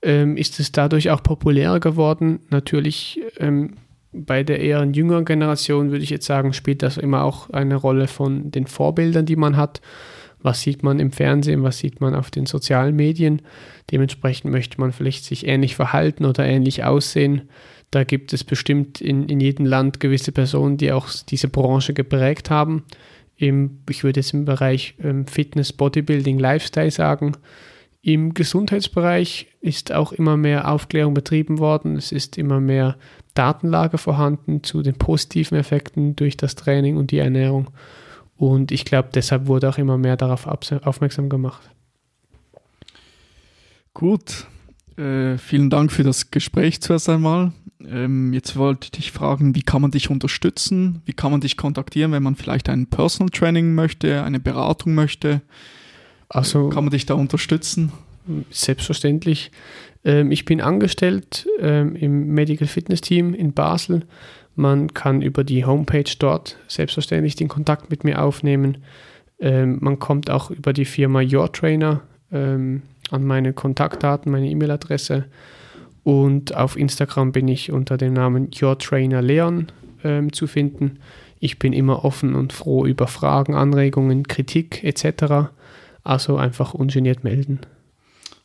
ähm, 0.02 0.36
ist 0.36 0.60
es 0.60 0.74
dadurch 0.74 1.10
auch 1.10 1.24
populärer 1.24 1.80
geworden. 1.80 2.42
Natürlich 2.50 3.22
ähm, 3.38 3.76
bei 4.12 4.44
der 4.44 4.60
eher 4.60 4.84
jüngeren 4.84 5.24
Generation 5.24 5.92
würde 5.92 6.04
ich 6.04 6.10
jetzt 6.10 6.26
sagen, 6.26 6.52
spielt 6.52 6.84
das 6.84 6.98
immer 6.98 7.24
auch 7.24 7.50
eine 7.52 7.76
Rolle 7.76 8.08
von 8.08 8.52
den 8.52 8.68
Vorbildern, 8.68 9.26
die 9.26 9.38
man 9.38 9.56
hat. 9.56 9.80
Was 10.42 10.62
sieht 10.62 10.84
man 10.84 11.00
im 11.00 11.12
Fernsehen, 11.12 11.64
was 11.64 11.80
sieht 11.80 12.00
man 12.00 12.16
auf 12.16 12.32
den 12.32 12.46
sozialen 12.46 12.96
Medien? 12.96 13.42
Dementsprechend 13.92 14.52
möchte 14.52 14.80
man 14.80 14.94
vielleicht 14.94 15.26
sich 15.26 15.46
ähnlich 15.46 15.76
verhalten 15.76 16.26
oder 16.26 16.46
ähnlich 16.46 16.84
aussehen. 16.84 17.50
Da 17.92 18.04
gibt 18.04 18.34
es 18.34 18.44
bestimmt 18.44 19.02
in, 19.02 19.28
in 19.28 19.40
jedem 19.40 19.66
Land 19.66 20.00
gewisse 20.00 20.32
Personen, 20.32 20.78
die 20.78 20.92
auch 20.92 21.10
diese 21.28 21.48
Branche 21.48 21.94
geprägt 21.94 22.50
haben. 22.50 22.84
Im, 23.36 23.80
ich 23.90 24.04
würde 24.04 24.20
jetzt 24.20 24.34
im 24.34 24.46
Bereich 24.46 24.96
ähm, 25.02 25.26
Fitness, 25.26 25.74
Bodybuilding, 25.74 26.40
Lifestyle 26.40 26.92
sagen. 26.92 27.34
Im 28.02 28.34
Gesundheitsbereich 28.34 29.48
ist 29.60 29.92
auch 29.92 30.14
immer 30.14 30.38
mehr 30.38 30.72
Aufklärung 30.72 31.14
betrieben 31.14 31.60
worden. 31.60 31.98
Es 31.98 32.12
ist 32.12 32.38
immer 32.38 32.62
mehr 32.62 32.98
Datenlage 33.34 33.98
vorhanden 33.98 34.64
zu 34.64 34.82
den 34.82 34.96
positiven 34.96 35.58
Effekten 35.58 36.16
durch 36.16 36.38
das 36.38 36.56
Training 36.56 36.96
und 36.96 37.12
die 37.12 37.18
Ernährung. 37.18 37.72
Und 38.40 38.72
ich 38.72 38.86
glaube, 38.86 39.10
deshalb 39.14 39.48
wurde 39.48 39.68
auch 39.68 39.78
immer 39.78 39.98
mehr 39.98 40.16
darauf 40.16 40.48
aufmerksam 40.48 41.28
gemacht. 41.28 41.70
Gut, 43.94 44.48
äh, 44.96 45.38
vielen 45.38 45.70
Dank 45.70 45.92
für 45.92 46.04
das 46.04 46.32
Gespräch 46.32 46.80
zuerst 46.80 47.10
einmal. 47.10 47.52
Ähm, 47.86 48.32
jetzt 48.32 48.56
wollte 48.56 48.86
ich 48.86 48.92
dich 48.92 49.12
fragen, 49.12 49.56
wie 49.56 49.62
kann 49.62 49.82
man 49.82 49.92
dich 49.92 50.10
unterstützen? 50.10 51.02
Wie 51.04 51.12
kann 51.12 51.32
man 51.32 51.42
dich 51.42 51.58
kontaktieren, 51.58 52.14
wenn 52.14 52.24
man 52.24 52.38
vielleicht 52.38 52.70
ein 52.70 52.88
Personal 52.88 53.30
Training 53.30 53.76
möchte, 53.76 54.24
eine 54.24 54.40
Beratung 54.40 54.96
möchte? 54.96 55.42
Also 56.30 56.70
kann 56.70 56.86
man 56.86 56.92
dich 56.92 57.06
da 57.06 57.16
unterstützen? 57.16 57.92
Selbstverständlich. 58.52 59.52
Ähm, 60.06 60.32
ich 60.32 60.46
bin 60.46 60.62
angestellt 60.62 61.46
ähm, 61.60 61.98
im 61.98 62.28
Medical 62.28 62.70
Fitness 62.70 63.02
Team 63.02 63.34
in 63.34 63.52
Basel. 63.52 64.06
Man 64.60 64.94
kann 64.94 65.22
über 65.22 65.46
die 65.46 65.64
Homepage 65.64 66.12
dort 66.20 66.58
selbstverständlich 66.68 67.38
den 67.38 67.48
Kontakt 67.48 67.90
mit 67.90 68.04
mir 68.04 68.22
aufnehmen. 68.22 68.80
Ähm, 69.40 69.78
man 69.80 70.00
kommt 70.00 70.30
auch 70.30 70.52
über 70.52 70.74
die 70.74 70.84
Firma 70.84 71.22
Your 71.22 71.50
Trainer 71.54 72.02
an 72.32 72.84
meine 73.10 73.54
Kontaktdaten, 73.54 74.32
meine 74.32 74.52
E-Mail-Adresse. 74.52 75.26
Und 76.04 76.56
auf 76.56 76.78
Instagram 76.78 77.32
bin 77.32 77.48
ich 77.48 77.72
unter 77.72 77.98
dem 77.98 78.14
Namen 78.14 78.52
Your 78.62 78.78
Trainer 78.78 79.24
Leon 79.24 79.72
zu 80.32 80.46
finden. 80.46 81.00
Ich 81.40 81.58
bin 81.58 81.74
immer 81.74 82.06
offen 82.06 82.36
und 82.36 82.54
froh 82.54 82.86
über 82.86 83.08
Fragen, 83.08 83.56
Anregungen, 83.56 84.28
Kritik 84.28 84.84
etc. 84.84 85.50
Also 86.04 86.38
einfach 86.38 86.76
ungeniert 86.76 87.24
melden. 87.24 87.62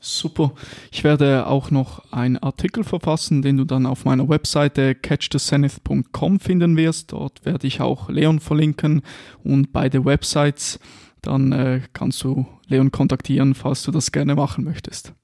Super. 0.04 0.52
Ich 0.92 1.02
werde 1.02 1.46
auch 1.46 1.70
noch 1.70 2.12
einen 2.12 2.36
Artikel 2.36 2.84
verfassen, 2.84 3.40
den 3.40 3.56
du 3.56 3.64
dann 3.64 3.86
auf 3.86 4.04
meiner 4.04 4.28
Webseite 4.28 4.94
catchthezenith.com 4.94 6.40
finden 6.40 6.76
wirst. 6.76 7.12
Dort 7.12 7.46
werde 7.46 7.66
ich 7.66 7.80
auch 7.80 8.10
Leon 8.10 8.38
verlinken 8.40 9.00
und 9.42 9.72
beide 9.72 10.04
Websites. 10.04 10.78
Dann 11.22 11.52
äh, 11.52 11.80
kannst 11.94 12.22
du 12.22 12.46
Leon 12.68 12.92
kontaktieren, 12.92 13.54
falls 13.54 13.82
du 13.82 13.92
das 13.92 14.12
gerne 14.12 14.34
machen 14.34 14.64
möchtest. 14.64 15.14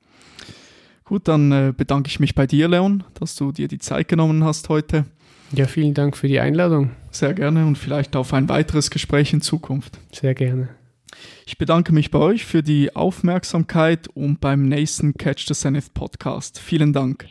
Gut, 1.05 1.29
dann 1.29 1.53
äh, 1.53 1.75
bedanke 1.77 2.09
ich 2.09 2.19
mich 2.19 2.35
bei 2.35 2.47
dir, 2.47 2.67
Leon, 2.67 3.05
dass 3.13 3.37
du 3.37 3.53
dir 3.53 3.69
die 3.69 3.81
Zeit 3.81 4.09
genommen 4.09 4.45
hast 4.45 4.71
heute. 4.71 5.05
Ja, 5.53 5.67
vielen 5.67 5.93
Dank 5.93 6.17
für 6.17 6.29
die 6.29 6.41
Einladung. 6.41 6.93
Sehr 7.11 7.35
gerne 7.35 7.67
und 7.67 7.77
vielleicht 7.77 8.17
auf 8.17 8.33
ein 8.33 8.49
weiteres 8.49 8.91
Gespräch 8.91 9.35
in 9.35 9.43
Zukunft. 9.43 9.99
Sehr 10.11 10.35
gerne. 10.35 10.71
Ich 11.47 11.59
bedanke 11.59 11.93
mich 11.93 12.11
bei 12.11 12.19
euch 12.19 12.45
für 12.45 12.63
die 12.63 12.95
Aufmerksamkeit 12.95 14.09
und 14.09 14.41
beim 14.41 14.63
nächsten 14.63 15.15
Catch 15.15 15.47
the 15.49 15.55
Zenith 15.55 15.93
Podcast. 15.93 16.59
Vielen 16.59 16.93
Dank. 16.93 17.27